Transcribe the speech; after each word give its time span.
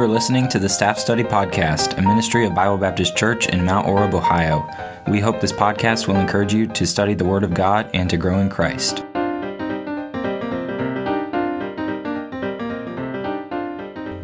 You 0.00 0.06
are 0.06 0.08
listening 0.08 0.48
to 0.48 0.58
the 0.58 0.66
Staff 0.66 0.98
Study 0.98 1.22
Podcast, 1.22 1.98
a 1.98 2.00
ministry 2.00 2.46
of 2.46 2.54
Bible 2.54 2.78
Baptist 2.78 3.14
Church 3.18 3.50
in 3.50 3.66
Mount 3.66 3.86
Orab, 3.86 4.14
Ohio. 4.14 4.66
We 5.06 5.20
hope 5.20 5.42
this 5.42 5.52
podcast 5.52 6.08
will 6.08 6.16
encourage 6.16 6.54
you 6.54 6.66
to 6.68 6.86
study 6.86 7.12
the 7.12 7.26
Word 7.26 7.44
of 7.44 7.52
God 7.52 7.90
and 7.92 8.08
to 8.08 8.16
grow 8.16 8.38
in 8.38 8.48
Christ. 8.48 9.04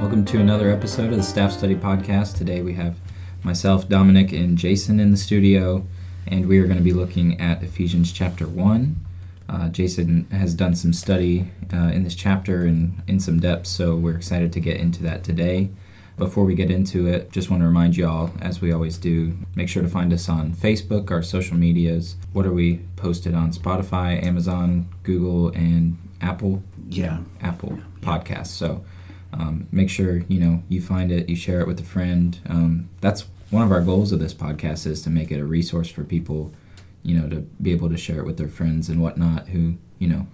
Welcome 0.00 0.24
to 0.24 0.40
another 0.40 0.70
episode 0.70 1.10
of 1.10 1.18
the 1.18 1.22
Staff 1.22 1.52
Study 1.52 1.74
Podcast. 1.74 2.38
Today 2.38 2.62
we 2.62 2.72
have 2.72 2.96
myself, 3.42 3.86
Dominic, 3.86 4.32
and 4.32 4.56
Jason 4.56 4.98
in 4.98 5.10
the 5.10 5.18
studio, 5.18 5.86
and 6.26 6.48
we 6.48 6.58
are 6.58 6.64
going 6.64 6.78
to 6.78 6.82
be 6.82 6.94
looking 6.94 7.38
at 7.38 7.62
Ephesians 7.62 8.12
chapter 8.12 8.46
1. 8.46 9.05
Uh, 9.48 9.68
Jason 9.68 10.26
has 10.30 10.54
done 10.54 10.74
some 10.74 10.92
study 10.92 11.50
uh, 11.72 11.88
in 11.88 12.04
this 12.04 12.14
chapter 12.14 12.64
and 12.64 13.02
in 13.06 13.20
some 13.20 13.38
depth, 13.38 13.66
so 13.66 13.96
we're 13.96 14.16
excited 14.16 14.52
to 14.52 14.60
get 14.60 14.78
into 14.78 15.02
that 15.02 15.22
today. 15.22 15.70
Before 16.18 16.44
we 16.44 16.54
get 16.54 16.70
into 16.70 17.06
it, 17.06 17.30
just 17.30 17.50
want 17.50 17.62
to 17.62 17.66
remind 17.66 17.96
y'all, 17.96 18.30
as 18.40 18.60
we 18.62 18.72
always 18.72 18.96
do, 18.96 19.36
make 19.54 19.68
sure 19.68 19.82
to 19.82 19.88
find 19.88 20.12
us 20.12 20.28
on 20.30 20.54
Facebook, 20.54 21.10
our 21.10 21.22
social 21.22 21.58
medias. 21.58 22.16
What 22.32 22.46
are 22.46 22.52
we 22.52 22.80
posted 22.96 23.34
on 23.34 23.52
Spotify, 23.52 24.22
Amazon, 24.24 24.88
Google, 25.02 25.48
and 25.48 25.98
Apple? 26.22 26.62
Yeah. 26.88 27.18
Apple 27.42 27.74
yeah. 27.76 27.84
Podcasts. 28.00 28.46
So 28.46 28.82
um, 29.32 29.68
make 29.70 29.90
sure 29.90 30.22
you 30.28 30.40
know 30.40 30.62
you 30.68 30.80
find 30.80 31.12
it, 31.12 31.28
you 31.28 31.36
share 31.36 31.60
it 31.60 31.66
with 31.66 31.80
a 31.80 31.84
friend. 31.84 32.38
Um, 32.48 32.88
that's 33.02 33.26
one 33.50 33.62
of 33.62 33.70
our 33.70 33.82
goals 33.82 34.10
of 34.10 34.18
this 34.18 34.34
podcast 34.34 34.86
is 34.86 35.02
to 35.02 35.10
make 35.10 35.30
it 35.30 35.38
a 35.38 35.44
resource 35.44 35.90
for 35.90 36.02
people 36.02 36.52
you 37.06 37.16
know, 37.16 37.28
to 37.28 37.36
be 37.62 37.70
able 37.70 37.88
to 37.88 37.96
share 37.96 38.18
it 38.18 38.26
with 38.26 38.36
their 38.36 38.48
friends 38.48 38.88
and 38.88 39.00
whatnot 39.00 39.48
who, 39.48 39.76
you 40.00 40.08
know, 40.08 40.26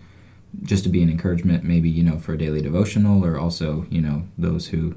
just 0.62 0.84
to 0.84 0.90
be 0.90 1.02
an 1.02 1.10
encouragement, 1.10 1.64
maybe, 1.64 1.90
you 1.90 2.02
know, 2.02 2.18
for 2.18 2.32
a 2.32 2.38
daily 2.38 2.62
devotional 2.62 3.24
or 3.24 3.38
also, 3.38 3.86
you 3.90 4.00
know, 4.00 4.24
those 4.38 4.68
who 4.68 4.94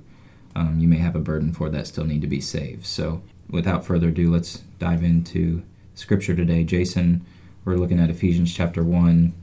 um, 0.56 0.80
you 0.80 0.88
may 0.88 0.98
have 0.98 1.16
a 1.16 1.20
burden 1.20 1.52
for 1.52 1.70
that 1.70 1.86
still 1.86 2.06
need 2.06 2.22
to 2.22 2.28
be 2.28 2.40
saved. 2.40 2.86
So 2.86 3.22
without 3.50 3.86
further 3.86 4.08
ado, 4.08 4.32
let's 4.32 4.60
dive 4.80 5.04
into 5.04 5.64
scripture 5.96 6.34
today. 6.34 6.64
Jason, 6.64 7.26
we're 7.66 7.76
looking 7.76 8.00
at 8.00 8.10
Ephesians 8.10 8.54
chapter 8.54 8.82
1. 8.82 9.34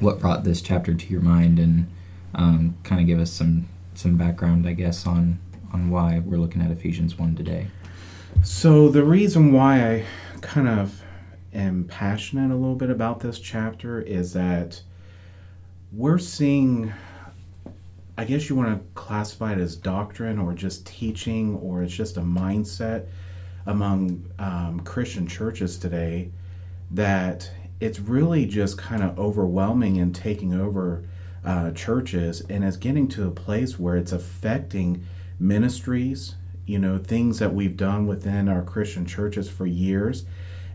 What 0.00 0.20
brought 0.20 0.44
this 0.44 0.62
chapter 0.62 0.94
to 0.94 1.06
your 1.08 1.20
mind 1.20 1.58
and 1.58 1.86
um, 2.34 2.78
kind 2.82 3.00
of 3.00 3.06
give 3.06 3.18
us 3.18 3.30
some, 3.30 3.68
some 3.94 4.16
background, 4.16 4.66
I 4.66 4.72
guess, 4.72 5.06
on, 5.06 5.38
on 5.72 5.90
why 5.90 6.20
we're 6.20 6.38
looking 6.38 6.62
at 6.62 6.70
Ephesians 6.70 7.18
1 7.18 7.36
today? 7.36 7.66
So 8.42 8.88
the 8.88 9.04
reason 9.04 9.52
why 9.52 9.96
I 9.96 10.04
kind 10.40 10.68
of 10.68 11.02
am 11.52 11.84
passionate 11.84 12.52
a 12.52 12.56
little 12.56 12.74
bit 12.74 12.90
about 12.90 13.20
this 13.20 13.38
chapter 13.38 14.00
is 14.00 14.32
that 14.34 14.80
we're 15.92 16.18
seeing 16.18 16.92
I 18.18 18.24
guess 18.24 18.48
you 18.48 18.56
want 18.56 18.76
to 18.76 19.00
classify 19.00 19.52
it 19.52 19.58
as 19.58 19.76
doctrine 19.76 20.40
or 20.40 20.52
just 20.52 20.84
teaching 20.84 21.54
or 21.56 21.84
it's 21.84 21.94
just 21.94 22.16
a 22.16 22.20
mindset 22.20 23.06
among 23.64 24.28
um, 24.40 24.80
Christian 24.80 25.28
churches 25.28 25.78
today 25.78 26.32
that 26.90 27.48
it's 27.78 28.00
really 28.00 28.44
just 28.44 28.76
kind 28.76 29.04
of 29.04 29.16
overwhelming 29.20 29.98
and 29.98 30.12
taking 30.12 30.52
over 30.52 31.04
uh, 31.44 31.70
churches 31.70 32.40
and 32.50 32.64
it's 32.64 32.76
getting 32.76 33.06
to 33.06 33.28
a 33.28 33.30
place 33.30 33.78
where 33.78 33.96
it's 33.96 34.10
affecting 34.10 35.06
ministries, 35.38 36.34
you 36.66 36.80
know, 36.80 36.98
things 36.98 37.38
that 37.38 37.54
we've 37.54 37.76
done 37.76 38.08
within 38.08 38.48
our 38.48 38.62
Christian 38.62 39.06
churches 39.06 39.48
for 39.48 39.64
years 39.64 40.24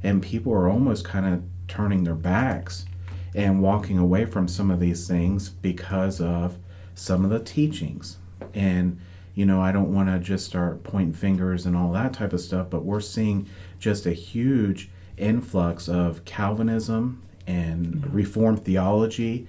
and 0.04 0.22
people 0.22 0.54
are 0.54 0.70
almost 0.70 1.06
kind 1.06 1.26
of 1.26 1.44
turning 1.68 2.04
their 2.04 2.16
backs 2.16 2.86
and 3.36 3.62
walking 3.62 3.98
away 3.98 4.26
from 4.26 4.48
some 4.48 4.70
of 4.70 4.80
these 4.80 5.08
things 5.08 5.50
because 5.50 6.22
of 6.22 6.58
some 6.96 7.24
of 7.24 7.32
the 7.32 7.40
teachings. 7.40 8.18
And, 8.54 9.00
you 9.34 9.46
know, 9.46 9.62
I 9.62 9.72
don't 9.72 9.94
want 9.94 10.10
to 10.10 10.20
just 10.20 10.46
start 10.46 10.84
pointing 10.84 11.14
fingers 11.14 11.66
and 11.66 11.76
all 11.76 11.92
that 11.94 12.14
type 12.14 12.34
of 12.34 12.42
stuff, 12.42 12.70
but 12.70 12.84
we're 12.84 13.00
seeing 13.00 13.48
just 13.80 14.06
a 14.06 14.14
huge 14.14 14.90
influx 15.18 15.88
of 15.88 16.24
Calvinism 16.26 17.22
and 17.48 18.02
yeah. 18.02 18.10
Reformed 18.12 18.64
theology. 18.64 19.48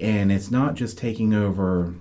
And 0.00 0.30
it's 0.32 0.50
not 0.50 0.74
just 0.74 0.98
taking 0.98 1.32
over, 1.32 1.94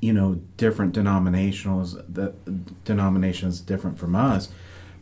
you 0.00 0.12
know, 0.12 0.40
different 0.56 0.92
denominations, 0.92 1.96
the 2.08 2.34
denominations 2.84 3.60
different 3.60 3.98
from 3.98 4.16
us, 4.16 4.48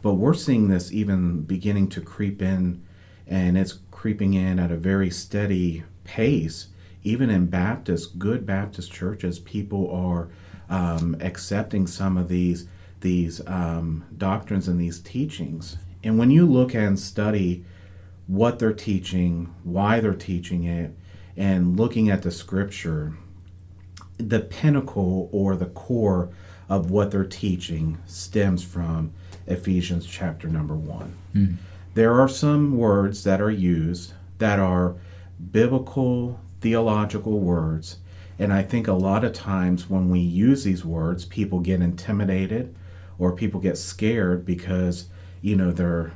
but 0.02 0.14
we're 0.14 0.34
seeing 0.34 0.68
this 0.68 0.92
even 0.92 1.42
beginning 1.42 1.88
to 1.90 2.00
creep 2.00 2.40
in, 2.42 2.82
and 3.26 3.58
it's 3.58 3.80
creeping 3.90 4.34
in 4.34 4.58
at 4.58 4.70
a 4.70 4.76
very 4.76 5.10
steady 5.10 5.84
pace. 6.04 6.68
Even 7.02 7.30
in 7.30 7.46
Baptist, 7.46 8.18
good 8.18 8.46
Baptist 8.46 8.92
churches, 8.92 9.38
people 9.38 9.90
are 9.90 10.28
um, 10.68 11.16
accepting 11.20 11.86
some 11.86 12.16
of 12.16 12.28
these 12.28 12.66
these 13.00 13.40
um, 13.46 14.04
doctrines 14.16 14.66
and 14.66 14.80
these 14.80 14.98
teachings. 15.00 15.76
And 16.02 16.18
when 16.18 16.30
you 16.30 16.46
look 16.46 16.74
and 16.74 16.98
study 16.98 17.64
what 18.26 18.58
they're 18.58 18.72
teaching, 18.72 19.54
why 19.62 20.00
they're 20.00 20.14
teaching 20.14 20.64
it, 20.64 20.96
and 21.36 21.78
looking 21.78 22.10
at 22.10 22.22
the 22.22 22.32
scripture, 22.32 23.14
the 24.16 24.40
pinnacle 24.40 25.28
or 25.32 25.54
the 25.54 25.66
core 25.66 26.30
of 26.68 26.90
what 26.90 27.10
they're 27.10 27.24
teaching 27.24 27.98
stems 28.06 28.62
from 28.64 29.12
Ephesians 29.48 30.06
chapter 30.06 30.48
number 30.48 30.74
one. 30.74 31.14
Mm. 31.34 31.56
There 31.94 32.20
are 32.20 32.28
some 32.28 32.76
words 32.76 33.24
that 33.24 33.40
are 33.40 33.50
used 33.50 34.12
that 34.38 34.58
are 34.58 34.94
biblical, 35.50 36.40
theological 36.60 37.40
words. 37.40 37.98
And 38.38 38.52
I 38.52 38.62
think 38.62 38.86
a 38.86 38.92
lot 38.92 39.24
of 39.24 39.32
times 39.32 39.90
when 39.90 40.10
we 40.10 40.20
use 40.20 40.62
these 40.64 40.84
words, 40.84 41.24
people 41.24 41.60
get 41.60 41.82
intimidated 41.82 42.74
or 43.18 43.32
people 43.32 43.60
get 43.60 43.76
scared 43.76 44.46
because, 44.46 45.08
you 45.42 45.56
know, 45.56 45.72
they're 45.72 46.12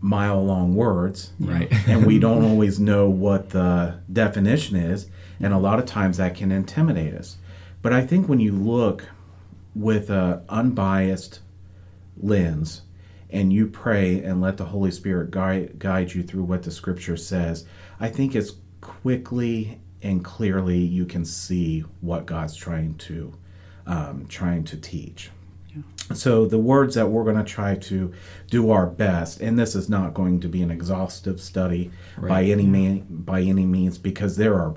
mile 0.00 0.44
long 0.44 0.74
words. 0.74 1.32
Right. 1.38 1.70
and 1.86 2.06
we 2.06 2.18
don't 2.26 2.44
always 2.44 2.80
know 2.80 3.08
what 3.08 3.50
the 3.50 4.00
definition 4.12 4.76
is. 4.76 5.06
And 5.38 5.54
a 5.54 5.58
lot 5.58 5.78
of 5.78 5.86
times 5.86 6.16
that 6.16 6.34
can 6.34 6.50
intimidate 6.50 7.14
us. 7.14 7.36
But 7.82 7.92
I 7.92 8.04
think 8.04 8.28
when 8.28 8.40
you 8.40 8.52
look 8.52 9.04
with 9.74 10.10
an 10.10 10.42
unbiased 10.48 11.40
lens 12.22 12.82
and 13.30 13.52
you 13.52 13.66
pray 13.66 14.22
and 14.22 14.40
let 14.40 14.56
the 14.56 14.64
Holy 14.64 14.90
Spirit 14.90 15.30
guide, 15.30 15.78
guide 15.78 16.12
you 16.12 16.22
through 16.22 16.44
what 16.44 16.62
the 16.62 16.70
scripture 16.70 17.16
says, 17.16 17.66
I 18.00 18.08
think 18.08 18.34
it's 18.34 18.52
quickly 18.80 19.80
and 20.02 20.24
clearly 20.24 20.78
you 20.78 21.04
can 21.04 21.24
see 21.24 21.80
what 22.00 22.26
God's 22.26 22.56
trying 22.56 22.94
to 22.94 23.34
um, 23.86 24.26
trying 24.28 24.64
to 24.64 24.76
teach. 24.76 25.30
Yeah. 25.68 25.82
So 26.14 26.46
the 26.46 26.58
words 26.58 26.94
that 26.94 27.08
we're 27.08 27.24
going 27.24 27.36
to 27.36 27.44
try 27.44 27.76
to 27.76 28.12
do 28.48 28.70
our 28.70 28.86
best, 28.86 29.40
and 29.40 29.58
this 29.58 29.74
is 29.74 29.88
not 29.88 30.14
going 30.14 30.40
to 30.40 30.48
be 30.48 30.62
an 30.62 30.70
exhaustive 30.70 31.40
study 31.40 31.90
right. 32.16 32.28
by 32.28 32.42
any 32.44 32.64
yeah. 32.64 32.70
man, 32.70 33.06
by 33.08 33.40
any 33.40 33.66
means, 33.66 33.98
because 33.98 34.36
there 34.36 34.54
are 34.54 34.74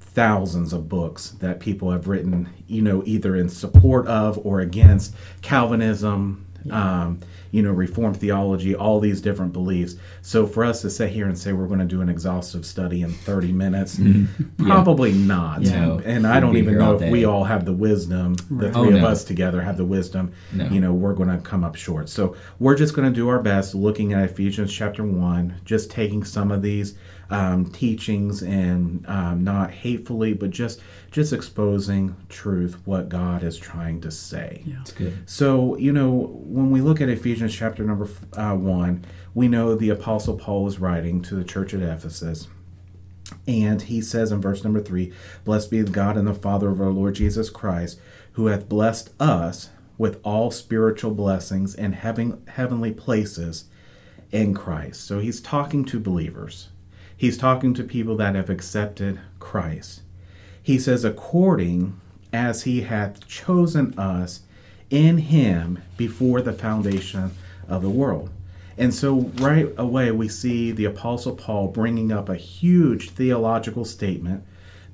thousands 0.00 0.72
of 0.72 0.88
books 0.88 1.30
that 1.40 1.60
people 1.60 1.90
have 1.90 2.08
written, 2.08 2.48
you 2.66 2.82
know, 2.82 3.02
either 3.06 3.36
in 3.36 3.48
support 3.48 4.06
of 4.08 4.38
or 4.44 4.60
against 4.60 5.14
Calvinism, 5.40 6.44
yeah. 6.64 7.02
um, 7.02 7.20
you 7.50 7.62
know, 7.62 7.72
Reformed 7.72 8.16
theology, 8.16 8.74
all 8.74 9.00
these 9.00 9.20
different 9.20 9.52
beliefs. 9.52 9.96
So 10.22 10.46
for 10.46 10.64
us 10.64 10.82
to 10.82 10.90
sit 10.90 11.10
here 11.10 11.26
and 11.26 11.38
say 11.38 11.52
we're 11.52 11.66
going 11.66 11.80
to 11.80 11.84
do 11.84 12.00
an 12.00 12.08
exhaustive 12.08 12.64
study 12.64 13.02
in 13.02 13.10
30 13.10 13.52
minutes, 13.52 13.96
mm-hmm. 13.96 14.66
probably 14.66 15.10
yeah. 15.10 15.26
not. 15.26 15.62
Yeah. 15.62 16.00
And 16.04 16.26
I 16.26 16.40
don't 16.40 16.56
even 16.56 16.78
know 16.78 16.94
if 16.94 17.00
day. 17.00 17.10
we 17.10 17.24
all 17.24 17.44
have 17.44 17.64
the 17.64 17.72
wisdom, 17.72 18.34
the 18.34 18.66
right. 18.66 18.72
three 18.72 18.92
oh, 18.92 18.96
of 18.96 19.02
no. 19.02 19.08
us 19.08 19.24
together 19.24 19.60
have 19.60 19.76
the 19.76 19.84
wisdom, 19.84 20.32
no. 20.52 20.66
you 20.68 20.80
know, 20.80 20.92
we're 20.92 21.14
going 21.14 21.28
to 21.28 21.38
come 21.38 21.64
up 21.64 21.74
short. 21.74 22.08
So 22.08 22.36
we're 22.58 22.76
just 22.76 22.94
going 22.94 23.12
to 23.12 23.14
do 23.14 23.28
our 23.28 23.40
best 23.40 23.74
looking 23.74 24.12
at 24.12 24.24
Ephesians 24.24 24.72
chapter 24.72 25.04
1, 25.04 25.62
just 25.64 25.90
taking 25.90 26.24
some 26.24 26.52
of 26.52 26.62
these 26.62 26.94
um, 27.30 27.66
teachings 27.66 28.42
and 28.42 29.06
um, 29.08 29.44
not 29.44 29.70
hatefully, 29.70 30.32
but 30.32 30.50
just 30.50 30.80
just 31.10 31.32
exposing 31.32 32.14
truth, 32.28 32.76
what 32.84 33.08
God 33.08 33.42
is 33.42 33.56
trying 33.56 34.00
to 34.02 34.10
say. 34.10 34.62
Yeah, 34.64 34.74
that's 34.78 34.92
good. 34.92 35.28
So 35.28 35.76
you 35.76 35.92
know, 35.92 36.10
when 36.10 36.70
we 36.70 36.80
look 36.80 37.00
at 37.00 37.08
Ephesians 37.08 37.54
chapter 37.54 37.84
number 37.84 38.08
uh, 38.34 38.54
one, 38.54 39.04
we 39.34 39.48
know 39.48 39.74
the 39.74 39.90
Apostle 39.90 40.36
Paul 40.36 40.64
was 40.64 40.78
writing 40.78 41.22
to 41.22 41.34
the 41.34 41.44
church 41.44 41.72
at 41.74 41.80
Ephesus. 41.80 42.48
And 43.46 43.82
he 43.82 44.00
says 44.00 44.32
in 44.32 44.40
verse 44.40 44.64
number 44.64 44.80
three, 44.80 45.12
Blessed 45.44 45.70
be 45.70 45.82
the 45.82 45.90
God 45.92 46.16
and 46.16 46.26
the 46.26 46.34
Father 46.34 46.68
of 46.68 46.80
our 46.80 46.90
Lord 46.90 47.14
Jesus 47.14 47.48
Christ, 47.48 48.00
who 48.32 48.46
hath 48.46 48.68
blessed 48.68 49.10
us 49.20 49.70
with 49.96 50.18
all 50.24 50.50
spiritual 50.50 51.12
blessings 51.12 51.74
and 51.74 51.94
having 51.94 52.42
heavenly 52.48 52.90
places 52.92 53.66
in 54.32 54.54
Christ. 54.54 55.04
So 55.04 55.18
he's 55.18 55.40
talking 55.40 55.84
to 55.86 56.00
believers. 56.00 56.70
He's 57.20 57.36
talking 57.36 57.74
to 57.74 57.84
people 57.84 58.16
that 58.16 58.34
have 58.34 58.48
accepted 58.48 59.20
Christ. 59.40 60.00
He 60.62 60.78
says, 60.78 61.04
according 61.04 62.00
as 62.32 62.62
he 62.62 62.80
hath 62.80 63.28
chosen 63.28 63.92
us 63.98 64.40
in 64.88 65.18
him 65.18 65.82
before 65.98 66.40
the 66.40 66.54
foundation 66.54 67.32
of 67.68 67.82
the 67.82 67.90
world. 67.90 68.30
And 68.78 68.94
so, 68.94 69.30
right 69.34 69.68
away, 69.76 70.10
we 70.10 70.28
see 70.28 70.72
the 70.72 70.86
Apostle 70.86 71.36
Paul 71.36 71.68
bringing 71.68 72.10
up 72.10 72.30
a 72.30 72.36
huge 72.36 73.10
theological 73.10 73.84
statement 73.84 74.42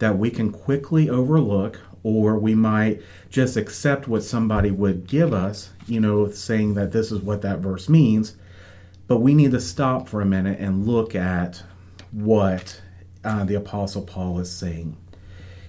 that 0.01 0.19
we 0.19 0.29
can 0.29 0.51
quickly 0.51 1.09
overlook 1.09 1.81
or 2.03 2.41
we 2.41 2.57
might 2.57 3.03
just 3.31 3.57
accept 3.57 4.09
what 4.09 4.25
somebody 4.25 4.73
would 4.73 5.07
give 5.07 5.33
us, 5.33 5.71
you 5.87 6.01
know, 6.01 6.29
saying 6.31 6.75
that 6.75 6.91
this 6.91 7.13
is 7.13 7.21
what 7.21 7.43
that 7.43 7.61
verse 7.61 7.89
means. 7.89 8.35
But 9.07 9.19
we 9.19 9.33
need 9.33 9.53
to 9.53 9.61
stop 9.61 10.09
for 10.09 10.21
a 10.21 10.27
minute 10.27 10.59
and 10.59 10.89
look 10.89 11.15
at 11.15 11.63
what 12.17 12.81
uh, 13.25 13.45
the 13.45 13.55
Apostle 13.55 14.03
Paul 14.03 14.39
is 14.39 14.51
saying. 14.51 14.97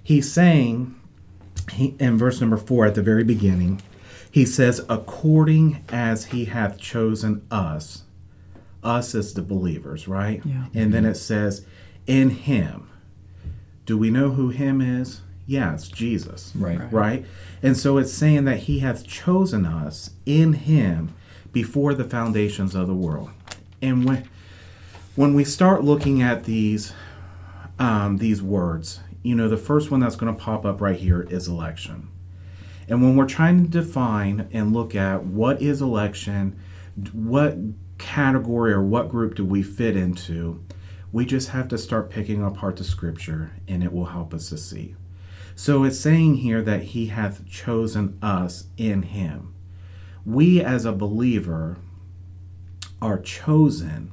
He's 0.01 0.31
saying 0.31 0.95
he, 1.73 1.95
in 1.99 2.17
verse 2.17 2.39
number 2.39 2.55
four 2.55 2.85
at 2.85 2.95
the 2.95 3.01
very 3.01 3.25
beginning, 3.25 3.81
he 4.31 4.45
says, 4.45 4.85
according 4.87 5.83
as 5.89 6.25
he 6.25 6.45
hath 6.45 6.79
chosen 6.79 7.45
us, 7.51 8.03
us 8.81 9.13
as 9.13 9.33
the 9.33 9.41
believers, 9.41 10.07
right? 10.07 10.41
Yeah. 10.45 10.67
And 10.73 10.93
then 10.93 11.05
it 11.05 11.15
says, 11.15 11.65
in 12.05 12.29
him. 12.29 12.89
Do 13.85 13.97
we 13.97 14.09
know 14.09 14.29
who 14.29 14.49
him 14.49 14.79
is? 14.79 15.21
Yeah, 15.45 15.73
it's 15.73 15.89
Jesus. 15.89 16.53
Right. 16.55 16.79
Right. 16.79 16.93
Right? 16.93 17.25
And 17.61 17.75
so 17.75 17.97
it's 17.97 18.13
saying 18.13 18.45
that 18.45 18.59
he 18.59 18.79
hath 18.79 19.05
chosen 19.05 19.65
us 19.65 20.11
in 20.25 20.53
him 20.53 21.13
before 21.51 21.93
the 21.93 22.03
foundations 22.03 22.75
of 22.75 22.87
the 22.87 22.93
world. 22.93 23.31
And 23.81 24.05
when 24.05 24.29
when 25.17 25.33
we 25.33 25.43
start 25.43 25.83
looking 25.83 26.21
at 26.21 26.43
these 26.43 26.93
um, 27.79 28.17
these 28.17 28.41
words, 28.41 28.99
you 29.23 29.35
know, 29.35 29.49
the 29.49 29.57
first 29.57 29.89
one 29.89 29.99
that's 29.99 30.15
going 30.15 30.33
to 30.33 30.39
pop 30.39 30.63
up 30.63 30.79
right 30.79 30.95
here 30.95 31.23
is 31.23 31.47
election. 31.47 32.09
And 32.87 33.01
when 33.01 33.15
we're 33.15 33.25
trying 33.25 33.63
to 33.63 33.69
define 33.69 34.47
and 34.51 34.73
look 34.73 34.95
at 34.95 35.25
what 35.25 35.59
is 35.61 35.81
election, 35.81 36.59
what 37.11 37.57
category 37.97 38.71
or 38.71 38.83
what 38.83 39.09
group 39.09 39.35
do 39.35 39.43
we 39.43 39.63
fit 39.63 39.97
into, 39.97 40.63
we 41.11 41.25
just 41.25 41.49
have 41.49 41.67
to 41.69 41.79
start 41.79 42.11
picking 42.11 42.43
apart 42.43 42.77
the 42.77 42.83
scripture 42.83 43.51
and 43.67 43.83
it 43.83 43.91
will 43.91 44.05
help 44.05 44.35
us 44.35 44.49
to 44.49 44.57
see. 44.57 44.95
So 45.55 45.83
it's 45.83 45.99
saying 45.99 46.35
here 46.35 46.61
that 46.61 46.83
he 46.83 47.07
hath 47.07 47.47
chosen 47.47 48.19
us 48.21 48.65
in 48.77 49.01
him. 49.01 49.55
We 50.25 50.61
as 50.61 50.85
a 50.85 50.93
believer 50.93 51.77
are 53.01 53.19
chosen 53.19 54.11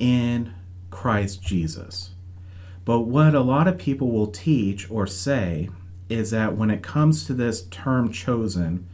in 0.00 0.52
Christ 0.90 1.40
Jesus. 1.42 2.10
But 2.84 3.02
what 3.02 3.36
a 3.36 3.40
lot 3.40 3.68
of 3.68 3.78
people 3.78 4.10
will 4.10 4.26
teach 4.26 4.90
or 4.90 5.06
say 5.06 5.68
is 6.08 6.32
that 6.32 6.56
when 6.56 6.70
it 6.70 6.82
comes 6.82 7.24
to 7.26 7.34
this 7.34 7.62
term 7.66 8.10
chosen 8.10 8.88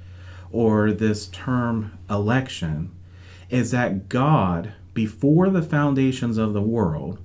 or 0.53 0.93
this 0.93 1.29
term 1.29 1.97
election, 2.11 2.91
is 3.49 3.71
that 3.71 4.09
God, 4.09 4.75
before 4.93 5.49
the 5.49 5.63
foundations 5.63 6.37
of 6.37 6.53
the 6.53 6.61
world, 6.61 7.21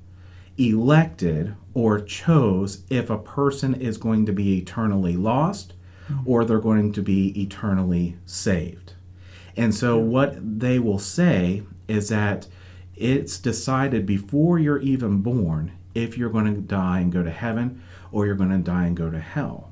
elected 0.57 1.55
or 1.73 1.99
chose 1.99 2.83
if 2.89 3.09
a 3.09 3.17
person 3.17 3.73
is 3.75 3.97
going 3.97 4.25
to 4.25 4.31
be 4.31 4.59
eternally 4.59 5.17
lost 5.17 5.73
or 6.25 6.43
they're 6.43 6.59
going 6.59 6.91
to 6.91 7.01
be 7.01 7.41
eternally 7.41 8.17
saved. 8.25 8.93
And 9.55 9.73
so, 9.73 9.97
what 9.97 10.37
they 10.59 10.79
will 10.79 10.99
say 10.99 11.63
is 11.87 12.09
that 12.09 12.47
it's 12.95 13.37
decided 13.39 14.05
before 14.05 14.59
you're 14.59 14.79
even 14.79 15.21
born 15.21 15.71
if 15.95 16.17
you're 16.17 16.29
going 16.29 16.53
to 16.53 16.61
die 16.61 16.99
and 16.99 17.11
go 17.11 17.23
to 17.23 17.31
heaven 17.31 17.81
or 18.11 18.25
you're 18.25 18.35
going 18.35 18.49
to 18.49 18.57
die 18.57 18.85
and 18.85 18.95
go 18.97 19.09
to 19.09 19.19
hell. 19.19 19.71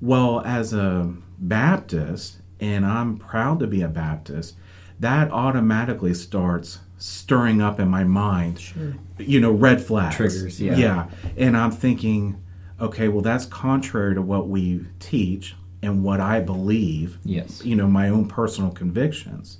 Well, 0.00 0.40
as 0.44 0.72
a 0.72 1.12
Baptist, 1.38 2.38
and 2.60 2.84
I'm 2.86 3.16
proud 3.18 3.60
to 3.60 3.66
be 3.66 3.82
a 3.82 3.88
Baptist, 3.88 4.56
that 5.00 5.30
automatically 5.30 6.14
starts 6.14 6.78
stirring 6.98 7.60
up 7.60 7.80
in 7.80 7.88
my 7.88 8.04
mind, 8.04 8.58
Sure. 8.60 8.94
you 9.18 9.40
know, 9.40 9.50
red 9.52 9.82
flags. 9.82 10.16
Triggers, 10.16 10.60
yeah. 10.60 10.76
Yeah. 10.76 11.06
And 11.36 11.56
I'm 11.56 11.70
thinking, 11.72 12.40
okay, 12.80 13.08
well, 13.08 13.22
that's 13.22 13.44
contrary 13.46 14.14
to 14.14 14.22
what 14.22 14.48
we 14.48 14.86
teach 15.00 15.54
and 15.82 16.04
what 16.04 16.20
I 16.20 16.38
believe 16.40 17.18
Yes. 17.24 17.64
you 17.64 17.74
know 17.74 17.88
my 17.88 18.08
own 18.08 18.28
personal 18.28 18.70
convictions 18.70 19.58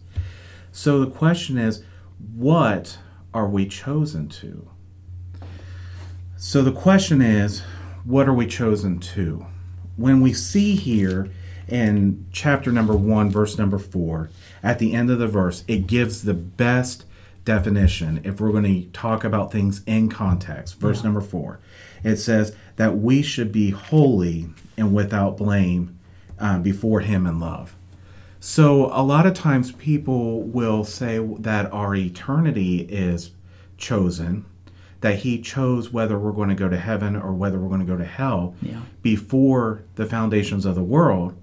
so 0.71 1.00
the 1.00 1.11
question 1.11 1.59
is 1.59 1.83
what 2.35 2.99
are 3.35 3.49
we 3.49 3.67
chosen 3.67 4.29
to? 4.29 4.69
So 6.37 6.63
the 6.63 6.73
question 6.73 7.21
is 7.21 7.63
what 8.05 8.29
are 8.29 8.35
we 8.35 8.47
chosen 8.47 8.99
to? 8.99 9.47
When 9.97 10.21
we 10.21 10.33
see 10.33 10.75
here 10.75 11.31
in 11.69 12.27
chapter 12.33 12.73
number 12.73 12.95
1 12.95 13.31
verse 13.31 13.59
number 13.59 13.79
4 13.79 14.31
at 14.63 14.79
the 14.79 14.93
end 14.93 15.11
of 15.11 15.19
the 15.19 15.29
verse 15.29 15.65
it 15.69 15.87
gives 15.87 16.23
the 16.23 16.35
best 16.35 17.05
definition. 17.45 18.21
If 18.25 18.41
we're 18.41 18.53
going 18.53 18.65
to 18.65 18.89
talk 18.91 19.25
about 19.25 19.53
things 19.53 19.83
in 19.87 20.09
context 20.09 20.79
verse 20.79 21.05
number 21.05 21.21
4 21.21 21.61
it 22.05 22.17
says 22.17 22.55
that 22.77 22.99
we 22.99 23.23
should 23.23 23.53
be 23.53 23.71
holy 23.71 24.51
and 24.77 24.95
without 24.95 25.37
blame 25.37 25.99
uh, 26.39 26.59
before 26.59 27.01
him 27.01 27.27
in 27.27 27.39
love 27.39 27.77
so 28.44 28.87
a 28.87 29.05
lot 29.05 29.25
of 29.25 29.35
times 29.35 29.71
people 29.71 30.43
will 30.43 30.83
say 30.83 31.25
that 31.39 31.73
our 31.73 31.94
eternity 31.94 32.79
is 32.91 33.31
chosen, 33.79 34.44
that 35.00 35.21
he 35.21 35.41
chose 35.41 35.93
whether 35.93 36.19
we're 36.19 36.33
going 36.33 36.49
to 36.49 36.56
go 36.56 36.69
to 36.69 36.77
heaven 36.77 37.15
or 37.15 37.33
whether 37.35 37.61
we're 37.61 37.69
going 37.69 37.87
to 37.87 37.87
go 37.87 37.97
to 37.97 38.05
hell 38.05 38.56
Yeah. 38.61 38.81
before 39.00 39.85
the 39.94 40.06
foundations 40.06 40.67
of 40.67 40.75
the 40.75 40.83
world. 40.83 41.37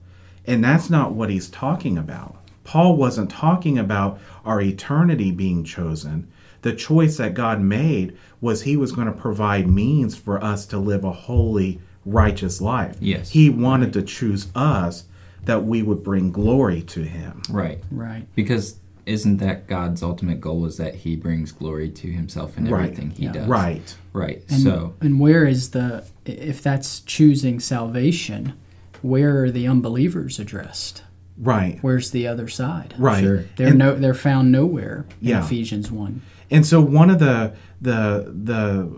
And 0.45 0.61
that's 0.61 0.89
not 0.89 1.13
what 1.13 1.29
he's 1.29 1.49
talking 1.49 1.97
about. 1.97 2.35
Paul 2.65 2.97
wasn't 2.97 3.31
talking 3.31 3.77
about 3.77 4.19
our 4.43 4.59
eternity 4.59 5.31
being 5.31 5.63
chosen. 5.63 6.27
The 6.63 6.73
choice 6.73 7.15
that 7.15 7.33
God 7.33 7.61
made 7.61 8.17
was 8.41 8.63
he 8.63 8.75
was 8.75 8.91
going 8.91 9.07
to 9.07 9.13
provide 9.13 9.69
means 9.69 10.17
for 10.17 10.43
us 10.43 10.65
to 10.65 10.77
live 10.77 11.05
a 11.05 11.13
holy, 11.13 11.79
righteous 12.05 12.59
life. 12.59 12.97
Yes. 12.99 13.29
He 13.29 13.49
wanted 13.49 13.93
to 13.93 14.01
choose 14.01 14.49
us 14.53 15.05
that 15.45 15.65
we 15.65 15.81
would 15.83 16.03
bring 16.03 16.31
glory 16.31 16.81
to 16.83 17.01
him. 17.03 17.41
Right. 17.49 17.81
Right. 17.91 18.27
Because 18.35 18.77
isn't 19.05 19.37
that 19.37 19.67
God's 19.67 20.03
ultimate 20.03 20.39
goal 20.39 20.65
is 20.65 20.77
that 20.77 20.93
he 20.93 21.15
brings 21.15 21.51
glory 21.51 21.89
to 21.89 22.07
himself 22.11 22.57
in 22.57 22.69
Right. 22.69 22.83
everything 22.83 23.09
he 23.11 23.23
Yeah. 23.25 23.31
does. 23.31 23.47
Right. 23.47 23.95
Right. 24.13 24.43
And, 24.49 24.61
so 24.61 24.93
and 25.01 25.19
where 25.19 25.45
is 25.45 25.69
the 25.69 26.03
if 26.25 26.61
that's 26.61 26.99
choosing 26.99 27.59
salvation, 27.59 28.53
where 29.01 29.43
are 29.45 29.51
the 29.51 29.65
unbelievers 29.67 30.37
addressed? 30.39 31.01
Right. 31.41 31.79
Where's 31.81 32.11
the 32.11 32.27
other 32.27 32.47
side? 32.47 32.93
Right. 32.99 33.23
Sure. 33.23 33.45
They're 33.55 33.67
And- 33.69 33.79
no 33.79 33.95
they're 33.95 34.13
found 34.13 34.51
nowhere 34.51 35.05
in 35.21 35.29
Yeah. 35.29 35.43
Ephesians 35.43 35.89
one. 35.91 36.21
And 36.51 36.65
so 36.65 36.79
one 36.81 37.09
of 37.09 37.17
the 37.19 37.53
the 37.81 38.31
the 38.43 38.91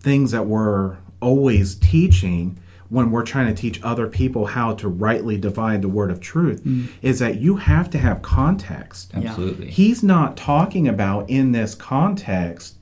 things 0.00 0.32
that 0.32 0.46
we're 0.46 0.96
always 1.20 1.76
teaching 1.76 2.58
when 2.92 3.10
we're 3.10 3.24
trying 3.24 3.46
to 3.46 3.58
teach 3.58 3.82
other 3.82 4.06
people 4.06 4.44
how 4.44 4.74
to 4.74 4.86
rightly 4.86 5.38
divide 5.38 5.80
the 5.80 5.88
word 5.88 6.10
of 6.10 6.20
truth 6.20 6.62
mm. 6.62 6.86
is 7.00 7.20
that 7.20 7.40
you 7.40 7.56
have 7.56 7.88
to 7.88 7.96
have 7.96 8.20
context. 8.20 9.10
absolutely. 9.14 9.70
He's 9.70 10.02
not 10.02 10.36
talking 10.36 10.86
about 10.86 11.30
in 11.30 11.52
this 11.52 11.74
context 11.74 12.76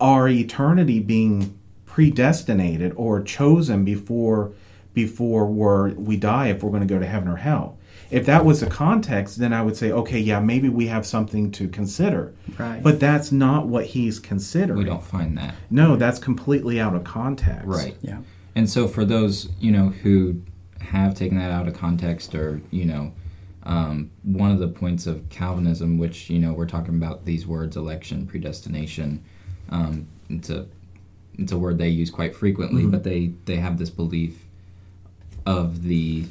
our 0.00 0.26
eternity 0.26 1.00
being 1.00 1.58
predestinated 1.84 2.94
or 2.96 3.22
chosen 3.22 3.84
before 3.84 4.52
before 4.94 5.46
we're, 5.46 5.90
we 5.90 6.16
die 6.16 6.48
if 6.48 6.62
we're 6.62 6.70
going 6.70 6.86
to 6.86 6.92
go 6.92 6.98
to 6.98 7.06
heaven 7.06 7.28
or 7.28 7.36
hell. 7.36 7.78
If 8.10 8.26
that 8.26 8.44
was 8.44 8.60
the 8.60 8.66
context, 8.66 9.38
then 9.38 9.52
I 9.52 9.62
would 9.62 9.76
say, 9.76 9.92
okay, 9.92 10.18
yeah, 10.18 10.40
maybe 10.40 10.68
we 10.68 10.88
have 10.88 11.06
something 11.06 11.52
to 11.52 11.68
consider. 11.68 12.34
Right. 12.58 12.82
But 12.82 12.98
that's 12.98 13.30
not 13.30 13.68
what 13.68 13.86
he's 13.86 14.18
considering. 14.18 14.78
we 14.78 14.84
don't 14.84 15.04
find 15.04 15.38
that. 15.38 15.54
No, 15.70 15.94
that's 15.94 16.18
completely 16.18 16.80
out 16.80 16.96
of 16.96 17.04
context. 17.04 17.66
Right. 17.66 17.94
Yeah. 18.00 18.18
And 18.54 18.68
so 18.68 18.88
for 18.88 19.04
those, 19.04 19.48
you 19.60 19.70
know, 19.70 19.90
who 19.90 20.42
have 20.80 21.14
taken 21.14 21.38
that 21.38 21.50
out 21.50 21.68
of 21.68 21.74
context 21.74 22.34
or, 22.34 22.60
you 22.70 22.84
know, 22.84 23.12
um, 23.62 24.10
one 24.22 24.50
of 24.50 24.58
the 24.58 24.68
points 24.68 25.06
of 25.06 25.28
Calvinism, 25.28 25.98
which, 25.98 26.30
you 26.30 26.38
know, 26.38 26.52
we're 26.52 26.66
talking 26.66 26.94
about 26.94 27.26
these 27.26 27.46
words, 27.46 27.76
election, 27.76 28.26
predestination, 28.26 29.22
um, 29.68 30.08
it's 30.28 30.50
a 30.50 30.66
it's 31.38 31.52
a 31.52 31.58
word 31.58 31.78
they 31.78 31.88
use 31.88 32.10
quite 32.10 32.34
frequently, 32.34 32.84
but 32.86 33.02
they, 33.04 33.32
they 33.46 33.56
have 33.56 33.78
this 33.78 33.90
belief 33.90 34.44
of 35.46 35.84
the 35.84 36.26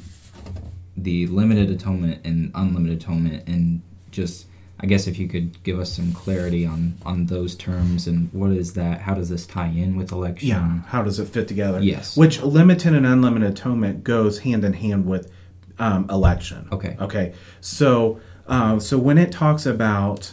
the 0.96 1.26
limited 1.28 1.70
atonement 1.70 2.20
and 2.24 2.52
unlimited 2.54 3.00
atonement 3.00 3.48
and 3.48 3.80
just 4.10 4.46
I 4.82 4.86
guess 4.86 5.06
if 5.06 5.18
you 5.18 5.28
could 5.28 5.62
give 5.62 5.78
us 5.78 5.92
some 5.92 6.12
clarity 6.12 6.64
on 6.64 6.94
on 7.04 7.26
those 7.26 7.54
terms 7.54 8.06
and 8.06 8.32
what 8.32 8.50
is 8.52 8.72
that? 8.74 9.02
How 9.02 9.14
does 9.14 9.28
this 9.28 9.46
tie 9.46 9.68
in 9.68 9.96
with 9.96 10.10
election? 10.10 10.48
Yeah. 10.48 10.80
How 10.86 11.02
does 11.02 11.18
it 11.18 11.26
fit 11.26 11.46
together? 11.48 11.80
Yes. 11.80 12.16
Which 12.16 12.42
limited 12.42 12.94
and 12.94 13.06
unlimited 13.06 13.50
atonement 13.50 14.04
goes 14.04 14.40
hand 14.40 14.64
in 14.64 14.72
hand 14.72 15.06
with 15.06 15.30
um, 15.78 16.08
election. 16.08 16.68
Okay. 16.72 16.96
Okay. 17.00 17.34
So, 17.60 18.20
uh, 18.46 18.78
so 18.78 18.98
when 18.98 19.18
it 19.18 19.32
talks 19.32 19.66
about 19.66 20.30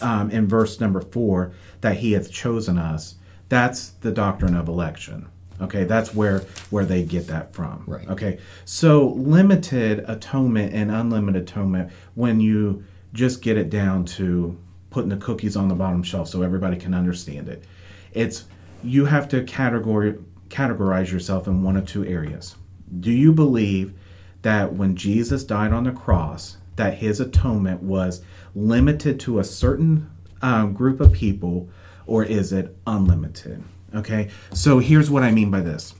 um, 0.00 0.30
in 0.30 0.46
verse 0.46 0.80
number 0.80 1.00
four 1.00 1.52
that 1.80 1.98
He 1.98 2.12
hath 2.12 2.30
chosen 2.30 2.78
us, 2.78 3.16
that's 3.48 3.90
the 3.90 4.12
doctrine 4.12 4.54
of 4.54 4.68
election. 4.68 5.28
Okay, 5.60 5.84
that's 5.84 6.14
where 6.14 6.40
where 6.70 6.84
they 6.84 7.02
get 7.02 7.28
that 7.28 7.54
from. 7.54 7.82
Right. 7.86 8.08
Okay. 8.10 8.38
So 8.64 9.08
limited 9.08 10.04
atonement 10.06 10.74
and 10.74 10.90
unlimited 10.90 11.42
atonement, 11.42 11.90
when 12.14 12.40
you 12.40 12.84
just 13.16 13.42
get 13.42 13.56
it 13.56 13.70
down 13.70 14.04
to 14.04 14.58
putting 14.90 15.10
the 15.10 15.16
cookies 15.16 15.56
on 15.56 15.68
the 15.68 15.74
bottom 15.74 16.02
shelf 16.02 16.28
so 16.28 16.42
everybody 16.42 16.76
can 16.76 16.94
understand 16.94 17.48
it, 17.48 17.64
it's 18.12 18.44
you 18.82 19.06
have 19.06 19.28
to 19.28 19.42
categori- 19.42 20.22
categorize 20.48 21.10
yourself 21.10 21.46
in 21.46 21.62
one 21.62 21.76
of 21.76 21.86
two 21.86 22.04
areas. 22.04 22.56
Do 23.00 23.10
you 23.10 23.32
believe 23.32 23.94
that 24.42 24.74
when 24.74 24.94
Jesus 24.94 25.42
died 25.42 25.72
on 25.72 25.84
the 25.84 25.92
cross, 25.92 26.58
that 26.76 26.98
his 26.98 27.20
atonement 27.20 27.82
was 27.82 28.22
limited 28.54 29.18
to 29.20 29.38
a 29.38 29.44
certain 29.44 30.10
um, 30.42 30.72
group 30.72 31.00
of 31.00 31.12
people, 31.12 31.68
or 32.06 32.22
is 32.22 32.52
it 32.52 32.76
unlimited? 32.86 33.64
Okay, 33.94 34.28
so 34.52 34.78
here's 34.78 35.10
what 35.10 35.22
I 35.22 35.30
mean 35.30 35.50
by 35.50 35.60
this. 35.60 35.94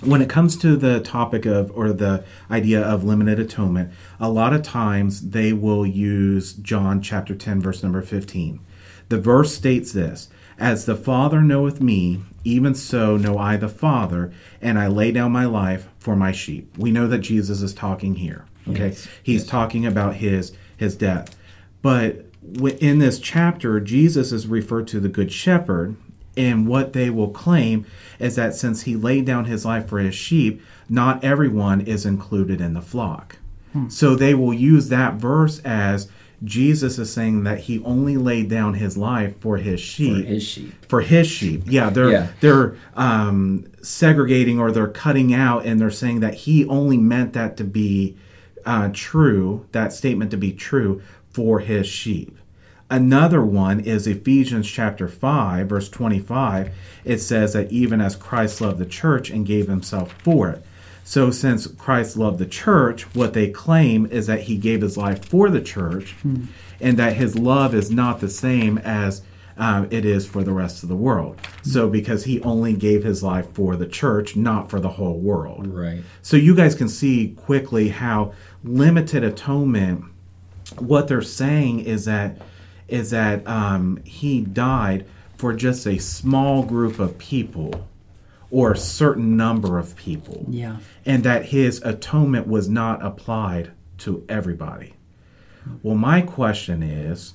When 0.00 0.20
it 0.20 0.28
comes 0.28 0.56
to 0.58 0.76
the 0.76 1.00
topic 1.00 1.46
of 1.46 1.70
or 1.74 1.92
the 1.92 2.24
idea 2.50 2.82
of 2.82 3.04
limited 3.04 3.38
atonement, 3.38 3.92
a 4.20 4.28
lot 4.28 4.52
of 4.52 4.62
times 4.62 5.30
they 5.30 5.52
will 5.52 5.86
use 5.86 6.52
John 6.54 7.00
chapter 7.00 7.34
10, 7.34 7.60
verse 7.60 7.82
number 7.82 8.02
15. 8.02 8.60
The 9.08 9.20
verse 9.20 9.54
states 9.54 9.92
this 9.92 10.28
As 10.58 10.84
the 10.84 10.96
Father 10.96 11.40
knoweth 11.42 11.80
me, 11.80 12.22
even 12.42 12.74
so 12.74 13.16
know 13.16 13.38
I 13.38 13.56
the 13.56 13.68
Father, 13.68 14.32
and 14.60 14.78
I 14.78 14.88
lay 14.88 15.10
down 15.12 15.32
my 15.32 15.46
life 15.46 15.88
for 15.98 16.16
my 16.16 16.32
sheep. 16.32 16.76
We 16.76 16.90
know 16.90 17.06
that 17.06 17.18
Jesus 17.18 17.62
is 17.62 17.72
talking 17.72 18.16
here. 18.16 18.44
Okay, 18.68 18.88
Yes. 18.88 19.08
he's 19.22 19.42
Yes. 19.42 19.50
talking 19.50 19.86
about 19.86 20.16
his 20.16 20.52
his 20.76 20.96
death, 20.96 21.36
but 21.82 22.26
in 22.80 22.98
this 22.98 23.18
chapter, 23.20 23.78
Jesus 23.80 24.32
is 24.32 24.46
referred 24.48 24.86
to 24.88 25.00
the 25.00 25.08
Good 25.08 25.30
Shepherd, 25.30 25.94
and 26.36 26.66
what 26.66 26.92
they 26.92 27.10
will 27.10 27.28
claim 27.30 27.86
is 28.18 28.36
that 28.36 28.54
since 28.54 28.82
he 28.82 28.96
laid 28.96 29.24
down 29.24 29.44
his 29.46 29.64
life 29.64 29.88
for 29.88 29.98
his 29.98 30.14
sheep, 30.14 30.62
not 30.88 31.22
everyone 31.24 31.80
is 31.80 32.04
included 32.06 32.60
in 32.60 32.74
the 32.74 32.82
flock. 32.82 33.36
So 33.88 34.14
they 34.14 34.34
will 34.34 34.54
use 34.54 34.88
that 34.90 35.14
verse 35.14 35.58
as 35.64 36.08
Jesus 36.44 36.96
is 36.98 37.12
saying 37.12 37.42
that 37.42 37.60
he 37.60 37.82
only 37.84 38.16
laid 38.16 38.48
down 38.48 38.74
his 38.74 38.96
life 38.96 39.40
for 39.40 39.56
his 39.56 39.80
sheep. 39.80 40.24
For 40.26 40.30
his 40.32 40.42
sheep. 40.44 40.86
for 40.86 41.00
his 41.00 41.26
sheep. 41.26 41.62
Yeah, 41.66 41.90
they're 41.90 42.10
Yeah. 42.10 42.26
they're 42.40 42.76
um, 42.94 43.64
segregating 43.82 44.60
or 44.60 44.70
they're 44.70 44.86
cutting 44.86 45.34
out, 45.34 45.64
and 45.66 45.80
they're 45.80 45.90
saying 45.90 46.20
that 46.20 46.34
he 46.34 46.64
only 46.66 46.98
meant 46.98 47.32
that 47.32 47.56
to 47.56 47.64
be 47.64 48.16
uh, 48.64 48.90
true, 48.92 49.66
that 49.72 49.92
statement 49.92 50.30
to 50.30 50.36
be 50.36 50.52
true 50.52 51.02
for 51.30 51.58
his 51.58 51.86
sheep. 51.88 52.38
Another 52.90 53.42
one 53.42 53.80
is 53.80 54.06
Ephesians 54.06 54.70
chapter 54.70 55.08
5, 55.08 55.68
verse 55.68 55.88
25. 55.88 56.72
It 57.04 57.18
says 57.18 57.54
that 57.54 57.72
even 57.72 58.00
as 58.00 58.14
Christ 58.14 58.60
loved 58.60 58.78
the 58.78 58.86
church 58.86 59.30
and 59.30 59.46
gave 59.46 59.68
himself 59.68 60.12
for 60.22 60.50
it. 60.50 60.64
So, 61.06 61.30
since 61.30 61.66
Christ 61.66 62.16
loved 62.16 62.38
the 62.38 62.46
church, 62.46 63.02
what 63.14 63.34
they 63.34 63.50
claim 63.50 64.06
is 64.06 64.26
that 64.26 64.42
he 64.42 64.56
gave 64.56 64.80
his 64.80 64.96
life 64.96 65.22
for 65.24 65.50
the 65.50 65.60
church 65.60 66.14
and 66.80 66.96
that 66.98 67.14
his 67.14 67.38
love 67.38 67.74
is 67.74 67.90
not 67.90 68.20
the 68.20 68.28
same 68.30 68.78
as 68.78 69.22
um, 69.58 69.86
it 69.90 70.06
is 70.06 70.26
for 70.26 70.42
the 70.42 70.52
rest 70.52 70.82
of 70.82 70.88
the 70.88 70.96
world. 70.96 71.38
So, 71.62 71.90
because 71.90 72.24
he 72.24 72.40
only 72.40 72.72
gave 72.72 73.04
his 73.04 73.22
life 73.22 73.52
for 73.52 73.76
the 73.76 73.86
church, 73.86 74.34
not 74.34 74.70
for 74.70 74.80
the 74.80 74.88
whole 74.88 75.18
world. 75.18 75.66
Right. 75.66 76.02
So, 76.22 76.38
you 76.38 76.54
guys 76.54 76.74
can 76.74 76.88
see 76.88 77.34
quickly 77.36 77.90
how 77.90 78.32
limited 78.62 79.24
atonement, 79.24 80.04
what 80.78 81.08
they're 81.08 81.22
saying 81.22 81.80
is 81.80 82.06
that 82.06 82.38
is 82.88 83.10
that 83.10 83.46
um, 83.46 83.98
he 84.04 84.40
died 84.40 85.06
for 85.36 85.52
just 85.52 85.86
a 85.86 85.98
small 85.98 86.62
group 86.62 86.98
of 86.98 87.18
people 87.18 87.88
or 88.50 88.72
a 88.72 88.76
certain 88.76 89.36
number 89.36 89.78
of 89.78 89.96
people 89.96 90.44
Yeah. 90.48 90.76
and 91.04 91.24
that 91.24 91.46
his 91.46 91.82
atonement 91.82 92.46
was 92.46 92.68
not 92.68 93.04
applied 93.04 93.72
to 93.98 94.24
everybody. 94.28 94.94
Well, 95.82 95.96
my 95.96 96.20
question 96.20 96.82
is 96.82 97.32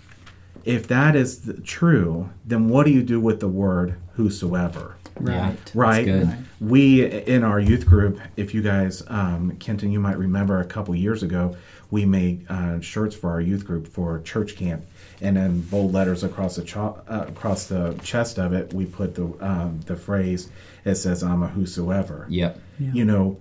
if 0.63 0.87
that 0.87 1.15
is 1.15 1.41
the, 1.41 1.53
true, 1.55 2.29
then 2.45 2.69
what 2.69 2.85
do 2.85 2.91
you 2.91 3.01
do 3.03 3.19
with 3.19 3.39
the 3.39 3.47
word 3.47 3.95
whosoever? 4.13 4.95
Yeah. 5.21 5.47
Right. 5.49 5.71
Right? 5.73 6.05
good. 6.05 6.27
Right. 6.27 6.37
We, 6.61 7.05
in 7.05 7.43
our 7.43 7.59
youth 7.59 7.85
group, 7.85 8.19
if 8.37 8.53
you 8.53 8.61
guys, 8.61 9.03
um, 9.07 9.57
Kenton, 9.59 9.91
you 9.91 9.99
might 9.99 10.17
remember 10.17 10.59
a 10.61 10.65
couple 10.65 10.95
years 10.95 11.23
ago, 11.23 11.55
we 11.91 12.05
made 12.05 12.45
uh, 12.49 12.79
shirts 12.81 13.15
for 13.15 13.31
our 13.31 13.41
youth 13.41 13.65
group 13.65 13.87
for 13.87 14.19
church 14.21 14.55
camp. 14.55 14.85
And 15.21 15.37
in 15.37 15.61
bold 15.61 15.91
letters 15.93 16.23
across 16.23 16.55
the 16.55 16.63
cho- 16.63 17.01
uh, 17.07 17.25
across 17.27 17.65
the 17.67 17.93
chest 18.03 18.37
of 18.39 18.53
it, 18.53 18.73
we 18.73 18.85
put 18.85 19.15
the 19.15 19.25
um, 19.41 19.81
the 19.85 19.95
phrase. 19.97 20.49
It 20.85 20.95
says, 20.95 21.23
"I'm 21.23 21.43
a 21.43 21.47
whosoever." 21.47 22.25
Yep. 22.29 22.59
Yeah. 22.79 22.91
you 22.93 23.03
know, 23.05 23.37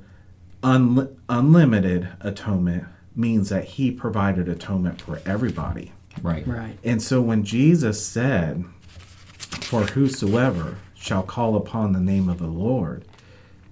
unli- 0.62 1.14
unlimited 1.28 2.08
atonement 2.20 2.84
means 3.14 3.48
that 3.48 3.64
he 3.64 3.90
provided 3.90 4.48
atonement 4.48 5.00
for 5.00 5.20
everybody. 5.26 5.92
Right. 6.22 6.46
Right. 6.46 6.78
And 6.84 7.02
so 7.02 7.20
when 7.20 7.44
Jesus 7.44 8.04
said, 8.04 8.64
For 9.60 9.82
whosoever 9.82 10.78
shall 10.94 11.22
call 11.22 11.56
upon 11.56 11.92
the 11.92 12.00
name 12.00 12.28
of 12.28 12.38
the 12.38 12.46
Lord 12.46 13.04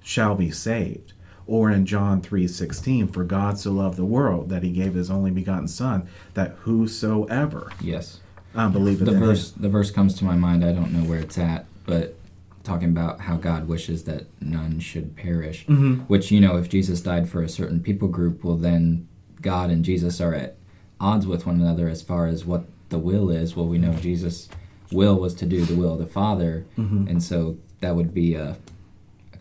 shall 0.02 0.34
be 0.34 0.50
saved. 0.50 1.12
Or 1.48 1.70
in 1.70 1.86
John 1.86 2.20
3:16, 2.20 3.08
for 3.12 3.22
God 3.24 3.58
so 3.58 3.70
loved 3.72 3.96
the 3.96 4.04
world 4.04 4.48
that 4.48 4.62
he 4.64 4.70
gave 4.70 4.94
his 4.94 5.10
only 5.10 5.30
begotten 5.30 5.68
son 5.68 6.04
that 6.34 6.56
whosoever 6.60 7.70
Yes. 7.80 8.20
uh, 8.54 8.68
believeth 8.68 9.06
The 9.06 9.12
in 9.14 9.20
verse 9.20 9.52
him. 9.54 9.62
the 9.62 9.68
verse 9.68 9.90
comes 9.90 10.14
to 10.14 10.24
my 10.24 10.34
mind. 10.36 10.64
I 10.64 10.72
don't 10.72 10.92
know 10.92 11.04
where 11.08 11.20
it's 11.20 11.38
at, 11.38 11.66
but 11.84 12.16
talking 12.64 12.88
about 12.88 13.20
how 13.20 13.36
God 13.36 13.68
wishes 13.68 14.02
that 14.04 14.26
none 14.40 14.80
should 14.80 15.14
perish. 15.14 15.64
Mhm. 15.68 16.00
Which 16.08 16.32
you 16.32 16.40
know, 16.40 16.56
if 16.56 16.68
Jesus 16.68 17.00
died 17.00 17.28
for 17.28 17.42
a 17.42 17.48
certain 17.48 17.78
people 17.80 18.08
group, 18.08 18.42
well 18.42 18.56
then 18.56 19.06
God 19.40 19.70
and 19.70 19.84
Jesus 19.84 20.20
are 20.20 20.34
at 20.34 20.56
odds 21.00 21.26
with 21.28 21.46
one 21.46 21.60
another 21.60 21.88
as 21.88 22.02
far 22.02 22.26
as 22.26 22.44
what 22.44 22.64
the 22.88 22.98
will 22.98 23.30
is. 23.30 23.54
Well, 23.54 23.68
we 23.68 23.78
know 23.78 23.92
Jesus' 23.92 24.48
will 24.90 25.16
was 25.20 25.34
to 25.34 25.46
do 25.46 25.64
the 25.64 25.76
will 25.76 25.92
of 25.92 25.98
the 26.00 26.06
Father, 26.06 26.64
Mhm. 26.76 27.08
and 27.08 27.22
so 27.22 27.56
that 27.80 27.94
would 27.94 28.12
be 28.14 28.34
a 28.34 28.56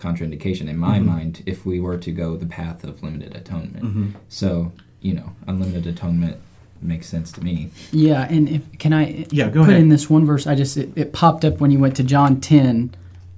contraindication 0.05 0.67
in 0.67 0.77
my 0.77 0.99
Mhm. 0.99 1.05
mind 1.05 1.43
if 1.45 1.65
we 1.65 1.79
were 1.79 1.97
to 1.97 2.11
go 2.11 2.37
the 2.37 2.45
path 2.45 2.83
of 2.83 3.01
limited 3.03 3.35
atonement. 3.35 3.85
Mhm. 3.85 4.07
So 4.29 4.71
you 5.01 5.13
know, 5.13 5.31
unlimited 5.47 5.85
atonement 5.85 6.37
makes 6.81 7.07
sense 7.07 7.31
to 7.31 7.43
me. 7.43 7.69
Yeah, 7.91 8.27
and 8.29 8.49
if 8.49 8.63
can 8.79 8.91
I 8.93 9.25
Yeah, 9.31 9.49
go 9.49 9.61
put 9.63 9.69
ahead. 9.71 9.81
in 9.83 9.89
this 9.89 10.09
one 10.09 10.25
verse? 10.25 10.47
I 10.47 10.55
just 10.55 10.77
it, 10.77 10.89
it 10.95 11.13
popped 11.13 11.43
up 11.45 11.59
when 11.61 11.71
you 11.71 11.79
went 11.79 11.95
to 11.97 12.03
John 12.03 12.39
ten, 12.41 12.91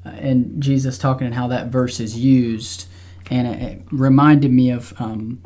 uh, 0.05 0.09
and 0.09 0.61
Jesus 0.61 0.97
talking 0.97 1.25
and 1.27 1.35
how 1.35 1.47
that 1.49 1.71
verse 1.71 1.99
is 1.99 2.17
used, 2.17 2.85
and 3.29 3.47
it, 3.47 3.61
it 3.61 3.81
reminded 3.91 4.51
me 4.53 4.69
of 4.71 4.93
um, 4.99 5.39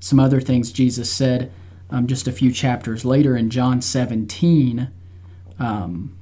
some 0.00 0.20
other 0.20 0.40
things 0.40 0.70
Jesus 0.72 1.10
said 1.10 1.50
um, 1.90 2.06
just 2.06 2.26
a 2.28 2.32
few 2.32 2.50
chapters 2.52 3.04
later 3.04 3.36
in 3.36 3.48
John 3.50 3.80
seventeen. 3.82 4.88
Um, 5.58 6.12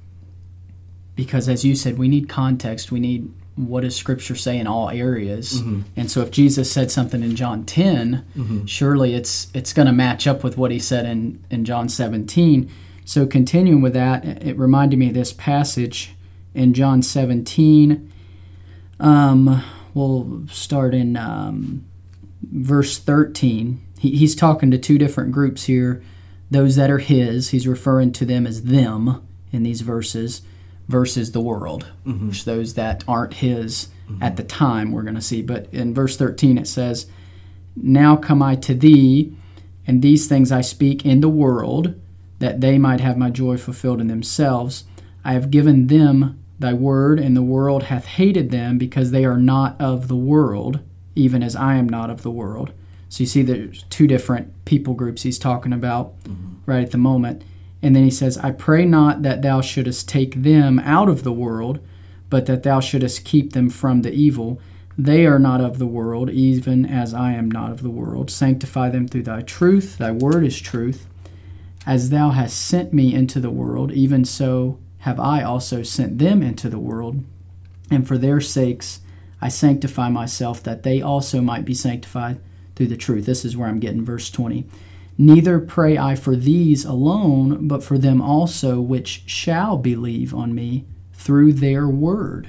because 1.16 1.48
as 1.48 1.64
you 1.64 1.74
said, 1.74 1.98
we 1.98 2.08
need 2.08 2.28
context. 2.28 2.90
We 2.92 3.00
need 3.00 3.30
what 3.56 3.82
does 3.82 3.94
Scripture 3.96 4.36
say 4.36 4.58
in 4.58 4.66
all 4.66 4.88
areas. 4.90 5.60
And 5.96 6.10
so, 6.10 6.20
if 6.22 6.30
Jesus 6.30 6.70
said 6.72 6.90
something 6.90 7.22
in 7.22 7.36
John 7.36 7.64
10 7.64 8.24
surely 8.66 9.14
it's 9.14 9.48
it's 9.54 9.72
going 9.72 9.86
to 9.86 9.92
match 9.92 10.26
up 10.26 10.42
with 10.42 10.56
what 10.56 10.70
he 10.70 10.78
said 10.78 11.04
in 11.06 11.44
in 11.50 11.64
John 11.64 11.88
seventeen. 11.88 12.70
So, 13.04 13.26
continuing 13.26 13.82
with 13.82 13.92
that, 13.94 14.24
it 14.24 14.56
reminded 14.56 14.98
me 14.98 15.08
of 15.08 15.14
this 15.14 15.32
passage 15.32 16.14
in 16.54 16.72
John 16.74 17.02
seventeen. 17.02 18.12
Um, 18.98 19.62
we'll 19.94 20.46
start 20.48 20.94
in 20.94 21.16
um, 21.16 21.84
verse 22.42 22.98
thirteen. 22.98 23.80
He, 23.98 24.16
he's 24.16 24.34
talking 24.34 24.70
to 24.70 24.78
two 24.78 24.96
different 24.98 25.32
groups 25.32 25.64
here. 25.64 26.02
Those 26.50 26.76
that 26.76 26.90
are 26.90 26.98
his, 26.98 27.50
he's 27.50 27.66
referring 27.66 28.12
to 28.12 28.24
them 28.24 28.46
as 28.46 28.62
them 28.64 29.22
in 29.52 29.62
these 29.62 29.82
verses, 29.82 30.42
versus 30.90 31.32
the 31.32 31.40
world, 31.40 31.86
mm-hmm. 32.04 32.28
which 32.28 32.44
those 32.44 32.74
that 32.74 33.04
aren't 33.06 33.34
his 33.34 33.88
mm-hmm. 34.08 34.22
at 34.22 34.36
the 34.36 34.42
time 34.42 34.90
we're 34.90 35.02
going 35.02 35.14
to 35.14 35.22
see. 35.22 35.40
But 35.40 35.72
in 35.72 35.94
verse 35.94 36.16
13 36.16 36.58
it 36.58 36.66
says, 36.66 37.06
Now 37.76 38.16
come 38.16 38.42
I 38.42 38.56
to 38.56 38.74
thee, 38.74 39.34
and 39.86 40.02
these 40.02 40.26
things 40.26 40.52
I 40.52 40.60
speak 40.60 41.06
in 41.06 41.20
the 41.20 41.28
world, 41.28 41.94
that 42.40 42.60
they 42.60 42.76
might 42.78 43.00
have 43.00 43.16
my 43.16 43.30
joy 43.30 43.56
fulfilled 43.56 44.00
in 44.00 44.08
themselves. 44.08 44.84
I 45.24 45.32
have 45.32 45.50
given 45.50 45.86
them 45.86 46.42
thy 46.58 46.72
word, 46.72 47.18
and 47.18 47.36
the 47.36 47.42
world 47.42 47.84
hath 47.84 48.06
hated 48.06 48.50
them, 48.50 48.76
because 48.76 49.10
they 49.10 49.24
are 49.24 49.38
not 49.38 49.80
of 49.80 50.08
the 50.08 50.16
world, 50.16 50.80
even 51.14 51.42
as 51.42 51.54
I 51.54 51.76
am 51.76 51.88
not 51.88 52.10
of 52.10 52.22
the 52.22 52.30
world. 52.30 52.72
So 53.08 53.22
you 53.22 53.26
see, 53.26 53.42
there's 53.42 53.84
two 53.84 54.06
different 54.06 54.64
people 54.64 54.94
groups 54.94 55.22
he's 55.22 55.38
talking 55.38 55.72
about 55.72 56.22
mm-hmm. 56.24 56.70
right 56.70 56.82
at 56.82 56.90
the 56.90 56.98
moment. 56.98 57.42
And 57.82 57.96
then 57.96 58.04
he 58.04 58.10
says, 58.10 58.36
I 58.38 58.50
pray 58.50 58.84
not 58.84 59.22
that 59.22 59.42
thou 59.42 59.60
shouldest 59.60 60.08
take 60.08 60.42
them 60.42 60.78
out 60.80 61.08
of 61.08 61.22
the 61.22 61.32
world, 61.32 61.80
but 62.28 62.46
that 62.46 62.62
thou 62.62 62.80
shouldest 62.80 63.24
keep 63.24 63.52
them 63.52 63.70
from 63.70 64.02
the 64.02 64.12
evil. 64.12 64.60
They 64.98 65.24
are 65.24 65.38
not 65.38 65.60
of 65.60 65.78
the 65.78 65.86
world, 65.86 66.30
even 66.30 66.84
as 66.84 67.14
I 67.14 67.32
am 67.32 67.50
not 67.50 67.70
of 67.70 67.82
the 67.82 67.90
world. 67.90 68.30
Sanctify 68.30 68.90
them 68.90 69.08
through 69.08 69.22
thy 69.22 69.42
truth. 69.42 69.96
Thy 69.98 70.10
word 70.10 70.44
is 70.44 70.60
truth. 70.60 71.06
As 71.86 72.10
thou 72.10 72.30
hast 72.30 72.58
sent 72.58 72.92
me 72.92 73.14
into 73.14 73.40
the 73.40 73.50
world, 73.50 73.92
even 73.92 74.24
so 74.24 74.78
have 74.98 75.18
I 75.18 75.42
also 75.42 75.82
sent 75.82 76.18
them 76.18 76.42
into 76.42 76.68
the 76.68 76.78
world. 76.78 77.24
And 77.90 78.06
for 78.06 78.18
their 78.18 78.40
sakes 78.40 79.00
I 79.40 79.48
sanctify 79.48 80.10
myself, 80.10 80.62
that 80.64 80.82
they 80.82 81.00
also 81.00 81.40
might 81.40 81.64
be 81.64 81.72
sanctified 81.72 82.38
through 82.76 82.88
the 82.88 82.96
truth. 82.96 83.24
This 83.24 83.44
is 83.44 83.56
where 83.56 83.68
I'm 83.68 83.80
getting 83.80 84.04
verse 84.04 84.30
20. 84.30 84.66
Neither 85.20 85.60
pray 85.60 85.98
I 85.98 86.14
for 86.14 86.34
these 86.34 86.86
alone, 86.86 87.68
but 87.68 87.84
for 87.84 87.98
them 87.98 88.22
also 88.22 88.80
which 88.80 89.22
shall 89.26 89.76
believe 89.76 90.32
on 90.32 90.54
me 90.54 90.86
through 91.12 91.52
their 91.52 91.86
word, 91.86 92.48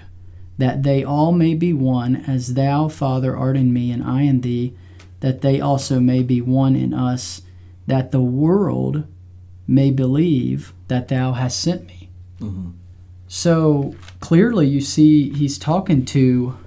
that 0.57 0.83
they 0.83 1.03
all 1.03 1.33
may 1.33 1.53
be 1.53 1.73
one, 1.73 2.15
as 2.15 2.53
thou, 2.53 2.87
Father, 2.87 3.35
art 3.35 3.57
in 3.57 3.73
me, 3.73 3.91
and 3.91 4.01
I 4.01 4.21
in 4.21 4.39
thee, 4.39 4.73
that 5.19 5.41
they 5.41 5.59
also 5.59 5.99
may 5.99 6.23
be 6.23 6.39
one 6.39 6.77
in 6.77 6.93
us, 6.93 7.41
that 7.87 8.11
the 8.11 8.21
world 8.21 9.05
may 9.67 9.91
believe 9.91 10.71
that 10.87 11.09
thou 11.09 11.33
hast 11.33 11.59
sent 11.59 11.87
me. 11.87 12.09
Mm-hmm. 12.39 12.69
So 13.27 13.95
clearly, 14.21 14.67
you 14.67 14.79
see, 14.79 15.33
he's 15.33 15.57
talking 15.57 16.05
to 16.05 16.57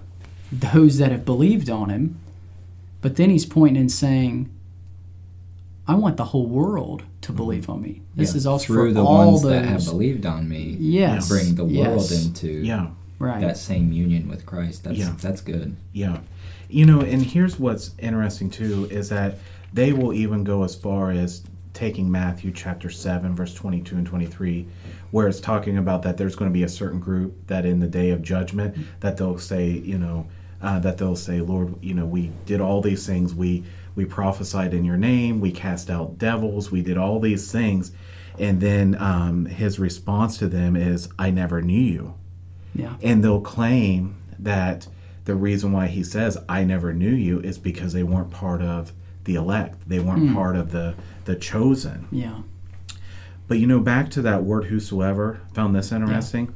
those 0.52 0.98
that 0.98 1.12
have 1.12 1.24
believed 1.24 1.70
on 1.70 1.88
him, 1.88 2.20
but 3.00 3.16
then 3.16 3.30
he's 3.30 3.46
pointing 3.46 3.80
and 3.80 3.90
saying, 3.90 4.53
I 5.86 5.94
want 5.96 6.16
the 6.16 6.24
whole 6.24 6.46
world 6.46 7.02
to 7.22 7.32
believe 7.32 7.68
on 7.68 7.82
me. 7.82 8.02
This 8.14 8.32
Yeah, 8.32 8.36
is 8.38 8.46
also 8.46 8.66
through 8.66 8.88
for 8.90 8.94
the 8.94 9.04
all 9.04 9.26
ones 9.32 9.42
those. 9.42 9.50
that 9.52 9.64
have 9.66 9.84
believed 9.84 10.24
on 10.26 10.48
me. 10.48 10.76
Yes. 10.80 11.28
bring 11.28 11.54
the 11.54 11.64
world 11.64 12.00
yes. 12.10 12.24
into 12.26 12.48
Yeah. 12.48 12.88
Right. 13.18 13.40
that 13.40 13.56
same 13.58 13.92
union 13.92 14.28
with 14.28 14.44
Christ. 14.46 14.84
That's 14.84 14.98
Yeah. 14.98 15.14
that's 15.20 15.40
good. 15.40 15.76
Yeah. 15.92 16.20
You 16.68 16.86
know, 16.86 17.00
and 17.00 17.22
here's 17.22 17.58
what's 17.58 17.90
interesting 17.98 18.50
too 18.50 18.88
is 18.90 19.08
that 19.10 19.38
they 19.72 19.92
will 19.92 20.12
even 20.14 20.42
go 20.44 20.64
as 20.64 20.74
far 20.74 21.10
as 21.10 21.42
taking 21.74 22.10
Matthew 22.10 22.50
chapter 22.52 22.88
7, 22.88 23.34
verse 23.34 23.52
22 23.52 23.96
and 23.96 24.06
23, 24.06 24.66
where 25.10 25.26
it's 25.28 25.40
talking 25.40 25.76
about 25.76 26.02
that 26.02 26.16
there's 26.16 26.36
going 26.36 26.48
to 26.50 26.52
be 26.54 26.62
a 26.62 26.68
certain 26.68 27.00
group 27.00 27.34
that 27.48 27.66
in 27.66 27.80
the 27.80 27.88
day 27.88 28.10
of 28.10 28.22
judgment 28.22 28.76
that 29.00 29.16
they'll 29.16 29.38
say, 29.38 29.68
you 29.70 29.98
know, 29.98 30.26
uh, 30.62 30.78
that 30.78 30.98
they'll 30.98 31.16
say, 31.16 31.40
Lord, 31.40 31.74
you 31.82 31.92
know, 31.92 32.06
we 32.06 32.30
did 32.46 32.60
all 32.60 32.80
these 32.80 33.04
things. 33.06 33.34
We 33.34 33.64
we 33.94 34.04
prophesied 34.04 34.74
in 34.74 34.84
your 34.84 34.96
name. 34.96 35.40
We 35.40 35.52
cast 35.52 35.88
out 35.90 36.18
devils. 36.18 36.70
We 36.70 36.82
did 36.82 36.96
all 36.98 37.20
these 37.20 37.50
things. 37.52 37.92
And 38.38 38.60
then 38.60 38.96
um, 39.00 39.46
his 39.46 39.78
response 39.78 40.36
to 40.38 40.48
them 40.48 40.74
is, 40.76 41.08
I 41.18 41.30
never 41.30 41.62
knew 41.62 41.80
you 41.80 42.14
yeah. 42.74 42.96
and 43.02 43.22
they'll 43.22 43.40
claim 43.40 44.16
that 44.38 44.88
the 45.26 45.34
reason 45.36 45.70
why 45.72 45.86
he 45.86 46.02
says 46.02 46.36
i 46.48 46.64
never 46.64 46.92
knew 46.92 47.10
you 47.12 47.38
is 47.40 47.56
because 47.56 47.92
they 47.92 48.02
weren't 48.02 48.30
part 48.32 48.60
of 48.60 48.92
the 49.24 49.36
elect 49.36 49.88
they 49.88 50.00
weren't 50.00 50.34
part 50.34 50.56
of 50.56 50.72
the 50.72 50.94
the 51.24 51.36
chosen 51.36 52.08
Yeah. 52.10 52.40
but 53.46 53.58
you 53.60 53.66
know 53.68 53.78
back 53.80 54.10
to 54.10 54.22
that 54.22 54.42
word 54.42 54.64
whosoever 54.64 55.40
found 55.54 55.74
this 55.74 55.92
interesting 55.92 56.52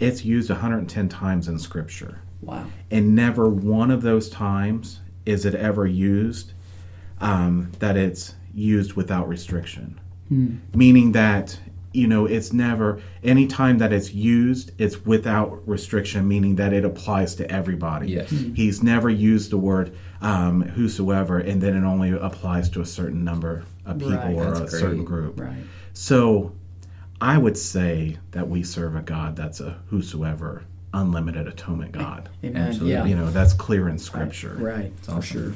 it's 0.00 0.24
used 0.24 0.50
110 0.50 1.08
times 1.08 1.46
in 1.48 1.58
scripture 1.58 2.18
Wow. 2.42 2.66
and 2.90 3.14
never 3.14 3.48
one 3.48 3.90
of 3.92 4.02
those 4.02 4.28
times 4.28 5.00
is 5.24 5.46
it 5.46 5.54
ever 5.54 5.86
used 5.86 6.52
um, 7.24 7.72
that 7.80 7.96
it's 7.96 8.34
used 8.54 8.92
without 8.94 9.28
restriction 9.28 9.98
meaning 10.74 11.12
that 11.12 11.58
you 11.92 12.06
know 12.08 12.24
it's 12.26 12.52
never 12.52 13.00
any 13.22 13.46
time 13.46 13.78
that 13.78 13.92
it's 13.92 14.12
used 14.14 14.72
it's 14.78 15.04
without 15.04 15.60
restriction 15.68 16.26
meaning 16.26 16.56
that 16.56 16.72
it 16.72 16.84
applies 16.84 17.34
to 17.36 17.48
everybody 17.52 18.08
Yes. 18.08 18.30
he's 18.30 18.82
never 18.82 19.08
used 19.10 19.50
the 19.50 19.58
word 19.58 19.94
um, 20.22 20.62
whosoever 20.62 21.38
and 21.38 21.60
then 21.60 21.76
it 21.76 21.84
only 21.86 22.10
applies 22.12 22.68
to 22.70 22.80
a 22.80 22.86
certain 22.86 23.22
number 23.22 23.64
of 23.86 23.98
people 23.98 24.16
Right. 24.16 24.34
or 24.34 24.54
a 24.54 24.58
That's 24.60 24.72
certain 24.78 25.04
group 25.04 25.38
Right. 25.38 25.62
so 25.92 26.52
I 27.20 27.38
would 27.38 27.56
say 27.58 28.18
that 28.32 28.48
we 28.48 28.62
serve 28.64 28.96
a 28.96 29.02
God 29.02 29.36
that's 29.36 29.60
a 29.60 29.78
whosoever 29.88 30.64
unlimited 30.92 31.46
atonement 31.48 31.92
God. 31.92 32.28
Amen. 32.44 32.56
Absolutely. 32.68 32.92
Yeah. 32.92 33.04
You 33.04 33.16
know, 33.16 33.30
that's 33.30 33.52
clear 33.52 33.88
in 33.88 33.98
scripture. 33.98 34.54
Right. 34.58 34.92
For 35.02 35.12
awesome. 35.12 35.22
sure. 35.22 35.52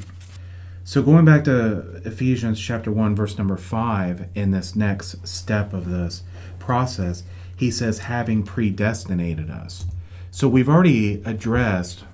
So 0.88 1.02
going 1.02 1.26
back 1.26 1.44
to 1.44 2.00
Ephesians 2.06 2.58
chapter 2.58 2.90
1 2.90 3.14
verse 3.14 3.36
number 3.36 3.58
5 3.58 4.28
in 4.34 4.52
this 4.52 4.74
next 4.74 5.28
step 5.28 5.74
of 5.74 5.90
this 5.90 6.22
process, 6.58 7.24
he 7.54 7.70
says 7.70 7.98
having 7.98 8.42
predestinated 8.42 9.50
us. 9.50 9.84
So 10.30 10.48
we've 10.48 10.66
already 10.66 11.22
addressed 11.26 12.04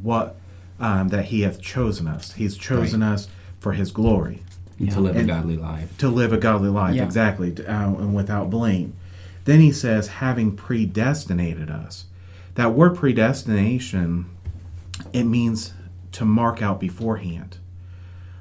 what 0.00 0.36
um, 0.78 1.08
that 1.08 1.24
he 1.24 1.40
hath 1.40 1.60
chosen 1.60 2.06
us. 2.06 2.34
He's 2.34 2.56
chosen 2.56 3.02
us 3.02 3.26
for 3.58 3.72
his 3.72 3.90
glory 3.90 4.44
Yeah. 4.78 4.92
To 4.92 5.00
live 5.00 5.16
a 5.16 5.24
godly 5.24 5.56
life. 5.56 5.98
to 5.98 6.08
live 6.08 6.32
a 6.32 6.38
godly 6.38 6.68
life, 6.68 6.94
Yeah. 6.94 7.02
exactly, 7.02 7.52
uh, 7.66 7.94
and 7.94 8.14
without 8.14 8.48
blame. 8.48 8.92
Then 9.44 9.58
he 9.58 9.72
says, 9.72 10.06
having 10.06 10.54
predestinated 10.54 11.68
us. 11.68 12.04
That 12.54 12.74
word 12.74 12.94
predestination, 12.94 14.26
it 15.12 15.24
means 15.24 15.72
to 16.12 16.24
mark 16.24 16.62
out 16.62 16.78
beforehand. 16.78 17.58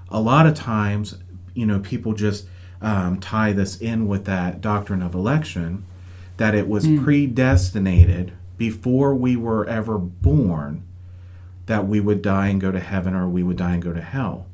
A 0.10 0.22
lot 0.22 0.46
of 0.46 0.54
times, 0.54 1.18
you 1.54 1.66
know, 1.66 1.80
people 1.80 2.14
just 2.14 2.48
um, 2.82 3.20
tie 3.20 3.54
this 3.54 3.78
in 3.78 4.08
with 4.08 4.26
that 4.26 4.62
doctrine 4.62 5.02
of 5.02 5.14
election, 5.14 5.86
that 6.38 6.54
it 6.54 6.68
was 6.68 6.88
predestinated 7.04 8.34
before 8.58 9.14
we 9.16 9.36
were 9.36 9.68
ever 9.68 9.98
born 9.98 10.84
that 11.66 11.88
we 11.88 12.00
would 12.00 12.22
die 12.22 12.48
and 12.48 12.62
go 12.62 12.72
to 12.72 12.80
heaven 12.80 13.14
or 13.14 13.28
we 13.28 13.44
would 13.44 13.58
die 13.58 13.74
and 13.74 13.84
go 13.84 13.94
to 13.94 14.02
hell. 14.02 14.48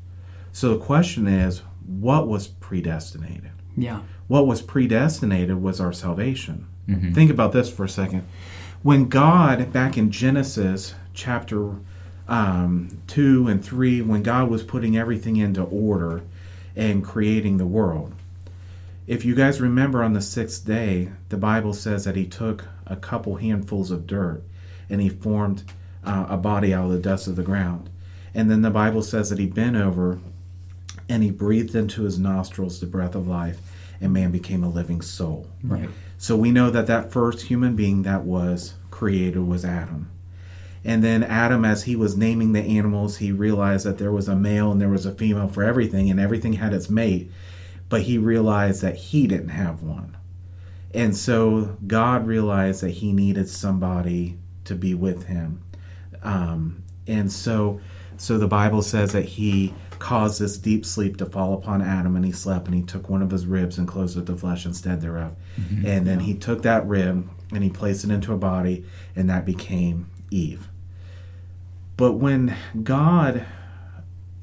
So 0.51 0.69
the 0.73 0.83
question 0.83 1.27
is, 1.27 1.61
what 1.85 2.27
was 2.27 2.47
predestinated? 2.47 3.51
Yeah. 3.75 4.01
What 4.27 4.47
was 4.47 4.61
predestinated 4.61 5.61
was 5.61 5.79
our 5.79 5.93
salvation. 5.93 6.67
Think 7.13 7.31
about 7.31 7.53
this 7.53 7.71
for 7.71 7.85
a 7.85 7.89
second. 7.89 8.25
When 8.81 9.07
God, 9.07 9.71
back 9.71 9.97
in 9.97 10.11
Genesis 10.11 10.95
chapter 11.13 11.75
um, 12.27 13.01
2 13.07 13.47
and 13.47 13.63
3, 13.63 14.01
when 14.01 14.23
God 14.23 14.49
was 14.49 14.63
putting 14.63 14.97
everything 14.97 15.37
into 15.37 15.63
order 15.63 16.23
and 16.75 17.03
creating 17.03 17.57
the 17.57 17.65
world, 17.65 18.13
if 19.05 19.25
you 19.25 19.35
guys 19.35 19.59
remember 19.59 20.03
on 20.03 20.13
the 20.13 20.21
sixth 20.21 20.65
day, 20.65 21.09
the 21.29 21.37
Bible 21.37 21.73
says 21.73 22.05
that 22.05 22.15
He 22.15 22.25
took 22.25 22.65
a 22.85 22.95
couple 22.95 23.35
handfuls 23.35 23.91
of 23.91 24.07
dirt 24.07 24.43
and 24.89 25.01
He 25.01 25.09
formed 25.09 25.63
uh, 26.03 26.25
a 26.29 26.37
body 26.37 26.73
out 26.73 26.85
of 26.85 26.91
the 26.91 26.99
dust 26.99 27.27
of 27.27 27.35
the 27.35 27.43
ground. 27.43 27.89
And 28.33 28.49
then 28.49 28.61
the 28.61 28.71
Bible 28.71 29.03
says 29.03 29.29
that 29.29 29.39
He 29.39 29.45
bent 29.45 29.75
over 29.75 30.19
and 31.09 31.23
he 31.23 31.31
breathed 31.31 31.75
into 31.75 32.03
his 32.03 32.17
nostrils 32.17 32.79
the 32.79 32.85
breath 32.85 33.15
of 33.15 33.27
life, 33.27 33.59
and 34.01 34.13
man 34.13 34.31
became 34.31 34.63
a 34.63 34.69
living 34.69 35.01
soul. 35.01 35.47
Right. 35.63 35.89
So 36.17 36.35
we 36.35 36.51
know 36.51 36.69
that 36.69 36.87
that 36.87 37.11
first 37.11 37.47
human 37.47 37.75
being 37.75 38.03
that 38.03 38.23
was 38.23 38.73
created 38.91 39.39
was 39.39 39.65
Adam. 39.65 40.09
And 40.85 41.03
then 41.03 41.23
Adam, 41.23 41.63
as 41.63 41.83
he 41.83 41.95
was 41.95 42.17
naming 42.17 42.51
the 42.51 42.61
animals, 42.61 43.17
he 43.17 43.31
realized 43.31 43.85
that 43.85 43.97
there 43.97 44.11
was 44.11 44.27
a 44.27 44.35
male 44.35 44.71
and 44.71 44.81
there 44.81 44.89
was 44.89 45.05
a 45.05 45.13
female 45.13 45.47
for 45.47 45.63
everything, 45.63 46.09
and 46.09 46.19
everything 46.19 46.53
had 46.53 46.73
its 46.73 46.89
mate. 46.89 47.31
But 47.89 48.01
he 48.01 48.17
realized 48.17 48.81
that 48.81 48.95
he 48.95 49.27
didn't 49.27 49.49
have 49.49 49.81
one. 49.81 50.17
And 50.93 51.15
so 51.15 51.77
God 51.87 52.27
realized 52.27 52.81
that 52.81 52.91
he 52.91 53.13
needed 53.13 53.49
somebody 53.49 54.37
to 54.65 54.75
be 54.75 54.93
with 54.93 55.25
him. 55.25 55.63
Um, 56.21 56.83
and 57.07 57.31
so, 57.31 57.79
so 58.17 58.37
the 58.37 58.47
Bible 58.47 58.81
says 58.81 59.11
that 59.13 59.25
he 59.25 59.73
caused 59.99 60.39
this 60.39 60.57
deep 60.57 60.85
sleep 60.85 61.17
to 61.17 61.25
fall 61.25 61.53
upon 61.53 61.81
Adam, 61.81 62.15
and 62.15 62.25
he 62.25 62.31
slept, 62.31 62.67
and 62.67 62.75
he 62.75 62.83
took 62.83 63.09
one 63.09 63.21
of 63.21 63.31
his 63.31 63.45
ribs 63.45 63.77
and 63.77 63.87
closed 63.87 64.15
with 64.17 64.25
the 64.25 64.35
flesh 64.35 64.65
instead 64.65 65.01
thereof. 65.01 65.35
And 65.85 66.05
then 66.05 66.19
he 66.19 66.33
took 66.33 66.61
that 66.63 66.85
rib 66.85 67.29
and 67.53 67.63
he 67.63 67.69
placed 67.69 68.03
it 68.03 68.11
into 68.11 68.33
a 68.33 68.37
body, 68.37 68.85
and 69.15 69.29
that 69.29 69.45
became 69.45 70.09
Eve. 70.29 70.67
But 71.95 72.13
when 72.13 72.55
God, 72.83 73.45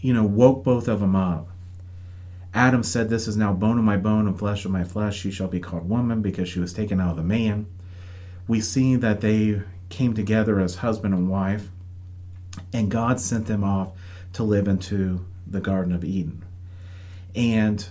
you 0.00 0.14
know, 0.14 0.24
woke 0.24 0.64
both 0.64 0.88
of 0.88 1.00
them 1.00 1.16
up, 1.16 1.48
Adam 2.52 2.82
said, 2.82 3.08
This 3.08 3.28
is 3.28 3.36
now 3.36 3.52
bone 3.52 3.78
of 3.78 3.84
my 3.84 3.96
bone 3.96 4.26
and 4.26 4.38
flesh 4.38 4.64
of 4.64 4.70
my 4.70 4.84
flesh. 4.84 5.18
She 5.18 5.30
shall 5.30 5.48
be 5.48 5.60
called 5.60 5.88
woman 5.88 6.22
because 6.22 6.48
she 6.48 6.60
was 6.60 6.72
taken 6.72 7.00
out 7.00 7.10
of 7.10 7.16
the 7.16 7.22
man. 7.22 7.66
We 8.48 8.60
see 8.60 8.96
that 8.96 9.20
they 9.20 9.62
came 9.88 10.14
together 10.14 10.58
as 10.60 10.76
husband 10.76 11.14
and 11.14 11.28
wife, 11.28 11.68
and 12.72 12.90
God 12.90 13.20
sent 13.20 13.46
them 13.46 13.62
off 13.62 13.92
to 14.32 14.42
live 14.42 14.68
into 14.68 15.24
the 15.46 15.60
Garden 15.60 15.92
of 15.92 16.04
Eden. 16.04 16.44
And 17.34 17.86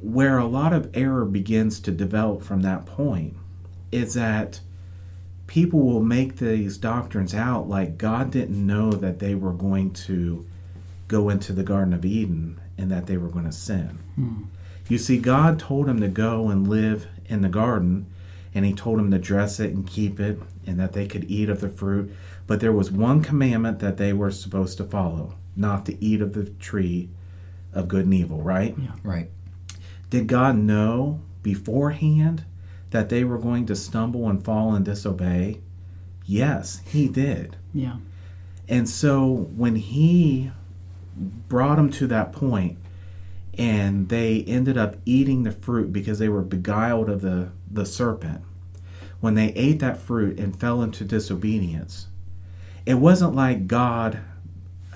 where 0.00 0.38
a 0.38 0.46
lot 0.46 0.72
of 0.72 0.90
error 0.94 1.24
begins 1.24 1.80
to 1.80 1.90
develop 1.90 2.42
from 2.42 2.62
that 2.62 2.86
point 2.86 3.36
is 3.90 4.14
that 4.14 4.60
people 5.46 5.80
will 5.80 6.02
make 6.02 6.36
these 6.36 6.78
doctrines 6.78 7.34
out 7.34 7.68
like 7.68 7.98
God 7.98 8.30
didn't 8.30 8.66
know 8.66 8.90
that 8.92 9.18
they 9.18 9.34
were 9.34 9.52
going 9.52 9.92
to 9.92 10.46
go 11.08 11.28
into 11.28 11.52
the 11.52 11.62
Garden 11.62 11.92
of 11.92 12.04
Eden 12.04 12.60
and 12.78 12.90
that 12.90 13.06
they 13.06 13.16
were 13.16 13.28
going 13.28 13.44
to 13.44 13.52
sin. 13.52 13.98
Hmm. 14.14 14.42
You 14.88 14.98
see, 14.98 15.18
God 15.18 15.58
told 15.58 15.88
him 15.88 16.00
to 16.00 16.08
go 16.08 16.48
and 16.48 16.68
live 16.68 17.06
in 17.26 17.40
the 17.40 17.48
garden, 17.48 18.06
and 18.54 18.64
he 18.64 18.74
told 18.74 18.98
him 18.98 19.10
to 19.10 19.18
dress 19.18 19.58
it 19.58 19.72
and 19.72 19.86
keep 19.86 20.20
it, 20.20 20.38
and 20.66 20.78
that 20.78 20.92
they 20.92 21.06
could 21.06 21.24
eat 21.30 21.48
of 21.48 21.60
the 21.60 21.68
fruit. 21.68 22.14
But 22.46 22.60
there 22.60 22.72
was 22.72 22.90
one 22.90 23.22
commandment 23.22 23.78
that 23.78 23.96
they 23.96 24.12
were 24.12 24.30
supposed 24.30 24.76
to 24.78 24.84
follow 24.84 25.34
not 25.56 25.86
to 25.86 26.04
eat 26.04 26.20
of 26.20 26.34
the 26.34 26.44
tree 26.44 27.08
of 27.72 27.88
good 27.88 28.04
and 28.04 28.14
evil, 28.14 28.42
right? 28.42 28.76
Right. 29.02 29.30
Did 30.10 30.26
God 30.26 30.56
know 30.56 31.20
beforehand 31.42 32.44
that 32.94 33.08
they 33.08 33.24
were 33.24 33.38
going 33.38 33.66
to 33.66 33.74
stumble 33.74 34.28
and 34.28 34.44
fall 34.44 34.72
and 34.72 34.84
disobey? 34.84 35.58
Yes, 36.24 36.80
He 36.86 37.08
did. 37.08 37.56
Yeah. 37.74 37.96
And 38.68 38.88
so 38.88 39.48
when 39.56 39.74
He 39.74 40.52
brought 41.48 41.74
them 41.74 41.90
to 41.90 42.06
that 42.06 42.32
point 42.32 42.78
and 43.58 44.08
they 44.10 44.44
ended 44.46 44.78
up 44.78 44.94
eating 45.04 45.42
the 45.42 45.50
fruit 45.50 45.92
because 45.92 46.20
they 46.20 46.28
were 46.28 46.42
beguiled 46.42 47.10
of 47.10 47.20
the, 47.20 47.50
the 47.68 47.84
serpent, 47.84 48.42
when 49.18 49.34
they 49.34 49.48
ate 49.54 49.80
that 49.80 49.96
fruit 49.96 50.38
and 50.38 50.58
fell 50.58 50.80
into 50.80 51.04
disobedience, 51.04 52.06
it 52.86 52.94
wasn't 52.94 53.34
like 53.34 53.66
God, 53.66 54.20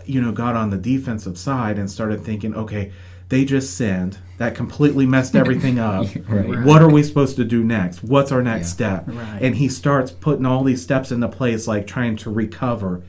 you 0.04 0.20
know, 0.20 0.30
got 0.30 0.54
on 0.54 0.70
the 0.70 0.78
defensive 0.78 1.36
side 1.36 1.80
and 1.80 1.90
started 1.90 2.22
thinking, 2.24 2.54
okay, 2.54 2.92
they 3.28 3.44
just 3.44 3.76
sinned. 3.76 4.18
That 4.38 4.54
completely 4.54 5.04
messed 5.04 5.34
everything 5.34 5.78
up. 5.80 6.06
Right. 6.28 6.62
What 6.64 6.80
are 6.80 6.88
we 6.90 7.02
supposed 7.02 7.36
to 7.36 7.44
do 7.44 7.64
next? 7.64 8.02
What's 8.04 8.30
our 8.32 8.42
next 8.42 8.68
Yeah. 8.68 9.00
step? 9.02 9.04
Right. 9.08 9.42
And 9.42 9.56
he 9.56 9.68
starts 9.68 10.12
putting 10.12 10.46
all 10.46 10.62
these 10.64 10.82
steps 10.82 11.10
into 11.10 11.28
place, 11.28 11.66
like 11.66 11.86
trying 11.86 12.16
to 12.18 12.30
recover. 12.30 13.02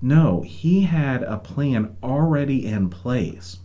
No, 0.00 0.42
he 0.42 0.82
had 0.82 1.22
a 1.24 1.36
plan 1.38 1.96
already 2.02 2.64
in 2.64 2.88
place. 2.90 3.58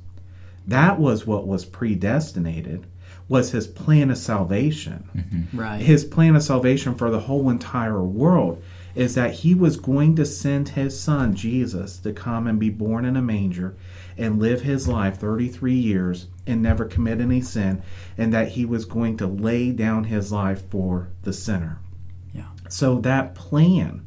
That 0.67 0.99
was 0.99 1.27
what 1.27 1.45
was 1.45 1.65
predestinated, 1.65 2.87
was 3.27 3.51
his 3.51 3.67
plan 3.67 4.09
of 4.09 4.17
salvation 4.17 5.09
mm-hmm. 5.15 5.57
Right. 5.59 5.81
his 5.81 6.03
plan 6.03 6.35
of 6.35 6.43
salvation 6.43 6.95
for 6.95 7.09
the 7.09 7.21
whole 7.21 7.49
entire 7.49 8.01
world 8.03 8.61
is 8.95 9.15
that 9.15 9.33
he 9.35 9.53
was 9.55 9.77
going 9.77 10.15
to 10.15 10.25
send 10.25 10.69
his 10.69 10.99
son 10.99 11.33
Jesus 11.35 11.97
to 11.99 12.11
come 12.13 12.47
and 12.47 12.59
be 12.59 12.69
born 12.69 13.05
in 13.05 13.15
a 13.15 13.21
manger 13.21 13.75
and 14.17 14.39
live 14.39 14.61
his 14.61 14.87
life 14.87 15.17
33 15.19 15.73
years 15.73 16.27
and 16.45 16.61
never 16.61 16.85
commit 16.85 17.19
any 17.21 17.41
sin 17.41 17.81
and 18.17 18.33
that 18.33 18.49
he 18.49 18.65
was 18.65 18.85
going 18.85 19.17
to 19.17 19.27
lay 19.27 19.71
down 19.71 20.05
his 20.05 20.31
life 20.31 20.63
for 20.69 21.09
the 21.23 21.33
sinner. 21.33 21.79
Yeah. 22.33 22.47
So 22.69 22.99
that 23.01 23.35
plan 23.35 24.05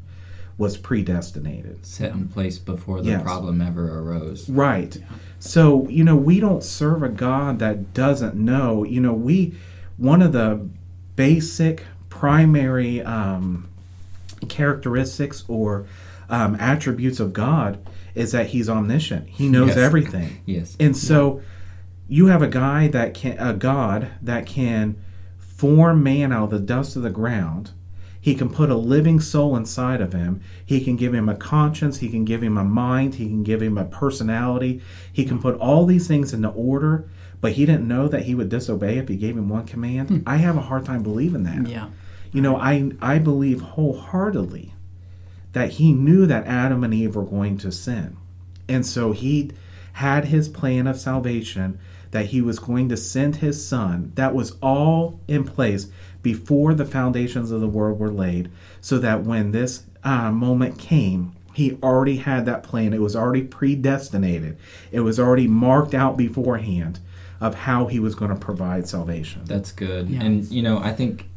was 0.58 0.76
predestinated. 0.78 1.84
Set 1.84 2.12
in 2.12 2.28
place 2.28 2.58
before 2.58 3.02
the 3.02 3.10
Yes. 3.10 3.22
problem 3.22 3.60
ever 3.60 3.98
arose. 4.00 4.48
Right. 4.48 4.96
So, 5.38 5.86
you 5.88 6.02
know, 6.02 6.16
we 6.16 6.40
don't 6.40 6.64
serve 6.64 7.02
a 7.02 7.08
God 7.10 7.58
that 7.58 7.92
doesn't 7.92 8.34
know. 8.34 8.82
You 8.84 9.00
know, 9.00 9.12
we, 9.12 9.54
one 9.98 10.22
of 10.22 10.32
the 10.32 10.66
basic 11.14 11.84
primary 12.08 13.02
um, 13.02 13.68
characteristics 14.48 15.44
or 15.48 15.86
um, 16.30 16.56
attributes 16.58 17.20
of 17.20 17.32
God 17.32 17.78
is 18.16 18.32
that 18.32 18.48
he's 18.48 18.68
omniscient. 18.68 19.28
He 19.28 19.48
knows 19.48 19.68
Yes. 19.68 19.76
everything. 19.76 20.38
Yes. 20.46 20.76
And 20.80 20.96
so 20.96 21.40
you 22.08 22.26
have 22.26 22.42
a 22.42 22.48
guy 22.48 22.88
that 22.88 23.14
can, 23.14 23.36
a 23.38 23.52
God 23.52 24.08
that 24.22 24.46
can 24.46 24.96
form 25.38 26.02
man 26.02 26.32
out 26.32 26.44
of 26.44 26.50
the 26.50 26.58
dust 26.58 26.96
of 26.96 27.02
the 27.02 27.10
ground. 27.10 27.70
He 28.20 28.34
can 28.34 28.48
put 28.48 28.70
a 28.70 28.74
living 28.76 29.20
soul 29.20 29.54
inside 29.56 30.00
of 30.00 30.12
him. 30.12 30.40
He 30.64 30.80
can 30.80 30.96
give 30.96 31.14
him 31.14 31.28
a 31.28 31.34
conscience. 31.36 31.98
He 31.98 32.08
can 32.08 32.24
give 32.24 32.42
him 32.42 32.58
a 32.58 32.64
mind. 32.64 33.16
He 33.16 33.26
can 33.26 33.44
give 33.44 33.62
him 33.62 33.78
a 33.78 33.84
personality. 33.84 34.80
He 35.12 35.24
can 35.24 35.38
put 35.38 35.54
all 35.58 35.86
these 35.86 36.08
things 36.08 36.32
into 36.32 36.48
order, 36.48 37.08
but 37.40 37.52
he 37.52 37.64
didn't 37.66 37.86
know 37.86 38.08
that 38.08 38.24
he 38.24 38.34
would 38.34 38.48
disobey 38.48 38.98
if 38.98 39.08
he 39.08 39.16
gave 39.16 39.36
him 39.36 39.48
one 39.48 39.64
command. 39.64 40.08
Hmm. 40.08 40.18
I 40.26 40.38
have 40.38 40.56
a 40.56 40.62
hard 40.62 40.84
time 40.84 41.02
believing 41.04 41.44
that. 41.44 41.68
Yeah. 41.68 41.88
You 42.32 42.40
know, 42.42 42.56
I 42.56 42.90
I 43.00 43.18
believe 43.18 43.60
wholeheartedly 43.60 44.72
that 45.56 45.70
he 45.70 45.90
knew 45.90 46.26
that 46.26 46.46
Adam 46.46 46.84
and 46.84 46.92
Eve 46.92 47.16
were 47.16 47.24
going 47.24 47.56
to 47.56 47.72
sin. 47.72 48.14
And 48.68 48.84
so 48.84 49.12
he 49.12 49.52
had 49.94 50.26
his 50.26 50.50
plan 50.50 50.86
of 50.86 51.00
salvation 51.00 51.78
that 52.10 52.26
he 52.26 52.42
was 52.42 52.58
going 52.58 52.90
to 52.90 52.96
send 52.98 53.36
his 53.36 53.66
son. 53.66 54.12
That 54.16 54.34
was 54.34 54.58
all 54.60 55.18
in 55.26 55.44
place 55.44 55.86
before 56.20 56.74
the 56.74 56.84
foundations 56.84 57.50
of 57.50 57.62
the 57.62 57.68
world 57.68 57.98
were 57.98 58.12
laid, 58.12 58.50
so 58.82 58.98
that 58.98 59.22
when 59.22 59.52
this 59.52 59.84
uh, 60.04 60.30
moment 60.30 60.78
came, 60.78 61.32
he 61.54 61.78
already 61.82 62.18
had 62.18 62.44
that 62.44 62.62
plan. 62.62 62.92
It 62.92 63.00
was 63.00 63.16
already 63.16 63.44
predestinated, 63.44 64.58
it 64.92 65.00
was 65.00 65.18
already 65.18 65.48
marked 65.48 65.94
out 65.94 66.18
beforehand 66.18 67.00
of 67.40 67.54
how 67.54 67.86
he 67.86 67.98
was 67.98 68.14
going 68.14 68.30
to 68.30 68.36
provide 68.36 68.86
salvation. 68.86 69.40
That's 69.46 69.72
good. 69.72 70.10
Yeah. 70.10 70.22
And 70.22 70.44
you 70.50 70.60
know, 70.60 70.80
I 70.80 70.92
think 70.92 71.30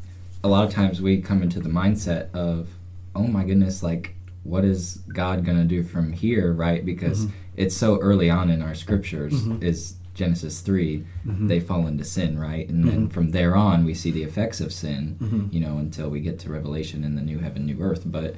a 0.43 0.49
lot 0.49 0.65
of 0.65 0.73
times 0.73 1.01
we 1.01 1.21
come 1.21 1.41
into 1.41 1.61
the 1.61 1.69
mindset 1.69 2.33
of, 2.33 2.67
oh 3.15 3.27
my 3.27 3.43
goodness, 3.43 3.83
like 3.83 4.15
what 4.43 4.65
is 4.65 5.01
God 5.13 5.45
gonna 5.45 5.65
do 5.65 5.83
from 5.83 6.13
here, 6.13 6.51
right? 6.53 6.85
Because 6.85 7.25
mm-hmm. 7.25 7.35
it's 7.57 7.75
so 7.75 7.99
early 7.99 8.29
on 8.29 8.49
in 8.49 8.61
our 8.61 8.75
scriptures 8.75 9.33
mm-hmm. 9.33 9.63
is 9.63 9.95
Genesis 10.13 10.59
3 10.59 11.05
mm-hmm. 11.25 11.47
they 11.47 11.59
fall 11.59 11.87
into 11.87 12.03
sin, 12.03 12.37
right? 12.37 12.67
And 12.67 12.85
then 12.85 13.09
from 13.09 13.31
there 13.31 13.55
on 13.55 13.85
we 13.85 13.93
see 13.93 14.11
the 14.11 14.23
effects 14.23 14.59
of 14.59 14.73
sin, 14.73 15.49
you 15.51 15.61
know, 15.61 15.77
until 15.77 16.09
we 16.09 16.19
get 16.19 16.39
to 16.39 16.49
Revelation 16.49 17.03
in 17.03 17.15
the 17.15 17.21
new 17.21 17.39
heaven, 17.39 17.65
new 17.65 17.81
earth. 17.81 18.03
But 18.05 18.35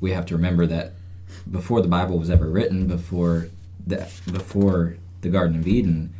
we 0.00 0.12
have 0.12 0.26
to 0.26 0.36
remember 0.36 0.66
that 0.66 0.92
before 1.50 1.82
the 1.82 1.88
Bible 1.88 2.18
was 2.18 2.30
ever 2.30 2.48
written, 2.48 2.86
before 2.86 3.48
the 3.84 4.08
before 4.30 4.96
the 5.22 5.28
Garden 5.28 5.58
of 5.58 5.66
Eden, 5.66 6.14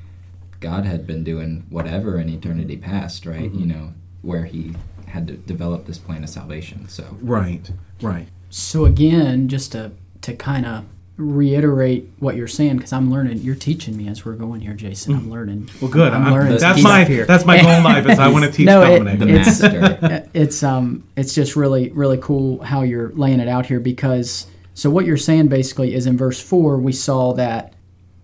God 0.60 0.84
had 0.84 1.06
been 1.06 1.22
doing 1.22 1.66
whatever 1.70 2.18
in 2.18 2.28
eternity 2.28 2.76
past, 2.76 3.26
right? 3.26 3.52
You 3.52 3.66
know, 3.66 3.94
where 4.22 4.44
He 4.44 4.74
had 5.06 5.26
to 5.28 5.34
develop 5.34 5.86
this 5.86 5.98
plan 5.98 6.24
of 6.24 6.30
salvation. 6.30 6.88
So 6.88 7.16
Right, 7.20 7.70
right. 8.02 8.28
So 8.50 8.84
again, 8.84 9.48
just 9.48 9.72
to 9.72 9.92
to 10.22 10.34
kind 10.34 10.66
of 10.66 10.84
reiterate 11.16 12.10
what 12.18 12.36
you're 12.36 12.48
saying, 12.48 12.76
because 12.76 12.92
I'm 12.92 13.10
learning. 13.10 13.38
You're 13.38 13.54
teaching 13.54 13.96
me 13.96 14.08
as 14.08 14.24
we're 14.24 14.34
going 14.34 14.60
here, 14.60 14.74
Jason. 14.74 15.14
I'm 15.14 15.26
mm. 15.26 15.30
learning. 15.30 15.70
Well, 15.80 15.90
good. 15.90 16.12
I'm 16.12 16.24
I'm- 16.24 16.32
learning 16.32 16.58
that's 16.58 16.82
my 16.82 17.04
here. 17.04 17.24
that's 17.24 17.44
my 17.44 17.60
goal 17.60 17.70
in 17.70 17.84
life 17.84 18.06
is 18.06 18.18
I 18.18 18.28
want 18.32 18.44
to 18.44 18.52
teach 18.52 18.66
No, 18.66 18.82
it- 18.82 18.98
Dominic. 18.98 19.20
the 19.20 19.28
It's- 19.28 19.62
master. 19.62 20.28
it's 20.34 20.62
um 20.62 21.04
it's 21.16 21.34
just 21.34 21.56
really 21.56 21.90
really 21.90 22.18
cool 22.18 22.62
how 22.62 22.82
you're 22.82 23.10
laying 23.10 23.40
it 23.40 23.48
out 23.48 23.66
here 23.66 23.80
because 23.80 24.46
so 24.74 24.90
what 24.90 25.06
you're 25.06 25.16
saying 25.16 25.48
basically 25.48 25.94
is 25.94 26.06
in 26.06 26.16
verse 26.18 26.40
4 26.40 26.78
we 26.78 26.92
saw 26.92 27.32
that 27.34 27.72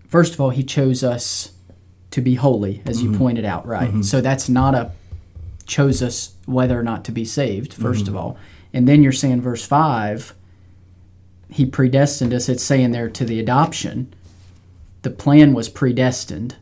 first 0.09 0.35
of 0.35 0.41
all 0.41 0.51
he 0.51 0.63
chose 0.63 1.03
us 1.03 1.53
to 2.11 2.21
be 2.21 2.35
holy 2.35 2.83
as 2.85 3.03
you 3.03 3.09
mm-hmm. 3.09 3.19
pointed 3.19 3.45
out 3.47 3.67
right 3.67 3.89
mm-hmm. 3.89 4.03
so 4.03 4.21
that's 4.21 4.49
not 4.49 4.75
a 4.75 4.93
chose 5.67 6.03
us 6.03 6.35
whether 6.45 6.79
or 6.79 6.83
not 6.83 7.05
to 7.07 7.13
be 7.13 7.25
saved 7.25 7.73
1st 7.73 8.03
mm-hmm. 8.03 8.09
of 8.09 8.17
all 8.17 8.39
and 8.73 8.89
then 8.89 9.03
you're 9.03 9.13
saying 9.13 9.41
verse 9.41 9.65
5 9.65 10.35
he 11.51 11.67
predestined 11.67 12.33
us 12.33 12.49
it's 12.49 12.63
saying 12.63 12.93
there 12.93 13.11
to 13.11 13.25
the 13.25 13.41
adoption 13.41 14.13
the 15.03 15.11
plan 15.11 15.53
was 15.53 15.69
predestined 15.69 16.57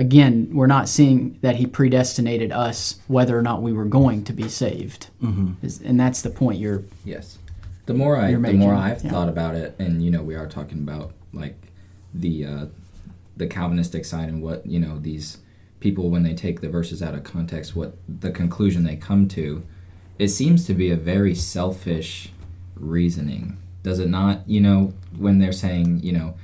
again, 0.00 0.48
we're 0.52 0.66
not 0.66 0.88
seeing 0.88 1.38
that 1.42 1.56
he 1.56 1.66
predestinated 1.66 2.50
us 2.50 2.98
whether 3.06 3.38
or 3.38 3.42
not 3.42 3.60
we 3.60 3.72
were 3.72 3.84
going 3.84 4.24
to 4.24 4.32
be 4.32 4.48
saved. 4.48 5.08
Mm-hmm. 5.22 5.86
and 5.86 6.00
that's 6.00 6.22
the 6.22 6.30
point 6.30 6.58
you're. 6.58 6.82
Yes. 7.04 7.38
The 7.86 7.94
more 7.94 8.16
I, 8.16 8.32
the 8.32 8.52
more 8.52 8.74
I've 8.74 9.04
yeah. 9.04 9.10
thought 9.10 9.28
about 9.28 9.54
it, 9.54 9.74
and 9.78 10.02
you 10.02 10.10
know, 10.10 10.22
we 10.22 10.36
are 10.36 10.46
talking 10.46 10.78
about 10.78 11.12
like 11.32 11.56
the 12.14 12.44
uh, 12.44 12.66
the 13.36 13.46
Calvinistic 13.46 14.04
side 14.04 14.28
and 14.28 14.42
what 14.42 14.64
you 14.64 14.78
know 14.78 14.98
these 14.98 15.38
people 15.80 16.08
when 16.08 16.22
they 16.22 16.34
take 16.34 16.60
the 16.60 16.68
verses 16.68 17.02
out 17.02 17.14
of 17.14 17.24
context, 17.24 17.74
what 17.74 17.96
the 18.08 18.30
conclusion 18.30 18.84
they 18.84 18.96
come 18.96 19.26
to. 19.28 19.64
It 20.20 20.28
seems 20.28 20.66
to 20.66 20.74
be 20.74 20.90
a 20.90 20.96
very 20.96 21.34
selfish 21.34 22.30
reasoning, 22.74 23.56
does 23.82 23.98
it 23.98 24.08
not? 24.10 24.46
You 24.46 24.60
know, 24.60 24.92
when 25.16 25.38
they're 25.38 25.50
saying, 25.50 26.00
you 26.02 26.12
know, 26.12 26.34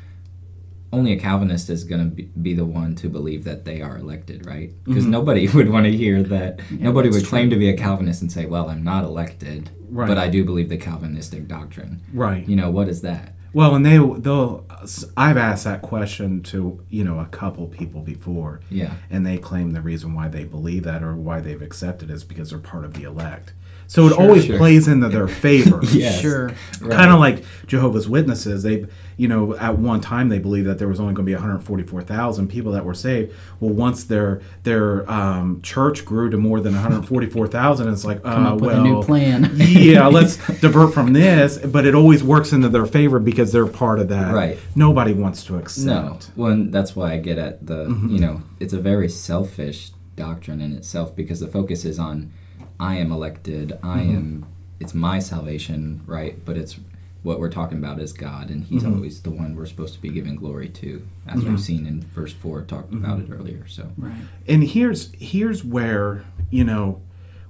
only 0.95 1.13
a 1.13 1.19
Calvinist 1.19 1.69
is 1.69 1.85
going 1.85 2.11
to 2.17 2.23
be, 2.23 2.55
the 2.55 2.65
one 2.65 2.95
to 2.97 3.09
believe 3.11 3.45
that 3.45 3.67
they 3.67 3.83
are 3.83 3.99
elected, 3.99 4.47
right? 4.47 4.71
Mm-hmm. 4.71 4.93
Because 4.93 5.05
nobody 5.05 5.47
would 5.55 5.69
want 5.69 5.85
to 5.85 5.93
hear 5.93 6.23
that. 6.23 6.61
nobody 6.71 7.11
that's 7.11 7.23
would 7.25 7.29
claim 7.29 7.51
to 7.51 7.57
be 7.57 7.69
a 7.69 7.77
Calvinist 7.77 8.23
and 8.23 8.33
say, 8.33 8.47
"Well, 8.47 8.71
I'm 8.71 8.83
not 8.83 9.05
elected, 9.05 9.69
Right. 9.91 10.09
but 10.09 10.17
I 10.17 10.29
do 10.29 10.43
believe 10.45 10.71
the 10.71 10.79
Calvinistic 10.79 11.47
doctrine." 11.47 12.01
right. 12.15 12.49
You 12.49 12.57
know, 12.57 12.71
what 12.71 12.89
is 12.89 13.03
that? 13.03 13.35
Well, 13.53 13.75
and 13.75 13.85
they 13.85 13.99
they'll. 13.99 14.65
I've 15.17 15.37
asked 15.37 15.65
that 15.65 15.83
question 15.83 16.43
to 16.45 16.83
you 16.89 17.05
know 17.05 17.19
a 17.21 17.27
couple 17.27 17.67
people 17.67 18.01
before, 18.01 18.61
Yeah, 18.71 18.95
and 19.11 19.27
they 19.27 19.37
claim 19.39 19.73
the 19.73 19.81
reason 19.83 20.15
why 20.15 20.29
they 20.29 20.45
believe 20.45 20.85
that 20.85 21.03
or 21.03 21.15
why 21.15 21.41
they've 21.41 21.61
accepted 21.63 22.11
is 22.11 22.25
because 22.25 22.51
they're 22.51 22.59
part 22.59 22.85
of 22.85 22.95
the 22.95 23.03
elect. 23.05 23.53
So 23.89 24.07
it 24.07 24.11
Sure, 24.15 24.21
always 24.21 24.45
sure. 24.47 24.59
plays 24.59 24.89
into 24.89 25.09
their 25.09 25.29
favor. 25.29 25.81
Yes. 25.93 26.21
Sure. 26.21 26.51
Kind 26.91 27.13
of 27.13 27.21
like 27.21 27.45
Jehovah's 27.67 28.09
Witnesses. 28.09 28.63
They, 28.65 28.87
you 29.17 29.29
know, 29.29 29.55
at 29.57 29.79
one 29.79 30.01
time 30.01 30.29
they 30.29 30.39
believed 30.39 30.67
that 30.67 30.79
there 30.79 30.89
was 30.89 30.99
only 31.01 31.15
going 31.15 31.25
to 31.25 31.31
be 31.31 31.35
144,000 31.35 32.49
people 32.49 32.73
that 32.73 32.85
were 32.85 32.95
saved. 32.95 33.33
Well, 33.61 33.73
once 33.73 34.05
their 34.05 34.41
their 34.65 35.09
um, 35.11 35.63
church 35.63 36.05
grew 36.05 36.31
to 36.31 36.37
more 36.37 36.61
than 36.61 36.75
144,000, 36.75 37.89
it's 37.89 38.05
like, 38.05 38.23
Come 38.23 38.47
uh, 38.47 38.55
up 38.55 38.61
with 38.61 38.71
well, 38.73 38.81
a 38.81 38.83
new 38.89 39.03
plan. 39.03 39.51
yeah, 39.55 40.07
let's 40.19 40.37
divert 40.61 40.93
from 40.93 41.13
this. 41.13 41.59
But 41.59 41.87
it 41.87 41.95
always 41.95 42.23
works 42.25 42.53
into 42.53 42.69
their 42.69 42.87
favor 42.87 43.19
because 43.19 43.53
they're 43.53 43.67
part 43.67 44.01
of 44.01 44.09
that. 44.09 44.35
Right. 44.35 44.59
Nobody 44.75 45.13
wants 45.13 45.45
to 45.45 45.57
accept. 45.57 45.87
no. 45.87 46.19
Well, 46.37 46.53
and 46.53 46.73
that's 46.73 46.95
why 46.97 47.13
I 47.13 47.19
get 47.19 47.39
at 47.39 47.67
the. 47.67 47.85
You 47.87 48.19
know, 48.19 48.43
it's 48.61 48.73
a 48.73 48.81
very 48.81 49.09
selfish 49.09 49.93
doctrine 50.17 50.61
in 50.61 50.73
itself 50.73 51.15
because 51.15 51.41
the 51.41 51.49
focus 51.49 51.85
is 51.85 51.99
on, 51.99 52.33
I 52.79 52.97
am 52.97 53.13
elected. 53.13 53.79
I 53.83 53.99
mm-hmm. 53.99 54.17
am. 54.17 54.47
It's 54.79 54.95
my 54.95 55.19
salvation, 55.19 56.03
right? 56.07 56.45
But 56.45 56.57
it's 56.57 56.79
what 57.23 57.41
we're 57.41 57.51
talking 57.51 57.79
about 57.79 57.99
is 57.99 58.13
God, 58.13 58.51
and 58.51 58.65
He's 58.65 58.83
mm-hmm. 58.83 58.95
always 58.95 59.23
the 59.23 59.31
one 59.31 59.57
we're 59.57 59.67
supposed 59.67 59.95
to 59.95 60.01
be 60.01 60.11
giving 60.11 60.37
glory 60.37 60.69
to, 60.69 61.07
as 61.27 61.43
we've 61.43 61.61
seen 61.61 61.87
in 61.87 62.03
verse 62.03 62.33
four, 62.33 62.63
talked 62.63 62.91
mm-hmm. 62.91 63.05
about 63.05 63.21
it 63.21 63.31
earlier. 63.33 63.67
So. 63.67 63.91
right. 63.97 64.15
and 64.47 64.63
here's 64.63 65.13
here's 65.15 65.65
where 65.65 66.25
you 66.51 66.65
know 66.65 67.01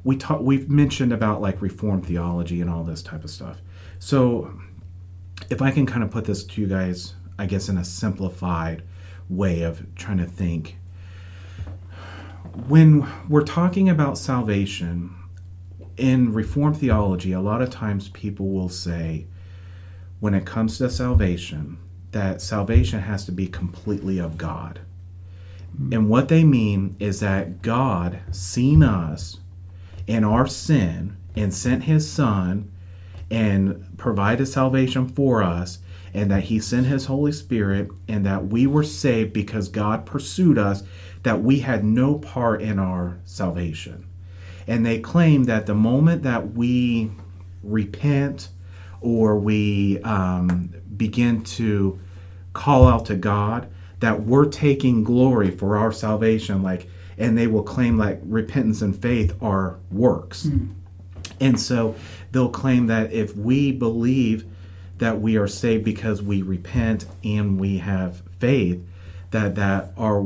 we 0.07 0.17
talk 0.17 0.41
we've 0.41 0.71
mentioned 0.71 1.13
about 1.13 1.43
like 1.43 1.61
reformed 1.61 2.07
theology 2.07 2.61
and 2.61 2.71
all 2.71 2.85
this 2.85 3.03
type 3.03 3.25
of 3.25 3.31
stuff 3.31 3.59
so 3.99 4.53
if 5.51 5.61
i 5.61 5.71
can 5.71 5.85
kind 5.85 6.03
of 6.03 6.11
put 6.11 6.25
this 6.25 6.45
to 6.45 6.61
you 6.61 6.67
guys 6.67 7.15
i 7.39 7.45
guess 7.45 7.69
in 7.69 7.77
a 7.77 7.85
simplified 7.85 8.83
way 9.29 9.63
of 9.63 9.85
trying 9.97 10.19
to 10.19 10.25
think 10.25 10.79
when 12.69 13.07
we're 13.29 13.45
talking 13.45 13.89
about 13.89 14.19
salvation 14.19 15.15
in 15.97 16.33
reformed 16.33 16.77
theology 16.79 17.33
a 17.33 17.41
lot 17.41 17.63
of 17.63 17.71
times 17.71 18.09
people 18.11 18.49
will 18.49 18.69
say 18.69 19.27
when 20.21 20.35
it 20.35 20.45
comes 20.45 20.79
to 20.79 20.91
salvation 20.91 21.79
that 22.17 22.41
salvation 22.41 23.01
has 23.01 23.27
to 23.27 23.33
be 23.33 23.47
completely 23.47 24.19
of 24.19 24.39
God. 24.39 24.81
Hmm. 25.77 25.93
And 25.93 26.09
what 26.09 26.29
they 26.29 26.45
mean 26.45 26.97
is 26.99 27.21
that 27.21 27.61
God 27.61 28.21
seen 28.31 28.83
us 28.83 29.39
in 30.07 30.25
our 30.25 30.47
sin 30.47 31.17
and 31.35 31.53
sent 31.53 31.85
his 31.85 32.11
son 32.11 32.73
and 33.31 33.99
provided 33.99 34.47
salvation 34.47 35.09
for 35.09 35.43
us 35.43 35.79
and 36.15 36.31
that 36.31 36.45
he 36.45 36.59
sent 36.59 36.87
his 36.87 37.07
holy 37.07 37.33
spirit 37.33 37.91
and 38.09 38.25
that 38.25 38.47
we 38.47 38.67
were 38.67 38.83
saved 38.83 39.35
because 39.35 39.69
God 39.69 40.07
pursued 40.07 40.57
us 40.57 40.83
that 41.27 41.43
we 41.43 41.59
had 41.59 41.83
no 41.85 42.15
part 42.15 42.63
in 42.63 42.79
our 42.79 43.19
salvation. 43.25 44.07
And 44.69 44.87
they 44.87 45.01
claim 45.01 45.43
that 45.47 45.67
the 45.67 45.75
moment 45.75 46.23
that 46.23 46.53
we 46.53 47.11
repent 47.65 48.49
or 49.01 49.37
we 49.37 50.01
um, 50.03 50.73
begin 50.97 51.43
to 51.43 51.99
call 52.53 52.87
out 52.87 53.07
to 53.07 53.17
God, 53.17 53.69
that 53.99 54.23
we're 54.23 54.45
taking 54.45 55.03
glory 55.03 55.51
for 55.51 55.77
our 55.77 55.91
salvation, 55.91 56.63
like, 56.63 56.89
and 57.19 57.37
they 57.37 57.49
will 57.49 57.65
claim 57.65 57.99
like 57.99 58.21
repentance 58.23 58.81
and 58.81 58.97
faith 58.97 59.35
are 59.43 59.81
works. 59.91 60.45
And 61.41 61.61
so 61.61 61.97
they'll 62.31 62.51
claim 62.51 62.87
that 62.87 63.13
if 63.13 63.37
we 63.37 63.73
believe 63.73 64.45
that 64.99 65.21
we 65.21 65.37
are 65.37 65.49
saved 65.49 65.83
because 65.83 66.23
we 66.23 66.43
repent 66.43 67.05
and 67.25 67.59
we 67.59 67.79
have 67.79 68.23
faith, 68.39 68.81
that 69.33 69.57
that 69.57 69.93
our 69.99 70.25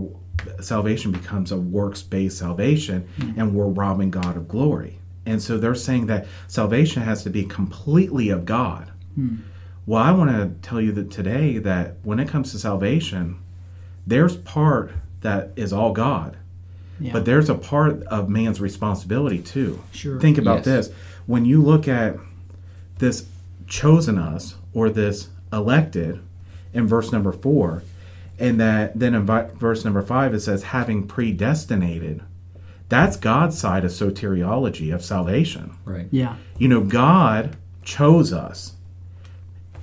salvation 0.60 1.12
becomes 1.12 1.52
a 1.52 1.56
works-based 1.56 2.38
salvation 2.38 3.08
mm-hmm. 3.18 3.40
and 3.40 3.54
we're 3.54 3.66
robbing 3.66 4.10
God 4.10 4.36
of 4.36 4.48
glory. 4.48 4.98
And 5.26 5.42
so 5.42 5.58
they're 5.58 5.74
saying 5.74 6.06
that 6.06 6.26
salvation 6.48 7.02
has 7.02 7.22
to 7.24 7.30
be 7.30 7.44
completely 7.44 8.30
of 8.30 8.44
God. 8.44 8.90
Hmm. 9.14 9.36
Well, 9.86 10.02
I 10.02 10.12
want 10.12 10.30
to 10.30 10.52
tell 10.66 10.80
you 10.80 10.92
that 10.92 11.10
today 11.10 11.58
that 11.58 11.96
when 12.02 12.20
it 12.20 12.28
comes 12.28 12.52
to 12.52 12.58
salvation, 12.58 13.38
there's 14.06 14.36
part 14.36 14.92
that 15.20 15.50
is 15.56 15.72
all 15.72 15.92
God. 15.92 16.36
Yeah. 16.98 17.12
But 17.12 17.24
there's 17.24 17.48
a 17.48 17.54
part 17.54 18.02
of 18.04 18.28
man's 18.28 18.60
responsibility 18.60 19.38
too. 19.38 19.82
Sure. 19.92 20.20
Think 20.20 20.38
about 20.38 20.58
Yes. 20.58 20.64
this. 20.64 20.90
When 21.26 21.44
you 21.44 21.62
look 21.62 21.88
at 21.88 22.16
this 22.98 23.26
chosen 23.66 24.18
us 24.18 24.56
or 24.74 24.90
this 24.90 25.28
elected 25.52 26.20
in 26.72 26.86
verse 26.86 27.12
number 27.12 27.32
four, 27.32 27.82
and 28.40 28.58
that 28.58 28.98
then 28.98 29.14
in 29.14 29.26
verse 29.26 29.84
number 29.84 30.02
five 30.02 30.34
it 30.34 30.40
says 30.40 30.64
having 30.64 31.06
predestinated, 31.06 32.22
that's 32.88 33.16
God's 33.16 33.56
side 33.58 33.84
of 33.84 33.92
soteriology 33.92 34.92
of 34.92 35.04
salvation. 35.04 35.76
Right. 35.84 36.08
yeah. 36.10 36.36
You 36.58 36.68
know, 36.68 36.82
God 36.82 37.56
chose 37.84 38.32
us. 38.32 38.74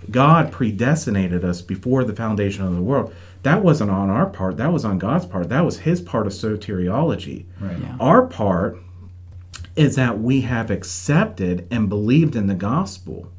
God 0.09 0.51
predestinated 0.51 1.43
us 1.43 1.61
before 1.61 2.03
the 2.03 2.15
foundation 2.15 2.65
of 2.65 2.75
the 2.75 2.81
world. 2.81 3.13
That 3.43 3.61
wasn't 3.61 3.91
on 3.91 4.09
our 4.09 4.25
part. 4.25 4.57
That 4.57 4.73
was 4.73 4.83
on 4.83 4.97
God's 4.97 5.25
part. 5.25 5.49
That 5.49 5.63
was 5.63 5.79
his 5.79 6.01
part 6.01 6.27
of 6.27 6.33
soteriology. 6.33 7.45
Right. 7.59 7.77
Yeah. 7.79 7.95
Our 7.99 8.25
part 8.25 8.77
is 9.75 9.95
that 9.95 10.19
we 10.19 10.41
have 10.41 10.71
accepted 10.71 11.67
and 11.69 11.87
believed 11.87 12.35
in 12.35 12.47
the 12.47 12.55
gospel. 12.55 13.31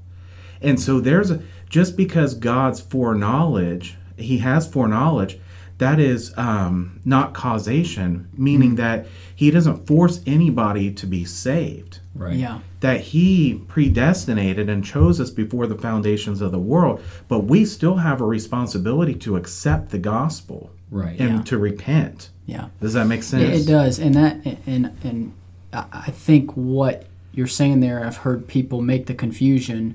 And 0.63 0.81
so 0.81 1.01
there's 1.01 1.31
a, 1.31 1.43
just 1.69 1.97
because 1.97 2.35
God's 2.35 2.81
foreknowledge, 2.81 3.97
he 4.19 4.39
has 4.39 4.67
foreknowledge, 4.67 5.39
that 5.79 6.01
is 6.01 6.33
um, 6.37 7.01
not 7.05 7.35
causation, 7.35 8.29
meaning 8.37 8.75
that 8.77 9.07
he 9.35 9.51
doesn't 9.51 9.87
force 9.87 10.21
anybody 10.27 10.91
to 10.93 11.07
be 11.07 11.25
saved 11.25 12.01
Right. 12.17 12.35
Yeah. 12.37 12.59
that 12.81 13.01
he 13.01 13.63
predestinated 13.69 14.69
and 14.69 14.85
chose 14.85 15.21
us 15.21 15.31
before 15.31 15.69
the 15.69 15.77
foundations 15.77 16.41
of 16.41 16.51
the 16.51 16.59
world, 16.59 17.01
but 17.29 17.45
we 17.45 17.65
still 17.65 17.97
have 17.99 18.21
a 18.21 18.25
responsibility 18.25 19.15
to 19.15 19.37
accept 19.37 19.91
the 19.91 19.99
gospel 19.99 20.71
Right. 20.91 21.19
and 21.21 21.31
Yeah. 21.39 21.43
to 21.43 21.59
repent. 21.59 22.31
Yeah. 22.47 22.67
Does 22.81 22.95
that 22.95 23.07
make 23.07 23.21
It, 23.21 23.25
sense? 23.25 23.61
it 23.63 23.71
does, 23.71 23.99
and 24.01 24.15
that 24.17 24.41
and 24.67 24.91
and 25.05 25.33
I 25.73 25.85
I 25.93 26.11
think 26.11 26.57
what 26.57 27.05
you're 27.33 27.47
saying 27.47 27.81
there, 27.81 28.05
I've 28.05 28.17
heard 28.19 28.49
people 28.49 28.81
make 28.83 29.07
the 29.07 29.15
confusion. 29.15 29.95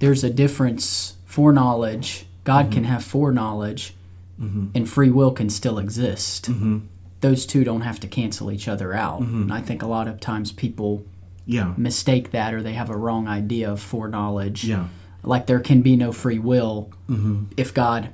There's 0.00 0.24
a 0.24 0.30
difference. 0.30 1.14
Foreknowledge, 1.26 2.26
God 2.44 2.70
can 2.72 2.82
mm-hmm. 2.82 2.92
have 2.92 3.04
foreknowledge, 3.04 3.94
mm-hmm. 4.40 4.68
and 4.74 4.88
free 4.88 5.10
will 5.10 5.30
can 5.32 5.48
still 5.50 5.78
exist. 5.78 6.50
Mm-hmm. 6.50 6.78
Those 7.20 7.46
two 7.46 7.62
don't 7.62 7.82
have 7.82 8.00
to 8.00 8.08
cancel 8.08 8.50
each 8.50 8.66
other 8.66 8.92
out. 8.92 9.20
And 9.20 9.52
I 9.52 9.60
think 9.60 9.82
a 9.82 9.86
lot 9.86 10.08
of 10.08 10.18
times 10.18 10.50
people 10.50 11.04
Yeah. 11.46 11.74
mistake 11.76 12.32
that, 12.32 12.52
or 12.52 12.62
they 12.62 12.72
have 12.72 12.90
a 12.90 12.96
wrong 12.96 13.28
idea 13.28 13.70
of 13.70 13.80
foreknowledge. 13.80 14.64
Yeah. 14.64 14.88
Like 15.22 15.46
there 15.46 15.60
can 15.60 15.82
be 15.82 15.96
no 15.96 16.10
free 16.10 16.40
will 16.40 16.90
if 17.56 17.72
God 17.72 18.08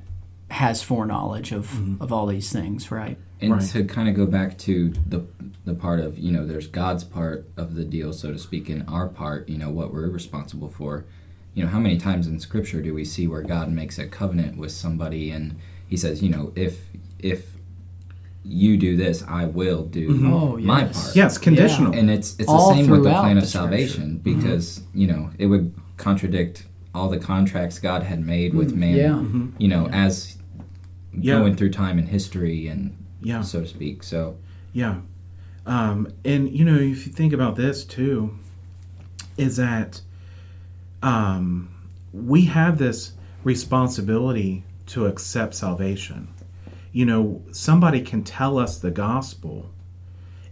has 0.51 0.83
foreknowledge 0.83 1.53
of 1.53 2.01
of 2.03 2.13
all 2.13 2.27
these 2.27 2.53
things, 2.53 2.91
right? 2.91 3.17
And 3.41 3.53
Right. 3.53 3.63
to 3.63 3.85
kind 3.85 4.09
of 4.09 4.15
go 4.15 4.27
back 4.27 4.59
to 4.59 4.93
the 5.09 5.25
the 5.65 5.75
part 5.75 6.01
of 6.01 6.19
you 6.19 6.33
know, 6.33 6.47
there's 6.47 6.67
God's 6.67 7.05
part 7.05 7.49
of 7.57 7.77
the 7.77 7.85
deal, 7.85 8.13
so 8.13 8.33
to 8.33 8.39
speak, 8.39 8.69
and 8.69 8.85
our 8.89 9.09
part. 9.09 9.49
You 9.49 9.57
know 9.57 9.71
what 9.71 9.93
we're 9.93 10.11
responsible 10.11 10.69
for. 10.69 11.05
You 11.59 11.65
know 11.65 11.71
how 11.71 11.81
many 11.81 11.99
times 11.99 12.29
in 12.29 12.39
Scripture 12.39 12.81
do 12.81 12.95
we 12.95 13.05
see 13.05 13.27
where 13.27 13.43
God 13.43 13.69
makes 13.73 13.99
a 13.99 14.07
covenant 14.07 14.59
with 14.59 14.71
somebody 14.71 15.33
and 15.33 15.57
He 15.89 15.97
says, 15.97 16.23
you 16.23 16.29
know, 16.29 16.53
if 16.55 16.79
if 17.19 17.57
you 18.45 18.77
do 18.77 18.97
this, 18.97 19.25
I 19.27 19.47
will 19.47 19.85
do 19.85 20.09
mm-hmm. 20.11 20.33
Oh, 20.33 20.57
my 20.59 20.83
yes. 20.83 21.03
part. 21.03 21.17
Yes, 21.17 21.37
conditional. 21.37 21.93
And 21.93 22.09
it's 22.13 22.39
it's 22.39 22.49
All 22.49 22.69
the 22.69 22.77
same 22.77 22.89
with 22.89 23.03
the 23.03 23.11
plan 23.11 23.39
of 23.39 23.43
the 23.43 23.51
salvation 23.51 24.21
mm-hmm. 24.23 24.41
because 24.41 24.83
you 24.95 25.09
know 25.09 25.31
it 25.37 25.47
would 25.47 25.75
contradict 25.97 26.65
all 26.95 27.09
the 27.09 27.19
contracts 27.19 27.81
God 27.81 28.05
had 28.05 28.25
made 28.25 28.55
with 28.55 28.73
mm, 28.73 28.77
man. 28.77 28.95
yeah. 28.95 29.09
Mm-hmm. 29.09 29.49
You 29.59 29.69
know 29.69 29.89
as 29.89 30.39
Yeah. 31.13 31.39
going 31.41 31.57
through 31.57 31.73
time 31.73 31.99
and 31.99 32.09
history 32.09 32.69
and 32.69 32.97
Yeah. 33.21 33.43
so 33.43 33.63
to 33.63 33.67
speak. 33.67 34.05
So 34.05 34.37
Yeah. 34.73 35.01
Um, 35.67 36.07
and, 36.25 36.51
you 36.51 36.65
know, 36.65 36.77
if 36.77 37.05
you 37.05 37.13
think 37.13 37.33
about 37.33 37.57
this 37.57 37.85
too, 37.85 38.39
is 39.37 39.57
that 39.57 40.01
um, 41.03 41.69
we 42.13 42.47
have 42.47 42.79
this 42.79 43.13
responsibility 43.45 44.65
to 44.87 45.07
accept 45.07 45.55
salvation. 45.55 46.29
You 46.93 47.05
know, 47.07 47.43
somebody 47.53 48.01
can 48.01 48.25
tell 48.25 48.59
us 48.59 48.79
the 48.79 48.91
gospel, 48.91 49.71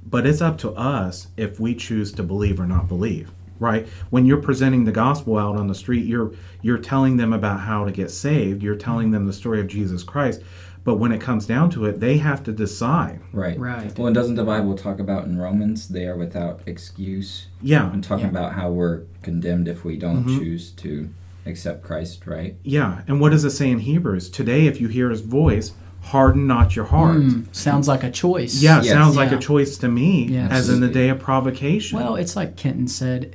but 0.04 0.26
it's 0.26 0.40
up 0.42 0.58
to 0.58 0.72
us 0.72 1.28
if 1.36 1.58
we 1.58 1.74
choose 1.74 2.12
to 2.12 2.22
believe 2.22 2.60
or 2.60 2.66
not 2.66 2.88
believe 2.88 3.30
right? 3.58 3.88
When 4.10 4.26
you're 4.26 4.42
presenting 4.42 4.84
the 4.84 4.92
gospel 4.92 5.38
out 5.38 5.56
on 5.56 5.66
the 5.66 5.74
street 5.74 6.04
you're 6.04 6.32
you're 6.62 6.78
telling 6.78 7.16
them 7.16 7.32
about 7.32 7.60
how 7.60 7.84
to 7.84 7.92
get 7.92 8.10
saved. 8.10 8.62
You're 8.62 8.76
telling 8.76 9.10
them 9.12 9.26
the 9.26 9.32
story 9.32 9.60
of 9.60 9.66
jesus 9.66 10.02
christ 10.02 10.42
but 10.86 10.96
when 10.96 11.12
it 11.12 11.20
comes 11.20 11.44
down 11.44 11.68
to 11.68 11.84
it 11.84 12.00
they 12.00 12.16
have 12.18 12.42
to 12.44 12.52
decide 12.52 13.20
Right. 13.32 13.58
Right. 13.58 13.96
Well, 13.98 14.06
and 14.06 14.14
doesn't 14.14 14.36
the 14.36 14.44
Bible 14.44 14.74
talk 14.74 14.98
about 15.00 15.24
in 15.26 15.36
Romans 15.36 15.88
they 15.88 16.06
are 16.06 16.16
without 16.16 16.60
excuse 16.64 17.48
yeah 17.60 17.92
and 17.92 18.02
talking 18.02 18.24
Yeah. 18.26 18.30
about 18.30 18.52
how 18.54 18.70
we're 18.70 19.02
condemned 19.22 19.68
if 19.68 19.84
we 19.84 19.96
don't 19.98 20.24
Mhm. 20.24 20.38
choose 20.38 20.70
to 20.84 21.10
accept 21.44 21.82
Christ, 21.82 22.26
right? 22.26 22.56
yeah 22.62 23.02
and 23.06 23.20
what 23.20 23.30
does 23.32 23.44
it 23.44 23.50
say 23.50 23.68
in 23.70 23.80
hebrews 23.80 24.30
today 24.30 24.66
if 24.66 24.80
you 24.80 24.88
hear 24.88 25.10
his 25.10 25.20
voice 25.20 25.72
harden 26.02 26.46
not 26.46 26.76
your 26.76 26.84
heart 26.86 27.16
Mm, 27.18 27.46
sounds 27.52 27.88
like 27.88 28.04
a 28.04 28.10
choice. 28.10 28.62
yeah 28.62 28.76
Yes. 28.80 28.88
sounds 28.90 29.16
like 29.16 29.32
a 29.32 29.38
choice 29.38 29.76
to 29.78 29.88
me 29.88 30.28
Yes. 30.30 30.52
as 30.52 30.68
in 30.70 30.80
the 30.80 30.88
day 30.88 31.08
of 31.08 31.18
provocation 31.18 31.98
Well, 31.98 32.14
it's 32.14 32.36
like 32.36 32.56
Kenton 32.56 32.86
said. 32.86 33.34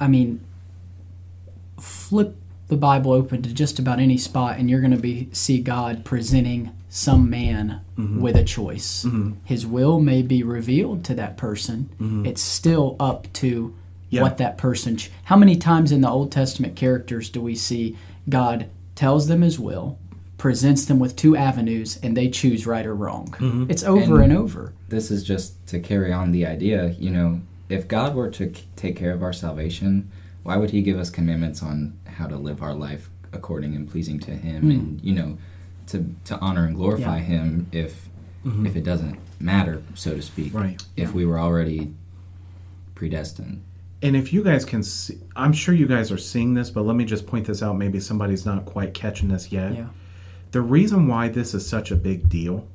I 0.00 0.06
mean, 0.08 0.40
flip 1.80 2.36
the 2.68 2.76
Bible 2.76 3.12
open 3.12 3.42
to 3.42 3.52
just 3.52 3.78
about 3.78 3.98
any 3.98 4.16
spot, 4.18 4.58
and 4.58 4.68
you're 4.68 4.80
going 4.80 4.92
to 4.92 4.96
be 4.98 5.28
see 5.32 5.58
God 5.60 6.04
presenting 6.04 6.72
some 6.88 7.28
man 7.30 7.80
Mm-hmm. 7.98 8.20
with 8.20 8.36
a 8.36 8.44
choice. 8.44 9.04
His 9.44 9.66
will 9.66 9.98
may 9.98 10.22
be 10.22 10.44
revealed 10.44 11.02
to 11.06 11.16
that 11.16 11.36
person. 11.36 12.22
It's 12.24 12.40
still 12.40 12.94
up 13.00 13.26
to 13.34 13.68
Mm-hmm. 13.68 13.74
Yeah. 14.10 14.22
what 14.22 14.38
that 14.38 14.56
person. 14.56 14.96
Ch- 14.96 15.10
How 15.24 15.36
many 15.36 15.54
times 15.56 15.92
in 15.92 16.00
the 16.00 16.08
Old 16.08 16.30
Testament 16.32 16.76
characters 16.76 17.28
do 17.28 17.42
we 17.42 17.54
see 17.56 17.98
God 18.28 18.70
tells 18.94 19.26
them 19.28 19.42
His 19.42 19.58
will, 19.58 19.98
presents 20.38 20.86
them 20.86 20.98
with 21.00 21.14
two 21.16 21.36
avenues, 21.36 21.98
and 22.02 22.16
they 22.16 22.30
choose 22.30 22.66
right 22.66 22.86
or 22.86 22.94
wrong? 22.94 23.26
Mm-hmm. 23.38 23.66
It's 23.68 23.82
over 23.82 24.22
And- 24.22 24.32
and 24.32 24.40
over. 24.40 24.72
This 24.88 25.10
is 25.10 25.24
just 25.24 25.66
to 25.66 25.80
carry 25.80 26.10
on 26.12 26.30
the 26.32 26.46
idea, 26.46 26.94
you 26.98 27.10
know, 27.10 27.40
if 27.68 27.86
God 27.88 28.14
were 28.14 28.30
to 28.30 28.46
k- 28.46 28.62
take 28.76 28.96
care 28.96 29.10
of 29.12 29.22
our 29.22 29.32
salvation, 29.34 30.10
why 30.44 30.56
would 30.56 30.70
He 30.70 30.80
give 30.80 30.98
us 30.98 31.10
commandments 31.10 31.62
on 31.62 31.98
how 32.18 32.26
to 32.26 32.36
live 32.36 32.62
our 32.62 32.74
life 32.74 33.08
according 33.32 33.74
and 33.74 33.90
pleasing 33.90 34.18
to 34.20 34.32
Him, 34.32 34.62
hmm. 34.62 34.70
and 34.70 35.04
you 35.04 35.14
know, 35.14 35.38
to 35.86 36.14
to 36.24 36.36
honor 36.38 36.64
and 36.64 36.76
glorify 36.76 37.18
Yeah. 37.18 37.24
Him 37.24 37.66
if 37.72 38.08
mm-hmm. 38.44 38.66
if 38.66 38.76
it 38.76 38.84
doesn't 38.84 39.18
matter, 39.40 39.82
so 39.94 40.14
to 40.14 40.22
speak, 40.22 40.52
Right. 40.52 40.82
If 40.96 41.12
we 41.14 41.24
were 41.24 41.38
already 41.38 41.94
predestined. 42.94 43.62
And 44.00 44.14
if 44.14 44.32
you 44.32 44.44
guys 44.44 44.64
can 44.64 44.82
see, 44.82 45.18
I'm 45.34 45.52
sure 45.52 45.74
you 45.74 45.86
guys 45.86 46.12
are 46.12 46.18
seeing 46.18 46.54
this, 46.54 46.70
but 46.70 46.82
let 46.82 46.94
me 46.94 47.04
just 47.04 47.26
point 47.26 47.46
this 47.46 47.62
out. 47.62 47.76
Maybe 47.76 47.98
somebody's 47.98 48.46
not 48.46 48.64
quite 48.64 48.94
catching 48.94 49.28
this 49.28 49.50
yet. 49.50 49.74
Yeah. 49.74 49.86
The 50.52 50.60
reason 50.60 51.08
why 51.08 51.28
this 51.28 51.52
is 51.52 51.68
such 51.68 51.90
a 51.90 51.96
big 51.96 52.28
deal 52.28 52.68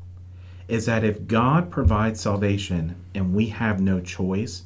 is 0.67 0.85
that 0.85 1.03
if 1.03 1.27
God 1.27 1.71
provides 1.71 2.19
salvation 2.19 2.95
and 3.15 3.33
we 3.33 3.47
have 3.47 3.79
no 3.79 4.01
choice, 4.01 4.63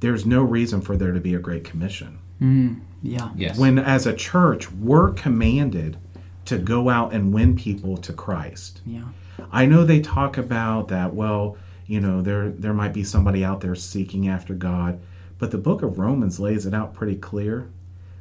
there's 0.00 0.24
no 0.24 0.42
reason 0.42 0.80
for 0.80 0.96
there 0.96 1.12
to 1.12 1.20
be 1.20 1.34
a 1.34 1.38
Great 1.38 1.64
Commission. 1.64 2.19
Mm, 2.40 2.80
yeah. 3.02 3.30
Yes. 3.36 3.58
When, 3.58 3.78
as 3.78 4.06
a 4.06 4.14
church, 4.14 4.70
we're 4.70 5.10
commanded 5.12 5.98
to 6.46 6.58
go 6.58 6.88
out 6.88 7.12
and 7.12 7.32
win 7.32 7.56
people 7.56 7.96
to 7.98 8.12
Christ. 8.12 8.80
Yeah. 8.86 9.04
I 9.52 9.66
know 9.66 9.84
they 9.84 10.00
talk 10.00 10.36
about 10.36 10.88
that. 10.88 11.14
Well, 11.14 11.56
you 11.86 12.00
know, 12.00 12.22
there 12.22 12.50
there 12.50 12.74
might 12.74 12.92
be 12.92 13.04
somebody 13.04 13.44
out 13.44 13.60
there 13.60 13.74
seeking 13.74 14.28
after 14.28 14.54
God, 14.54 15.00
but 15.38 15.50
the 15.50 15.58
Book 15.58 15.82
of 15.82 15.98
Romans 15.98 16.38
lays 16.38 16.66
it 16.66 16.74
out 16.74 16.94
pretty 16.94 17.16
clear. 17.16 17.68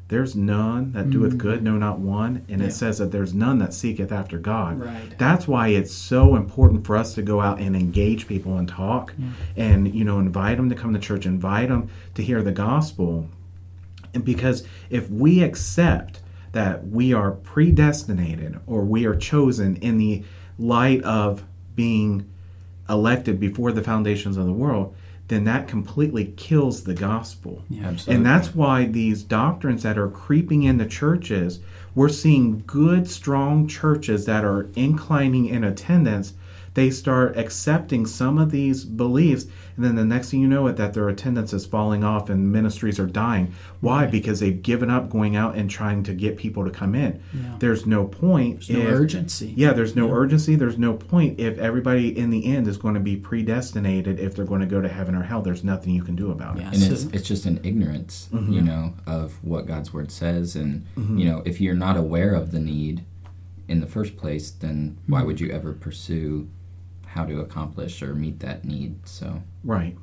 There's 0.07 0.35
none 0.35 0.93
that 0.93 1.11
doeth 1.11 1.37
good, 1.37 1.61
no, 1.61 1.77
not 1.77 1.99
one, 1.99 2.43
and 2.49 2.61
Yeah. 2.61 2.67
it 2.67 2.71
says 2.71 2.97
that 2.97 3.11
there's 3.11 3.31
none 3.35 3.59
that 3.59 3.75
seeketh 3.75 4.11
after 4.11 4.39
God. 4.39 4.79
Right. 4.79 5.15
That's 5.19 5.47
why 5.47 5.67
it's 5.67 5.93
so 5.93 6.35
important 6.35 6.83
for 6.87 6.97
us 6.97 7.13
to 7.13 7.21
go 7.21 7.41
out 7.41 7.59
and 7.59 7.75
engage 7.75 8.27
people 8.27 8.57
and 8.57 8.67
talk, 8.67 9.13
and 9.55 9.93
you 9.93 10.03
know, 10.03 10.17
invite 10.17 10.57
them 10.57 10.67
to 10.69 10.75
come 10.75 10.93
to 10.93 10.99
church, 10.99 11.27
invite 11.27 11.69
them 11.69 11.89
to 12.15 12.23
hear 12.23 12.41
the 12.41 12.51
gospel, 12.51 13.29
and 14.13 14.25
because 14.25 14.65
if 14.89 15.09
we 15.09 15.43
accept 15.43 16.21
that 16.51 16.87
we 16.87 17.13
are 17.13 17.31
predestinated 17.31 18.59
or 18.65 18.83
we 18.83 19.05
are 19.05 19.15
chosen 19.15 19.75
in 19.77 19.97
the 19.97 20.23
light 20.57 21.01
of 21.03 21.43
being 21.75 22.29
elected 22.89 23.39
before 23.39 23.71
the 23.71 23.83
foundations 23.83 24.35
of 24.35 24.45
the 24.45 24.53
world, 24.53 24.95
then 25.27 25.43
that 25.43 25.67
completely 25.67 26.25
kills 26.37 26.83
the 26.83 26.93
gospel. 26.93 27.63
Absolutely. 27.71 28.15
And 28.15 28.25
that's 28.25 28.55
why 28.55 28.85
these 28.85 29.23
doctrines 29.23 29.83
that 29.83 29.97
are 29.97 30.09
creeping 30.09 30.63
into 30.63 30.87
churches, 30.87 31.59
we're 31.93 32.09
seeing 32.09 32.63
good, 32.65 33.07
strong 33.07 33.67
churches 33.67 34.25
that 34.25 34.43
are 34.43 34.69
inclining 34.75 35.45
in 35.45 35.63
attendance. 35.63 36.33
They 36.79 36.91
start 36.91 37.37
accepting 37.37 38.05
some 38.05 38.37
of 38.37 38.51
these 38.51 38.85
beliefs, 38.85 39.47
and 39.75 39.83
then 39.83 39.95
the 39.95 40.05
next 40.05 40.31
thing 40.31 40.39
you 40.39 40.47
know 40.47 40.65
it, 40.67 40.77
that 40.77 40.93
their 40.93 41.09
attendance 41.09 41.51
is 41.51 41.65
falling 41.65 42.05
off 42.05 42.29
and 42.29 42.53
ministries 42.53 42.97
are 43.01 43.05
dying. 43.05 43.53
Why? 43.81 44.05
Because 44.05 44.39
they've 44.39 44.61
given 44.61 44.89
up 44.89 45.09
going 45.09 45.35
out 45.35 45.55
and 45.55 45.69
trying 45.69 46.03
to 46.03 46.13
get 46.13 46.37
people 46.37 46.63
to 46.63 46.71
come 46.71 46.95
in. 46.95 47.21
Yeah. 47.33 47.57
There's 47.59 47.85
no 47.85 48.05
point. 48.05 48.69
No 48.69 48.79
if- 48.79 48.87
urgency. 48.87 49.53
yeah, 49.57 49.73
there's 49.73 49.93
no 49.93 50.09
urgency. 50.09 50.55
There's 50.55 50.77
no 50.77 50.93
point 50.93 51.37
if 51.37 51.57
everybody 51.57 52.17
in 52.17 52.29
the 52.29 52.45
end 52.45 52.65
is 52.65 52.77
going 52.77 52.93
to 52.93 53.01
be 53.01 53.17
predestinated 53.17 54.17
if 54.17 54.33
they're 54.33 54.45
going 54.45 54.61
to 54.61 54.65
go 54.65 54.79
to 54.79 54.87
heaven 54.87 55.15
or 55.15 55.23
hell. 55.23 55.41
There's 55.41 55.65
nothing 55.65 55.93
you 55.93 56.03
can 56.03 56.15
do 56.15 56.31
about 56.31 56.55
Yeah. 56.55 56.69
it. 56.69 56.75
and 56.75 56.83
So- 56.83 56.91
it's 56.93 57.03
it's 57.13 57.27
just 57.27 57.45
an 57.45 57.59
ignorance, 57.61 58.29
mm-hmm. 58.31 58.53
you 58.53 58.61
know, 58.61 58.93
of 59.05 59.43
what 59.43 59.65
God's 59.65 59.91
word 59.91 60.13
says, 60.13 60.55
and 60.55 60.85
mm-hmm. 60.95 61.17
you 61.17 61.25
know, 61.25 61.41
if 61.43 61.59
you're 61.59 61.75
not 61.75 61.97
aware 61.97 62.33
of 62.33 62.51
the 62.51 62.59
need 62.61 63.03
in 63.67 63.81
the 63.81 63.87
first 63.87 64.15
place, 64.15 64.49
then 64.49 64.97
why 65.07 65.17
mm-hmm. 65.19 65.27
would 65.27 65.41
you 65.41 65.51
ever 65.51 65.73
pursue 65.73 66.47
how 67.09 67.25
to 67.25 67.39
accomplish 67.39 68.01
or 68.01 68.15
meet 68.15 68.39
that 68.39 68.65
need? 68.65 69.07
So 69.07 69.41
Right. 69.63 69.97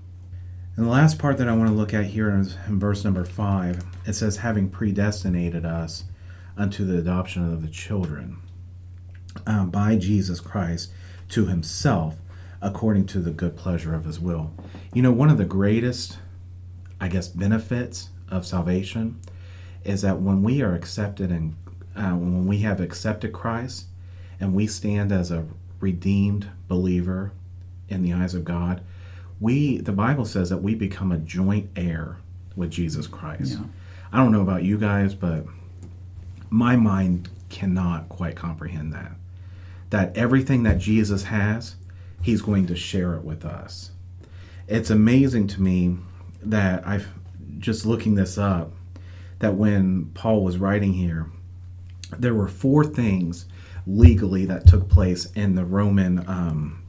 And 0.77 0.85
the 0.85 0.91
last 0.91 1.19
part 1.19 1.39
that 1.39 1.49
I 1.49 1.57
want 1.57 1.71
to 1.71 1.75
look 1.75 1.95
at 1.95 2.07
here 2.07 2.39
is 2.39 2.57
in 2.69 2.79
verse 2.79 3.03
number 3.03 3.25
five. 3.25 3.83
It 4.07 4.13
says, 4.13 4.39
having 4.39 4.69
predestinated 4.69 5.65
us 5.65 6.05
unto 6.57 6.85
the 6.85 6.99
adoption 6.99 7.51
of 7.51 7.63
the 7.63 7.69
children 7.69 8.39
uh, 9.47 9.65
by 9.65 9.97
Jesus 9.97 10.41
Christ 10.41 10.93
to 11.31 11.47
himself 11.47 12.17
according 12.61 13.07
to 13.07 13.21
the 13.21 13.31
good 13.31 13.57
pleasure 13.57 13.95
of 13.95 14.05
his 14.05 14.21
will. 14.21 14.53
You 14.93 15.03
know, 15.03 15.13
one 15.13 15.31
of 15.31 15.39
the 15.39 15.45
greatest, 15.45 16.19
I 17.01 17.09
guess, 17.09 17.29
benefits 17.29 18.11
of 18.29 18.47
salvation 18.47 19.21
is 19.85 20.03
that 20.03 20.21
when 20.21 20.43
we 20.43 20.63
are 20.63 20.75
accepted 20.75 21.31
and 21.31 21.57
uh, 21.95 22.11
when 22.11 22.47
we 22.47 22.59
have 22.59 22.81
accepted 22.81 23.33
Christ 23.33 23.87
and 24.41 24.55
we 24.55 24.67
stand 24.67 25.13
as 25.13 25.31
a 25.31 25.47
redeemed 25.81 26.49
believer 26.69 27.33
in 27.89 28.03
the 28.03 28.13
eyes 28.13 28.35
of 28.35 28.45
God, 28.45 28.83
we 29.41 29.79
the 29.79 29.93
Bible 29.93 30.25
says 30.25 30.51
that 30.51 30.59
we 30.59 30.75
become 30.75 31.13
a 31.13 31.19
joint 31.19 31.71
heir 31.77 32.17
with 32.55 32.71
Jesus 32.71 33.07
Christ. 33.07 33.59
Yeah. 33.59 33.67
I 34.13 34.19
don't 34.19 34.33
know 34.33 34.41
about 34.41 34.65
you 34.65 34.79
guys, 34.79 35.15
but 35.15 35.45
my 36.49 36.77
mind 36.77 37.29
cannot 37.51 38.09
quite 38.09 38.37
comprehend 38.37 38.93
that. 38.93 39.13
That 39.91 40.17
everything 40.17 40.63
that 40.65 40.79
Jesus 40.79 41.25
has, 41.25 41.77
he's 42.23 42.43
going 42.43 42.67
to 42.67 42.77
share 42.77 43.15
it 43.15 43.23
with 43.23 43.45
us. 43.45 43.91
It's 44.69 44.91
amazing 44.91 45.49
to 45.49 45.63
me 45.63 45.99
that 46.43 46.87
I've 46.87 47.09
just 47.59 47.87
looking 47.87 48.15
this 48.15 48.39
up 48.39 48.73
that 49.39 49.55
when 49.55 50.07
Paul 50.15 50.43
was 50.43 50.59
writing 50.59 50.95
here, 50.95 51.27
there 52.19 52.35
were 52.35 52.49
four 52.49 52.85
things 52.85 53.47
legally 53.87 54.45
that 54.47 54.67
took 54.67 54.89
place 54.89 55.27
in 55.33 55.55
the 55.55 55.65
Roman 55.65 56.29
um, 56.29 56.83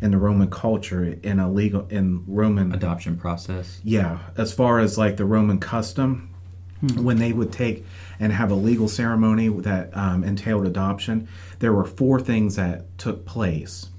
in 0.00 0.10
the 0.10 0.18
Roman 0.18 0.50
culture 0.50 1.16
in 1.22 1.38
a 1.38 1.50
legal 1.50 1.86
in 1.88 2.24
Roman 2.26 2.74
adoption 2.74 3.16
process. 3.16 3.80
yeah, 3.84 4.18
as 4.36 4.52
far 4.52 4.80
as 4.80 4.98
like 4.98 5.16
the 5.16 5.24
Roman 5.24 5.60
custom, 5.60 6.28
when 6.96 7.18
they 7.18 7.32
would 7.32 7.52
take 7.52 7.86
and 8.18 8.32
have 8.32 8.50
a 8.50 8.54
legal 8.54 8.88
ceremony 8.88 9.48
that 9.48 9.96
um, 9.96 10.24
entailed 10.24 10.66
adoption, 10.66 11.28
there 11.60 11.72
were 11.72 11.84
four 11.84 12.20
things 12.20 12.56
that 12.56 12.98
took 12.98 13.24
place. 13.24 13.90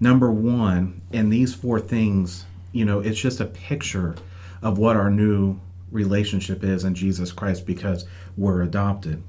Number 0.00 0.30
one, 0.30 1.00
and 1.12 1.32
these 1.32 1.54
four 1.54 1.78
things, 1.80 2.44
you 2.72 2.84
know, 2.84 2.98
it's 2.98 3.20
just 3.20 3.40
a 3.40 3.46
picture 3.46 4.16
of 4.60 4.78
what 4.78 4.96
our 4.96 5.10
new 5.10 5.60
relationship 5.92 6.64
is 6.64 6.82
in 6.82 6.94
Jesus 6.96 7.30
Christ 7.30 7.64
because 7.64 8.04
we're 8.36 8.62
adopted. 8.62 9.22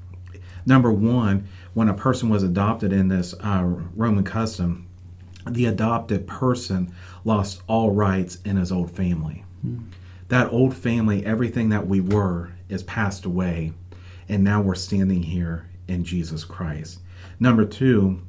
Number 0.66 0.92
one, 0.92 1.46
when 1.76 1.90
a 1.90 1.94
person 1.94 2.30
was 2.30 2.42
adopted 2.42 2.90
in 2.90 3.08
this 3.08 3.34
uh, 3.40 3.62
Roman 3.94 4.24
custom, 4.24 4.86
the 5.46 5.66
adopted 5.66 6.26
person 6.26 6.90
lost 7.22 7.60
all 7.66 7.90
rights 7.90 8.38
in 8.46 8.56
his 8.56 8.72
old 8.72 8.90
family. 8.90 9.44
That 10.28 10.50
old 10.50 10.74
family, 10.74 11.26
everything 11.26 11.68
that 11.68 11.86
we 11.86 12.00
were, 12.00 12.52
is 12.70 12.82
passed 12.84 13.26
away, 13.26 13.74
and 14.26 14.42
now 14.42 14.62
we're 14.62 14.74
standing 14.74 15.24
here 15.24 15.68
in 15.86 16.02
Jesus 16.02 16.46
Christ. 16.46 17.00
Number 17.38 17.66
two, 17.66 18.22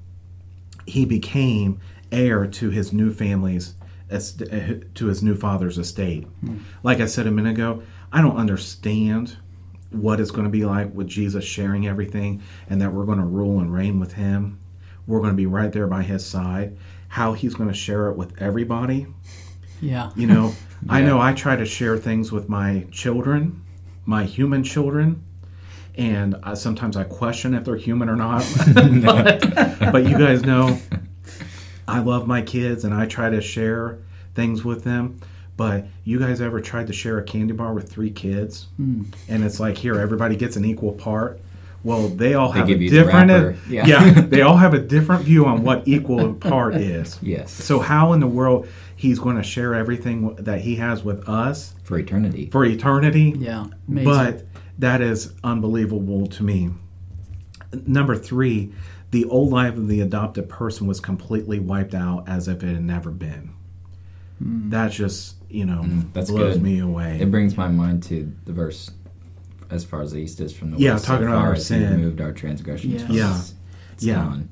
he 0.86 1.06
became 1.06 1.80
heir 2.12 2.48
to 2.48 2.70
his 2.70 2.92
new 2.92 3.14
family's 3.14 3.76
to 4.10 5.06
his 5.06 5.24
new 5.24 5.36
father's 5.38 5.78
estate. 5.78 6.28
Like 6.84 7.00
I 7.00 7.06
said 7.06 7.26
a 7.28 7.32
minute 7.32 7.52
ago, 7.52 7.82
I 8.12 8.22
don't 8.22 8.36
understand 8.36 9.38
what 9.92 10.20
it's 10.20 10.32
going 10.32 10.44
to 10.44 10.50
be 10.50 10.66
like 10.66 10.94
with 10.94 11.08
Jesus 11.08 11.46
sharing 11.46 11.88
everything 11.88 12.42
and 12.70 12.82
that 12.82 12.94
we're 12.94 13.06
going 13.06 13.20
to 13.20 13.26
rule 13.26 13.60
and 13.60 13.74
reign 13.74 14.00
with 14.00 14.14
him. 14.14 14.60
We're 15.06 15.20
going 15.20 15.32
to 15.32 15.38
be 15.38 15.46
right 15.46 15.72
there 15.72 15.88
by 15.88 16.04
his 16.04 16.26
side. 16.26 16.78
How 17.10 17.34
he's 17.34 17.56
going 17.56 17.70
to 17.70 17.76
share 17.76 18.10
it 18.10 18.18
with 18.18 18.40
everybody. 18.42 19.08
Yeah. 19.82 20.12
You 20.16 20.28
know, 20.28 20.54
I 20.90 21.02
know 21.02 21.20
I 21.20 21.34
try 21.34 21.56
to 21.56 21.66
share 21.66 21.98
things 21.98 22.32
with 22.32 22.50
my 22.50 22.86
children, 22.92 23.64
my 24.06 24.26
human 24.26 24.64
children, 24.64 25.24
and 25.96 26.36
I, 26.44 26.54
sometimes 26.54 26.96
I 26.96 27.04
question 27.04 27.54
if 27.54 27.64
they're 27.64 27.76
human 27.78 28.10
or 28.10 28.16
not. 28.16 28.46
but, 29.04 29.80
but 29.92 30.06
you 30.06 30.18
guys 30.18 30.44
know, 30.44 30.80
I 31.88 32.00
love 32.00 32.28
my 32.28 32.42
kids 32.42 32.84
and 32.84 32.94
I 32.94 33.06
try 33.06 33.30
to 33.30 33.42
share 33.42 34.00
things 34.36 34.64
with 34.64 34.84
them. 34.84 35.20
But 35.58 35.88
you 36.04 36.20
guys 36.20 36.40
ever 36.40 36.62
tried 36.62 36.88
to 36.88 36.94
share 36.94 37.18
a 37.18 37.24
candy 37.24 37.54
bar 37.54 37.74
with 37.74 37.92
three 37.92 38.12
kids? 38.12 38.68
Hmm. 38.78 39.04
And 39.28 39.44
it's 39.44 39.60
like, 39.60 39.78
here, 39.78 40.00
everybody 40.00 40.36
gets 40.36 40.56
an 40.56 40.64
equal 40.66 40.94
part. 40.94 41.42
Well, 41.84 42.10
they 42.10 42.34
all 42.36 42.52
They 42.52 42.60
have 42.60 42.68
give 42.68 42.80
a 42.80 42.84
you 42.84 42.90
different, 42.90 43.32
wrapper. 43.32 43.58
Yeah. 43.70 43.86
yeah, 43.88 44.22
they 44.28 44.42
all 44.42 44.58
have 44.58 44.74
a 44.74 44.80
different 44.80 45.24
view 45.24 45.46
on 45.46 45.64
what 45.64 45.88
equal 45.88 46.34
part 46.54 46.76
is. 46.76 47.18
Yes. 47.22 47.52
So 47.52 47.80
how 47.80 48.14
in 48.14 48.20
the 48.20 48.28
world 48.28 48.68
he's 48.96 49.20
going 49.20 49.36
to 49.38 49.44
share 49.44 49.74
everything 49.74 50.36
that 50.36 50.62
he 50.62 50.76
has 50.78 51.04
with 51.04 51.28
us 51.28 51.74
for 51.84 51.98
eternity. 51.98 52.50
for 52.52 52.64
eternity? 52.66 53.34
Yeah. 53.38 53.68
Amazing. 53.88 54.04
But 54.12 54.46
that 54.80 55.02
is 55.02 55.34
unbelievable 55.44 56.28
to 56.28 56.44
me. 56.44 56.70
Number 57.86 58.16
three, 58.16 58.74
the 59.12 59.26
old 59.26 59.52
life 59.52 59.76
of 59.76 59.88
the 59.88 60.02
adopted 60.02 60.50
person 60.50 60.88
was 60.88 61.00
completely 61.00 61.60
wiped 61.60 61.96
out 61.96 62.28
as 62.28 62.48
if 62.48 62.64
it 62.64 62.74
had 62.74 62.84
never 62.84 63.12
been. 63.12 63.52
Hmm. 64.40 64.70
That 64.70 64.92
just 64.92 65.37
you 65.50 65.66
know 65.66 65.82
Mm, 65.84 66.14
that's 66.14 66.30
blows 66.32 66.56
good. 66.56 66.64
me 66.64 66.80
away. 66.80 67.20
It 67.22 67.32
brings 67.32 67.56
my 67.58 67.68
mind 67.68 68.04
to 68.04 68.32
the 68.46 68.54
verse 68.54 68.92
as 69.70 69.84
far 69.84 70.02
as 70.02 70.12
the 70.14 70.20
east 70.20 70.40
is 70.40 70.54
from 70.54 70.72
the 70.72 70.78
Yeah, 70.78 70.94
west. 70.94 71.06
talking 71.06 71.26
so 71.28 71.32
about 71.32 71.40
far 71.40 71.48
our 71.48 71.54
as 71.54 71.68
he 71.68 71.76
sin. 71.76 71.92
removed 71.92 72.22
our 72.22 72.32
transgressions. 72.32 73.02
Yeah. 73.04 73.12
Yeah. 73.12 73.42
it's 73.94 74.04
Yeah. 74.04 74.16
gone. 74.16 74.50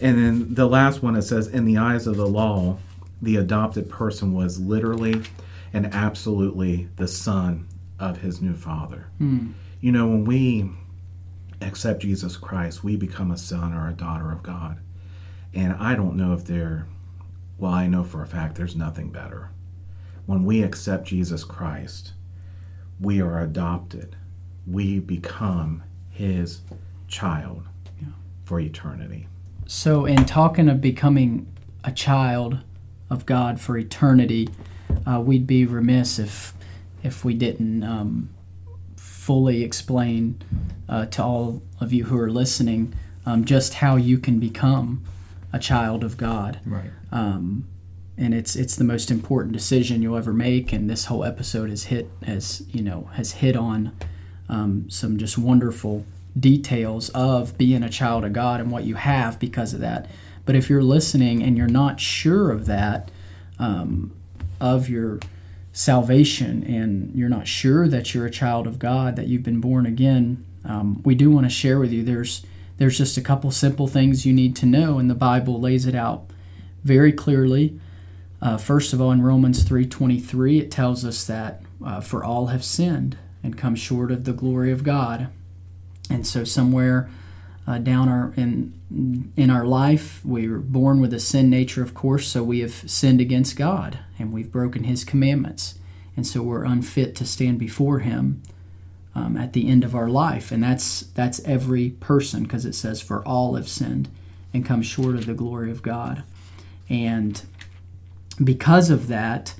And 0.00 0.18
then 0.18 0.54
the 0.54 0.66
last 0.68 1.02
one 1.02 1.16
it 1.16 1.22
says, 1.22 1.46
in 1.48 1.64
the 1.64 1.78
eyes 1.78 2.06
of 2.06 2.16
the 2.16 2.26
law, 2.26 2.78
the 3.22 3.36
adopted 3.36 3.88
person 3.88 4.32
was 4.32 4.60
literally 4.60 5.22
and 5.72 5.86
absolutely 5.86 6.88
the 6.96 7.08
son 7.08 7.66
of 7.98 8.18
his 8.18 8.40
new 8.40 8.54
father. 8.54 9.06
Hmm. 9.18 9.48
You 9.80 9.90
know, 9.92 10.06
when 10.06 10.24
we 10.24 10.70
accept 11.60 12.02
Jesus 12.02 12.36
Christ, 12.36 12.84
we 12.84 12.96
become 12.96 13.30
a 13.30 13.36
son 13.36 13.72
or 13.72 13.88
a 13.88 13.92
daughter 13.92 14.30
of 14.30 14.42
God. 14.42 14.78
And 15.54 15.72
I 15.72 15.94
don't 15.96 16.16
know 16.16 16.32
if 16.34 16.44
there, 16.44 16.86
well, 17.58 17.72
I 17.72 17.86
know 17.88 18.04
for 18.04 18.22
a 18.22 18.26
fact 18.26 18.54
there's 18.56 18.76
nothing 18.76 19.10
better. 19.10 19.50
When 20.28 20.44
we 20.44 20.62
accept 20.62 21.06
Jesus 21.06 21.42
Christ, 21.42 22.12
we 23.00 23.18
are 23.22 23.40
adopted. 23.40 24.14
We 24.66 24.98
become 24.98 25.82
his 26.10 26.60
child 27.06 27.62
Yeah. 27.98 28.08
for 28.44 28.60
eternity. 28.60 29.26
So, 29.66 30.04
in 30.04 30.26
talking 30.26 30.68
of 30.68 30.82
becoming 30.82 31.46
a 31.82 31.92
child 31.92 32.58
of 33.08 33.24
God 33.24 33.58
for 33.58 33.78
eternity, 33.78 34.50
uh, 35.06 35.18
we'd 35.24 35.46
be 35.46 35.64
remiss 35.64 36.18
if 36.18 36.52
if 37.02 37.24
we 37.24 37.32
didn't 37.32 37.82
um, 37.82 38.28
fully 38.96 39.62
explain 39.62 40.42
uh, 40.90 41.06
to 41.06 41.24
all 41.24 41.62
of 41.80 41.90
you 41.90 42.04
who 42.04 42.18
are 42.18 42.30
listening 42.30 42.92
um, 43.24 43.46
just 43.46 43.72
how 43.74 43.96
you 43.96 44.18
can 44.18 44.38
become 44.38 45.02
a 45.54 45.58
child 45.58 46.04
of 46.04 46.18
God. 46.18 46.60
Right. 46.66 46.90
Um, 47.10 47.64
and 48.18 48.34
it's 48.34 48.56
it's 48.56 48.76
the 48.76 48.84
most 48.84 49.10
important 49.10 49.52
decision 49.52 50.02
you'll 50.02 50.16
ever 50.16 50.32
make. 50.32 50.72
And 50.72 50.90
this 50.90 51.06
whole 51.06 51.24
episode 51.24 51.70
has 51.70 51.84
hit 51.84 52.10
has 52.24 52.62
you 52.70 52.82
know 52.82 53.08
has 53.14 53.32
hit 53.32 53.56
on 53.56 53.92
um, 54.48 54.88
some 54.90 55.18
just 55.18 55.38
wonderful 55.38 56.04
details 56.38 57.08
of 57.10 57.56
being 57.56 57.82
a 57.82 57.88
child 57.88 58.24
of 58.24 58.32
God 58.32 58.60
and 58.60 58.70
what 58.70 58.84
you 58.84 58.96
have 58.96 59.38
because 59.38 59.74
of 59.74 59.80
that. 59.80 60.08
But 60.44 60.56
if 60.56 60.70
you're 60.70 60.82
listening 60.82 61.42
and 61.42 61.56
you're 61.56 61.68
not 61.68 62.00
sure 62.00 62.50
of 62.50 62.66
that, 62.66 63.10
um, 63.58 64.12
of 64.60 64.88
your 64.88 65.20
salvation, 65.72 66.64
and 66.64 67.14
you're 67.14 67.28
not 67.28 67.46
sure 67.46 67.86
that 67.88 68.14
you're 68.14 68.26
a 68.26 68.30
child 68.30 68.66
of 68.66 68.78
God, 68.78 69.16
that 69.16 69.26
you've 69.26 69.42
been 69.42 69.60
born 69.60 69.86
again, 69.86 70.44
um, 70.64 71.02
we 71.04 71.14
do 71.14 71.30
want 71.30 71.46
to 71.46 71.50
share 71.50 71.78
with 71.78 71.92
you. 71.92 72.02
There's 72.02 72.44
there's 72.78 72.96
just 72.96 73.16
a 73.16 73.20
couple 73.20 73.50
simple 73.50 73.88
things 73.88 74.24
you 74.24 74.32
need 74.32 74.54
to 74.56 74.66
know, 74.66 74.98
and 74.98 75.10
the 75.10 75.14
Bible 75.14 75.60
lays 75.60 75.84
it 75.84 75.94
out 75.94 76.30
very 76.84 77.12
clearly. 77.12 77.78
Uh, 78.40 78.56
first 78.56 78.92
of 78.92 79.00
all, 79.00 79.10
in 79.10 79.22
Romans 79.22 79.64
3:23, 79.64 80.60
it 80.60 80.70
tells 80.70 81.04
us 81.04 81.24
that 81.26 81.62
uh, 81.84 82.00
for 82.00 82.22
all 82.22 82.46
have 82.46 82.64
sinned 82.64 83.16
and 83.42 83.56
come 83.56 83.74
short 83.74 84.10
of 84.10 84.24
the 84.24 84.32
glory 84.32 84.70
of 84.70 84.84
God. 84.84 85.28
And 86.10 86.26
so 86.26 86.44
somewhere 86.44 87.08
uh, 87.66 87.78
down 87.78 88.08
our 88.08 88.32
in 88.36 88.72
in 89.36 89.50
our 89.50 89.66
life, 89.66 90.24
we 90.24 90.48
were 90.48 90.58
born 90.58 91.00
with 91.00 91.12
a 91.12 91.20
sin 91.20 91.50
nature, 91.50 91.82
of 91.82 91.94
course, 91.94 92.28
so 92.28 92.42
we 92.42 92.60
have 92.60 92.88
sinned 92.90 93.20
against 93.20 93.56
God 93.56 93.98
and 94.18 94.32
we've 94.32 94.50
broken 94.50 94.84
His 94.84 95.04
commandments, 95.04 95.78
and 96.16 96.26
so 96.26 96.42
we're 96.42 96.64
unfit 96.64 97.14
to 97.16 97.26
stand 97.26 97.58
before 97.58 97.98
Him 97.98 98.42
um, 99.14 99.36
at 99.36 99.52
the 99.52 99.68
end 99.68 99.84
of 99.84 99.94
our 99.94 100.08
life, 100.08 100.50
and 100.50 100.62
that's 100.62 101.00
that's 101.00 101.40
every 101.44 101.90
person 101.90 102.44
because 102.44 102.64
it 102.64 102.74
says, 102.74 103.00
"For 103.00 103.22
all 103.26 103.56
have 103.56 103.68
sinned 103.68 104.08
and 104.54 104.64
come 104.64 104.80
short 104.80 105.16
of 105.16 105.26
the 105.26 105.34
glory 105.34 105.70
of 105.70 105.82
God," 105.82 106.22
and 106.88 107.42
because 108.42 108.90
of 108.90 109.08
that, 109.08 109.54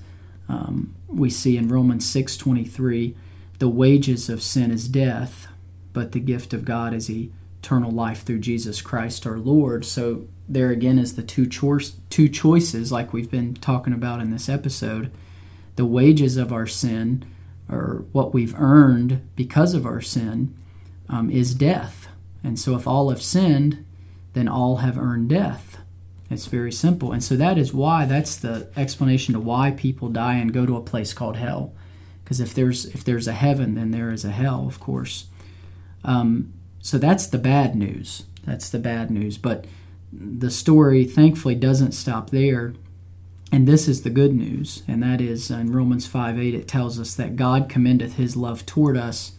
um, 0.49 0.95
we 1.09 1.31
see 1.31 1.57
in 1.57 1.69
Romans 1.69 2.09
six 2.09 2.37
twenty 2.37 2.65
three, 2.65 3.17
the 3.59 3.69
wages 3.69 4.29
of 4.29 4.43
sin 4.43 4.71
is 4.71 4.89
death, 4.89 5.49
but 5.93 6.13
the 6.13 6.21
gift 6.21 6.55
of 6.55 6.65
God 6.65 6.95
is 6.95 7.11
eternal 7.11 7.91
life 7.91 8.23
through 8.23 8.39
Jesus 8.41 8.81
Christ 8.81 9.27
our 9.27 9.39
Lord. 9.39 9.85
So 9.85 10.27
there 10.49 10.71
again 10.71 10.99
is 10.99 11.17
the 11.17 11.23
two 11.23 11.47
two 11.47 12.29
choices 12.29 12.93
like 12.93 13.13
we've 13.13 13.31
been 13.31 13.55
talking 13.55 13.93
about 13.93 14.21
in 14.21 14.31
this 14.31 14.49
episode. 14.49 15.11
The 15.77 15.85
wages 15.85 16.37
of 16.37 16.53
our 16.53 16.67
sin, 16.67 17.25
or 17.69 18.05
what 18.13 18.33
we've 18.33 18.55
earned 18.59 19.29
because 19.37 19.75
of 19.75 19.87
our 19.87 20.01
sin, 20.01 20.55
um, 21.09 21.31
is 21.31 21.55
death. 21.55 22.09
And 22.43 22.59
so 22.59 22.77
if 22.77 22.87
all 22.87 23.11
have 23.11 23.23
sinned, 23.23 23.85
then 24.33 24.49
all 24.49 24.77
have 24.77 24.99
earned 24.99 25.29
death. 25.29 25.79
It's 26.31 26.47
very 26.47 26.73
simple. 26.73 27.13
And 27.13 27.25
so 27.25 27.37
that 27.37 27.57
is 27.57 27.73
why 27.73 28.05
that's 28.05 28.37
the 28.37 28.69
explanation 28.77 29.35
to 29.35 29.41
why 29.41 29.71
people 29.71 30.09
die 30.09 30.35
and 30.35 30.53
go 30.53 30.67
to 30.67 30.77
a 30.77 30.83
place 30.83 31.15
called 31.15 31.37
hell. 31.37 31.73
Because 32.23 32.41
if 32.41 32.53
there's 32.55 32.85
if 32.87 33.05
there's 33.05 33.27
a 33.27 33.33
heaven, 33.33 33.75
then 33.75 33.91
there 33.91 34.11
is 34.11 34.25
a 34.25 34.31
hell, 34.31 34.67
of 34.67 34.79
course. 34.79 35.27
Um, 36.05 36.53
so 36.81 36.99
that's 36.99 37.27
the 37.27 37.39
bad 37.39 37.75
news. 37.75 38.25
That's 38.45 38.69
the 38.69 38.79
bad 38.79 39.11
news. 39.11 39.39
But 39.39 39.67
the 40.13 40.51
story, 40.51 41.05
thankfully, 41.05 41.55
doesn't 41.55 41.93
stop 41.93 42.31
there. 42.31 42.75
And 43.51 43.67
this 43.67 43.89
is 43.89 44.03
the 44.03 44.11
good 44.11 44.35
news, 44.35 44.83
and 44.87 45.03
that 45.03 45.23
is 45.23 45.51
in 45.51 45.73
Romans 45.73 46.07
5 46.07 46.39
8, 46.39 46.55
it 46.55 46.69
tells 46.69 47.01
us 47.01 47.15
that 47.15 47.35
God 47.35 47.71
commendeth 47.71 48.17
his 48.17 48.37
love 48.37 48.67
toward 48.67 48.99
us, 48.99 49.33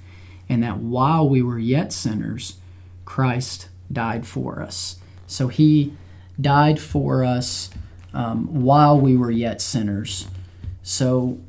and 0.47 0.63
that 0.63 0.77
while 0.77 1.29
we 1.29 1.43
were 1.43 1.59
yet 1.59 1.93
sinners, 1.93 2.57
Christ 3.05 3.69
died 3.91 4.25
for 4.25 4.63
us. 4.63 4.97
So 5.27 5.47
he 5.47 5.93
died 6.39 6.79
for 6.79 7.23
us 7.23 7.69
um, 8.13 8.63
while 8.63 8.99
we 8.99 9.15
were 9.15 9.31
yet 9.31 9.61
sinners. 9.61 10.27
So 10.83 11.39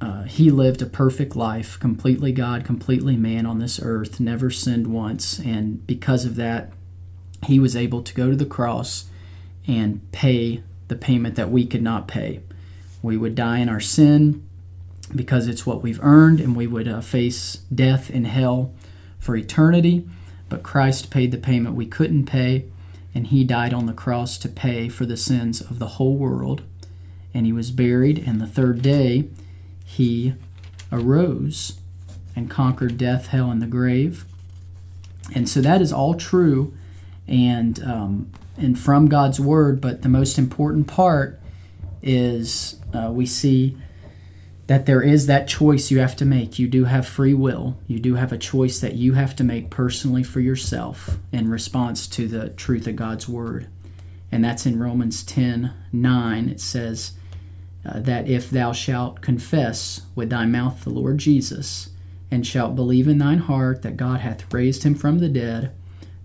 uh, 0.00 0.22
he 0.22 0.50
lived 0.50 0.80
a 0.80 0.86
perfect 0.86 1.34
life, 1.34 1.78
completely 1.80 2.32
God, 2.32 2.64
completely 2.64 3.16
man 3.16 3.46
on 3.46 3.58
this 3.58 3.80
earth, 3.82 4.20
never 4.20 4.50
sinned 4.50 4.86
once. 4.86 5.38
And 5.38 5.86
because 5.86 6.24
of 6.24 6.36
that, 6.36 6.72
he 7.46 7.58
was 7.58 7.76
able 7.76 8.02
to 8.02 8.14
go 8.14 8.30
to 8.30 8.36
the 8.36 8.46
cross 8.46 9.06
and 9.66 10.10
pay 10.12 10.62
the 10.88 10.96
payment 10.96 11.34
that 11.36 11.50
we 11.50 11.66
could 11.66 11.82
not 11.82 12.08
pay. 12.08 12.40
We 13.02 13.16
would 13.16 13.34
die 13.34 13.58
in 13.58 13.68
our 13.68 13.80
sin 13.80 14.46
because 15.14 15.46
it's 15.46 15.66
what 15.66 15.82
we've 15.82 16.02
earned, 16.02 16.40
and 16.40 16.56
we 16.56 16.66
would 16.66 16.88
uh, 16.88 17.00
face 17.00 17.56
death 17.74 18.10
in 18.10 18.24
hell 18.24 18.72
for 19.18 19.36
eternity. 19.36 20.08
But 20.48 20.62
Christ 20.62 21.10
paid 21.10 21.30
the 21.30 21.38
payment 21.38 21.74
we 21.74 21.86
couldn't 21.86 22.26
pay, 22.26 22.64
and 23.14 23.28
he 23.28 23.44
died 23.44 23.72
on 23.72 23.86
the 23.86 23.92
cross 23.92 24.38
to 24.38 24.48
pay 24.48 24.88
for 24.88 25.06
the 25.06 25.16
sins 25.16 25.60
of 25.60 25.78
the 25.78 25.86
whole 25.86 26.16
world. 26.16 26.62
And 27.34 27.46
he 27.46 27.52
was 27.52 27.70
buried, 27.70 28.18
and 28.18 28.40
the 28.40 28.46
third 28.46 28.82
day, 28.82 29.28
he 29.84 30.34
arose 30.90 31.78
and 32.34 32.50
conquered 32.50 32.96
death, 32.96 33.28
hell, 33.28 33.50
and 33.50 33.60
the 33.60 33.66
grave. 33.66 34.24
And 35.34 35.48
so 35.48 35.60
that 35.60 35.82
is 35.82 35.92
all 35.92 36.14
true 36.14 36.74
and 37.26 37.82
um, 37.82 38.30
and 38.56 38.78
from 38.78 39.08
God's 39.08 39.38
word. 39.38 39.80
But 39.80 40.02
the 40.02 40.08
most 40.08 40.38
important 40.38 40.86
part 40.86 41.40
is 42.02 42.80
uh, 42.94 43.10
we 43.12 43.26
see 43.26 43.76
that 44.68 44.86
there 44.86 45.02
is 45.02 45.26
that 45.26 45.48
choice 45.48 45.90
you 45.90 45.98
have 45.98 46.14
to 46.16 46.24
make. 46.24 46.58
You 46.58 46.68
do 46.68 46.84
have 46.84 47.06
free 47.06 47.34
will. 47.34 47.76
You 47.86 47.98
do 47.98 48.14
have 48.14 48.32
a 48.32 48.38
choice 48.38 48.78
that 48.80 48.94
you 48.94 49.14
have 49.14 49.34
to 49.36 49.44
make 49.44 49.70
personally 49.70 50.22
for 50.22 50.40
yourself 50.40 51.18
in 51.32 51.50
response 51.50 52.06
to 52.08 52.28
the 52.28 52.50
truth 52.50 52.86
of 52.86 52.96
God's 52.96 53.28
word. 53.28 53.68
And 54.30 54.44
that's 54.44 54.66
in 54.66 54.78
Romans 54.78 55.24
10 55.24 55.72
9. 55.90 56.48
It 56.48 56.60
says, 56.60 57.12
uh, 57.84 58.00
that 58.00 58.28
if 58.28 58.50
thou 58.50 58.72
shalt 58.72 59.22
confess 59.22 60.02
with 60.14 60.30
thy 60.30 60.44
mouth 60.44 60.84
the 60.84 60.90
Lord 60.90 61.18
Jesus, 61.18 61.90
and 62.30 62.46
shalt 62.46 62.76
believe 62.76 63.08
in 63.08 63.18
thine 63.18 63.38
heart 63.38 63.82
that 63.82 63.96
God 63.96 64.20
hath 64.20 64.52
raised 64.52 64.82
him 64.82 64.94
from 64.94 65.18
the 65.18 65.28
dead, 65.28 65.72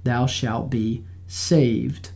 thou 0.03 0.25
shalt 0.25 0.69
be 0.69 1.05
saved. 1.27 2.11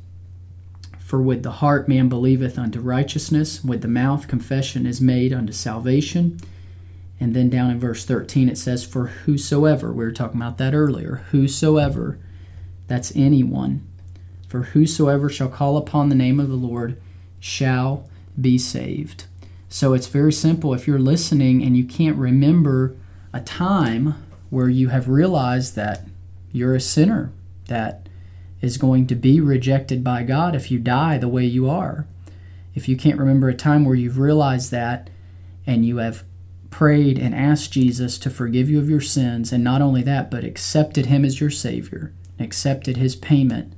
For 1.07 1.21
with 1.21 1.41
the 1.41 1.51
heart 1.51 1.87
man 1.87 2.09
believeth 2.09 2.59
unto 2.59 2.81
righteousness, 2.81 3.63
with 3.63 3.81
the 3.81 3.87
mouth 3.87 4.27
confession 4.27 4.85
is 4.85 4.99
made 4.99 5.31
unto 5.31 5.53
salvation. 5.53 6.37
And 7.17 7.33
then 7.33 7.49
down 7.49 7.71
in 7.71 7.79
verse 7.79 8.03
13 8.03 8.49
it 8.49 8.57
says, 8.57 8.83
For 8.83 9.07
whosoever, 9.07 9.93
we 9.93 10.03
were 10.03 10.11
talking 10.11 10.41
about 10.41 10.57
that 10.57 10.73
earlier, 10.73 11.23
whosoever, 11.31 12.19
that's 12.87 13.15
anyone, 13.15 13.87
for 14.49 14.63
whosoever 14.63 15.29
shall 15.29 15.47
call 15.47 15.77
upon 15.77 16.09
the 16.09 16.13
name 16.15 16.41
of 16.41 16.49
the 16.49 16.55
Lord 16.55 17.01
shall 17.39 18.09
be 18.39 18.57
saved. 18.57 19.27
So 19.69 19.93
it's 19.93 20.07
very 20.07 20.33
simple. 20.33 20.73
If 20.73 20.87
you're 20.87 20.99
listening 20.99 21.63
and 21.63 21.77
you 21.77 21.85
can't 21.85 22.17
remember 22.17 22.97
a 23.31 23.39
time 23.39 24.25
where 24.49 24.67
you 24.67 24.89
have 24.89 25.07
realized 25.07 25.77
that 25.77 26.03
you're 26.51 26.75
a 26.75 26.81
sinner 26.81 27.31
that 27.69 28.06
is 28.61 28.77
going 28.77 29.07
to 29.07 29.15
be 29.15 29.39
rejected 29.39 30.03
by 30.03 30.23
God 30.23 30.55
if 30.55 30.71
you 30.71 30.79
die 30.79 31.17
the 31.17 31.27
way 31.27 31.45
you 31.45 31.69
are, 31.69 32.05
if 32.73 32.87
you 32.87 32.95
can't 32.97 33.19
remember 33.19 33.49
a 33.49 33.55
time 33.55 33.85
where 33.85 33.95
you've 33.95 34.19
realized 34.19 34.71
that 34.71 35.09
and 35.65 35.85
you 35.85 35.97
have 35.97 36.23
prayed 36.69 37.17
and 37.17 37.33
asked 37.33 37.71
Jesus 37.71 38.17
to 38.19 38.29
forgive 38.29 38.69
you 38.69 38.79
of 38.79 38.89
your 38.89 39.01
sins, 39.01 39.51
and 39.51 39.63
not 39.63 39.81
only 39.81 40.01
that, 40.03 40.29
but 40.29 40.43
accepted 40.43 41.07
Him 41.07 41.25
as 41.25 41.39
your 41.39 41.49
Savior, 41.49 42.13
accepted 42.39 42.97
His 42.97 43.15
payment 43.15 43.73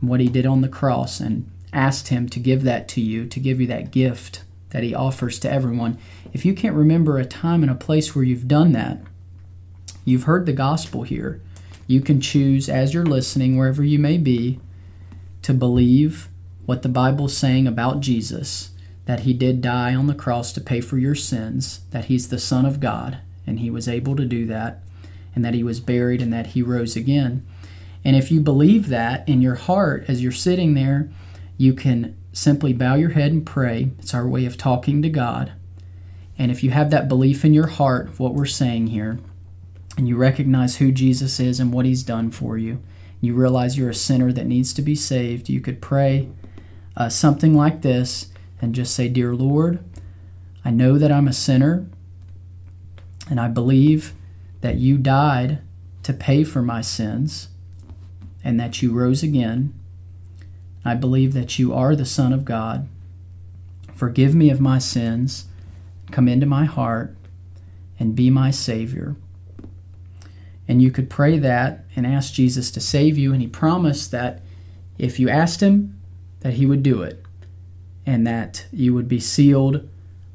and 0.00 0.08
what 0.08 0.20
He 0.20 0.28
did 0.28 0.46
on 0.46 0.60
the 0.60 0.68
cross, 0.68 1.20
and 1.20 1.50
asked 1.72 2.08
Him 2.08 2.28
to 2.28 2.40
give 2.40 2.62
that 2.62 2.88
to 2.88 3.00
you, 3.00 3.26
to 3.26 3.40
give 3.40 3.60
you 3.60 3.66
that 3.66 3.90
gift 3.90 4.44
that 4.70 4.82
He 4.82 4.94
offers 4.94 5.38
to 5.40 5.52
everyone. 5.52 5.98
If 6.32 6.44
you 6.44 6.54
can't 6.54 6.76
remember 6.76 7.18
a 7.18 7.24
time 7.24 7.62
and 7.62 7.70
a 7.70 7.74
place 7.74 8.14
where 8.14 8.24
you've 8.24 8.48
done 8.48 8.72
that, 8.72 9.00
you've 10.04 10.24
heard 10.24 10.46
the 10.46 10.52
gospel 10.52 11.02
here. 11.02 11.40
You 11.90 12.00
can 12.00 12.20
choose, 12.20 12.68
as 12.68 12.94
you're 12.94 13.04
listening, 13.04 13.56
wherever 13.56 13.82
you 13.82 13.98
may 13.98 14.16
be, 14.16 14.60
to 15.42 15.52
believe 15.52 16.28
what 16.64 16.82
the 16.82 16.88
Bible's 16.88 17.36
saying 17.36 17.66
about 17.66 17.98
Jesus 17.98 18.70
that 19.06 19.20
He 19.20 19.32
did 19.32 19.60
die 19.60 19.92
on 19.96 20.06
the 20.06 20.14
cross 20.14 20.52
to 20.52 20.60
pay 20.60 20.80
for 20.80 20.98
your 20.98 21.16
sins, 21.16 21.80
that 21.90 22.04
He's 22.04 22.28
the 22.28 22.38
Son 22.38 22.64
of 22.64 22.78
God, 22.78 23.18
and 23.44 23.58
He 23.58 23.70
was 23.70 23.88
able 23.88 24.14
to 24.14 24.24
do 24.24 24.46
that, 24.46 24.84
and 25.34 25.44
that 25.44 25.54
He 25.54 25.64
was 25.64 25.80
buried 25.80 26.22
and 26.22 26.32
that 26.32 26.48
He 26.48 26.62
rose 26.62 26.94
again. 26.94 27.44
And 28.04 28.14
if 28.14 28.30
you 28.30 28.40
believe 28.40 28.86
that 28.90 29.28
in 29.28 29.42
your 29.42 29.56
heart 29.56 30.04
as 30.06 30.22
you're 30.22 30.30
sitting 30.30 30.74
there, 30.74 31.10
you 31.56 31.74
can 31.74 32.16
simply 32.32 32.72
bow 32.72 32.94
your 32.94 33.10
head 33.10 33.32
and 33.32 33.44
pray. 33.44 33.90
It's 33.98 34.14
our 34.14 34.28
way 34.28 34.44
of 34.44 34.56
talking 34.56 35.02
to 35.02 35.10
God. 35.10 35.54
And 36.38 36.52
if 36.52 36.62
you 36.62 36.70
have 36.70 36.90
that 36.90 37.08
belief 37.08 37.44
in 37.44 37.52
your 37.52 37.66
heart 37.66 38.06
of 38.06 38.20
what 38.20 38.34
we're 38.34 38.46
saying 38.46 38.86
here, 38.86 39.18
and 39.96 40.08
you 40.08 40.16
recognize 40.16 40.76
who 40.76 40.92
Jesus 40.92 41.40
is 41.40 41.60
and 41.60 41.72
what 41.72 41.86
he's 41.86 42.02
done 42.02 42.30
for 42.30 42.56
you, 42.56 42.82
you 43.20 43.34
realize 43.34 43.76
you're 43.76 43.90
a 43.90 43.94
sinner 43.94 44.32
that 44.32 44.46
needs 44.46 44.72
to 44.74 44.82
be 44.82 44.94
saved, 44.94 45.48
you 45.48 45.60
could 45.60 45.82
pray 45.82 46.28
uh, 46.96 47.08
something 47.08 47.54
like 47.54 47.82
this 47.82 48.30
and 48.60 48.74
just 48.74 48.94
say, 48.94 49.08
Dear 49.08 49.34
Lord, 49.34 49.82
I 50.64 50.70
know 50.70 50.98
that 50.98 51.12
I'm 51.12 51.28
a 51.28 51.32
sinner, 51.32 51.86
and 53.28 53.40
I 53.40 53.48
believe 53.48 54.12
that 54.60 54.76
you 54.76 54.98
died 54.98 55.60
to 56.02 56.12
pay 56.12 56.44
for 56.44 56.62
my 56.62 56.80
sins 56.80 57.48
and 58.42 58.58
that 58.58 58.82
you 58.82 58.92
rose 58.92 59.22
again. 59.22 59.72
I 60.84 60.94
believe 60.94 61.32
that 61.34 61.58
you 61.58 61.72
are 61.74 61.94
the 61.94 62.06
Son 62.06 62.32
of 62.32 62.44
God. 62.44 62.88
Forgive 63.94 64.34
me 64.34 64.50
of 64.50 64.60
my 64.60 64.78
sins, 64.78 65.46
come 66.10 66.28
into 66.28 66.46
my 66.46 66.64
heart, 66.64 67.14
and 67.98 68.16
be 68.16 68.30
my 68.30 68.50
Savior. 68.50 69.16
And 70.70 70.80
you 70.80 70.92
could 70.92 71.10
pray 71.10 71.36
that 71.40 71.84
and 71.96 72.06
ask 72.06 72.32
Jesus 72.32 72.70
to 72.70 72.80
save 72.80 73.18
you, 73.18 73.32
and 73.32 73.42
He 73.42 73.48
promised 73.48 74.12
that 74.12 74.40
if 74.98 75.18
you 75.18 75.28
asked 75.28 75.60
Him, 75.60 75.98
that 76.42 76.52
He 76.52 76.64
would 76.64 76.84
do 76.84 77.02
it, 77.02 77.24
and 78.06 78.24
that 78.24 78.66
you 78.70 78.94
would 78.94 79.08
be 79.08 79.18
sealed, 79.18 79.88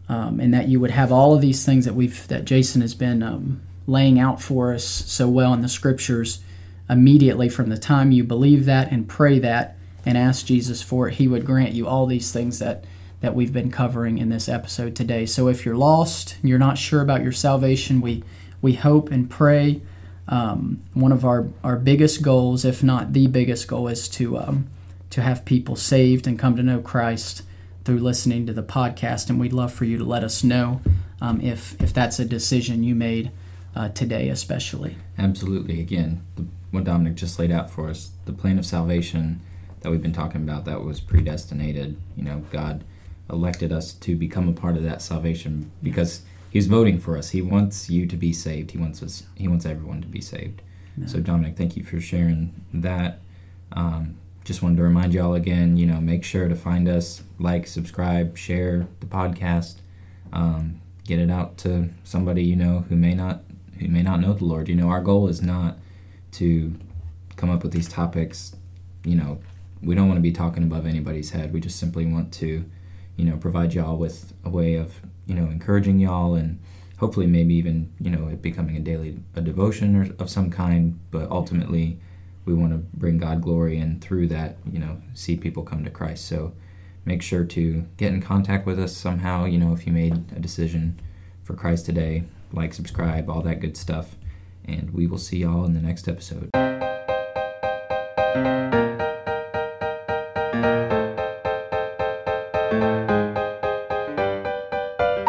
um, 0.09 0.41
and 0.41 0.53
that 0.53 0.67
you 0.67 0.81
would 0.81 0.91
have 0.91 1.09
all 1.09 1.33
of 1.33 1.39
these 1.39 1.65
things 1.65 1.85
that 1.85 1.95
we've 1.95 2.27
that 2.27 2.43
Jason 2.43 2.81
has 2.81 2.93
been 2.93 3.23
um, 3.23 3.61
laying 3.87 4.19
out 4.19 4.41
for 4.41 4.73
us 4.73 4.83
so 4.83 5.29
well 5.29 5.53
in 5.53 5.61
the 5.61 5.69
Scriptures. 5.69 6.41
Immediately 6.89 7.47
from 7.47 7.69
the 7.69 7.77
time 7.77 8.11
you 8.11 8.25
believe 8.25 8.65
that 8.65 8.91
and 8.91 9.07
pray 9.07 9.39
that 9.39 9.77
and 10.05 10.17
ask 10.17 10.45
Jesus 10.45 10.81
for 10.81 11.07
it, 11.07 11.13
He 11.13 11.29
would 11.29 11.45
grant 11.45 11.71
you 11.71 11.87
all 11.87 12.07
these 12.07 12.33
things 12.33 12.59
that 12.59 12.83
that 13.21 13.35
we've 13.35 13.53
been 13.53 13.71
covering 13.71 14.17
in 14.17 14.27
this 14.27 14.49
episode 14.49 14.97
today. 14.97 15.25
So 15.25 15.47
if 15.47 15.65
you're 15.65 15.77
lost, 15.77 16.35
you're 16.43 16.59
not 16.59 16.77
sure 16.77 16.99
about 16.99 17.23
your 17.23 17.31
salvation, 17.31 18.01
we 18.01 18.25
we 18.61 18.73
hope 18.73 19.13
and 19.13 19.29
pray. 19.29 19.81
Um, 20.27 20.81
one 20.93 21.11
of 21.11 21.23
our, 21.23 21.47
our 21.63 21.75
biggest 21.75 22.21
goals, 22.21 22.65
if 22.65 22.81
not 22.81 23.13
the 23.13 23.27
biggest 23.27 23.67
goal, 23.67 23.87
is 23.87 24.07
to 24.09 24.37
um, 24.37 24.67
to 25.11 25.21
have 25.21 25.45
people 25.45 25.75
saved 25.75 26.27
and 26.27 26.37
come 26.37 26.55
to 26.55 26.63
know 26.63 26.79
Christ 26.79 27.43
through 27.83 27.99
listening 27.99 28.45
to 28.47 28.53
the 28.53 28.63
podcast. 28.63 29.29
And 29.29 29.39
we'd 29.39 29.53
love 29.53 29.71
for 29.71 29.85
you 29.85 29.97
to 29.97 30.03
let 30.03 30.23
us 30.23 30.43
know 30.43 30.81
um, 31.21 31.39
if 31.41 31.79
if 31.81 31.93
that's 31.93 32.19
a 32.19 32.25
decision 32.25 32.83
you 32.83 32.95
made 32.95 33.31
uh, 33.75 33.89
today, 33.89 34.29
especially. 34.29 34.97
Absolutely. 35.17 35.79
Again, 35.79 36.25
the, 36.35 36.45
what 36.71 36.85
Dominic 36.85 37.15
just 37.15 37.39
laid 37.39 37.51
out 37.51 37.69
for 37.69 37.89
us, 37.89 38.11
the 38.25 38.33
plan 38.33 38.57
of 38.57 38.65
salvation 38.65 39.41
that 39.81 39.91
we've 39.91 40.01
been 40.01 40.13
talking 40.13 40.41
about, 40.41 40.65
that 40.65 40.83
was 40.83 40.99
predestinated. 40.99 41.97
You 42.17 42.23
know, 42.23 42.43
God 42.51 42.83
elected 43.29 43.71
us 43.71 43.93
to 43.93 44.15
become 44.15 44.47
a 44.47 44.53
part 44.53 44.77
of 44.77 44.83
that 44.83 45.01
salvation 45.01 45.71
because 45.81 46.21
He's 46.55 46.67
voting 46.67 46.99
for 46.99 47.17
us. 47.17 47.31
He 47.31 47.41
wants 47.41 47.89
you 47.89 48.07
to 48.07 48.15
be 48.15 48.31
saved. 48.31 48.71
He 48.71 48.77
wants 48.77 49.03
us. 49.03 49.23
He 49.35 49.45
wants 49.45 49.65
everyone 49.65 49.99
to 49.99 50.07
be 50.07 50.21
saved. 50.21 50.61
Yeah. 50.97 51.07
So 51.07 51.19
Dominic, 51.19 51.57
thank 51.57 51.75
you 51.75 51.83
for 51.83 51.99
sharing 51.99 52.53
that. 52.73 53.19
Um, 53.73 54.15
just 54.45 54.63
wanted 54.63 54.77
to 54.77 54.83
remind 54.83 55.13
you 55.13 55.21
all 55.21 55.33
again. 55.33 55.75
You 55.75 55.85
know, 55.85 55.99
make 55.99 56.23
sure 56.23 56.47
to 56.47 56.55
find 56.55 56.87
us, 56.87 57.23
like, 57.39 57.67
subscribe, 57.67 58.37
share 58.37 58.87
the 59.01 59.05
podcast, 59.05 59.79
um, 60.31 60.79
get 61.03 61.19
it 61.19 61.29
out 61.29 61.57
to 61.57 61.89
somebody 62.05 62.45
you 62.45 62.55
know 62.55 62.85
who 62.87 62.95
may 62.95 63.13
not 63.13 63.41
who 63.77 63.89
may 63.89 64.01
not 64.01 64.21
know 64.21 64.31
the 64.31 64.45
Lord. 64.45 64.69
You 64.69 64.75
know, 64.75 64.87
our 64.87 65.01
goal 65.01 65.27
is 65.27 65.41
not 65.41 65.77
to 66.39 66.73
come 67.35 67.49
up 67.49 67.63
with 67.63 67.73
these 67.73 67.89
topics. 67.89 68.55
You 69.03 69.15
know, 69.15 69.39
we 69.83 69.93
don't 69.93 70.07
want 70.07 70.19
to 70.19 70.21
be 70.21 70.31
talking 70.31 70.63
above 70.63 70.85
anybody's 70.85 71.31
head. 71.31 71.51
We 71.51 71.59
just 71.59 71.77
simply 71.77 72.05
want 72.05 72.31
to, 72.35 72.63
you 73.15 73.25
know, 73.25 73.37
provide 73.37 73.73
y'all 73.73 73.97
with 73.97 74.33
a 74.43 74.49
way 74.49 74.75
of 74.75 75.01
you 75.25 75.35
know, 75.35 75.45
encouraging 75.45 75.99
y'all 75.99 76.35
and 76.35 76.59
hopefully 76.97 77.27
maybe 77.27 77.55
even, 77.55 77.91
you 77.99 78.09
know, 78.09 78.27
it 78.27 78.41
becoming 78.41 78.77
a 78.77 78.79
daily 78.79 79.19
a 79.35 79.41
devotion 79.41 79.95
or 79.95 80.07
of 80.19 80.29
some 80.29 80.49
kind, 80.49 80.99
but 81.11 81.29
ultimately 81.29 81.99
we 82.45 82.53
want 82.53 82.71
to 82.71 82.77
bring 82.97 83.17
God 83.17 83.41
glory 83.41 83.77
and 83.77 84.01
through 84.01 84.27
that, 84.27 84.57
you 84.71 84.79
know, 84.79 85.01
see 85.13 85.35
people 85.35 85.63
come 85.63 85.83
to 85.83 85.89
Christ. 85.89 86.25
So 86.25 86.53
make 87.03 87.21
sure 87.21 87.43
to 87.43 87.85
get 87.97 88.13
in 88.13 88.21
contact 88.21 88.65
with 88.65 88.79
us 88.79 88.95
somehow, 88.95 89.45
you 89.45 89.57
know, 89.57 89.73
if 89.73 89.87
you 89.87 89.93
made 89.93 90.13
a 90.35 90.39
decision 90.39 90.99
for 91.43 91.53
Christ 91.53 91.85
today, 91.85 92.23
like, 92.53 92.73
subscribe, 92.73 93.29
all 93.29 93.41
that 93.41 93.59
good 93.59 93.75
stuff. 93.75 94.15
And 94.63 94.91
we 94.91 95.05
will 95.05 95.17
see 95.17 95.37
y'all 95.37 95.65
in 95.65 95.73
the 95.73 95.81
next 95.81 96.07
episode. 96.07 96.49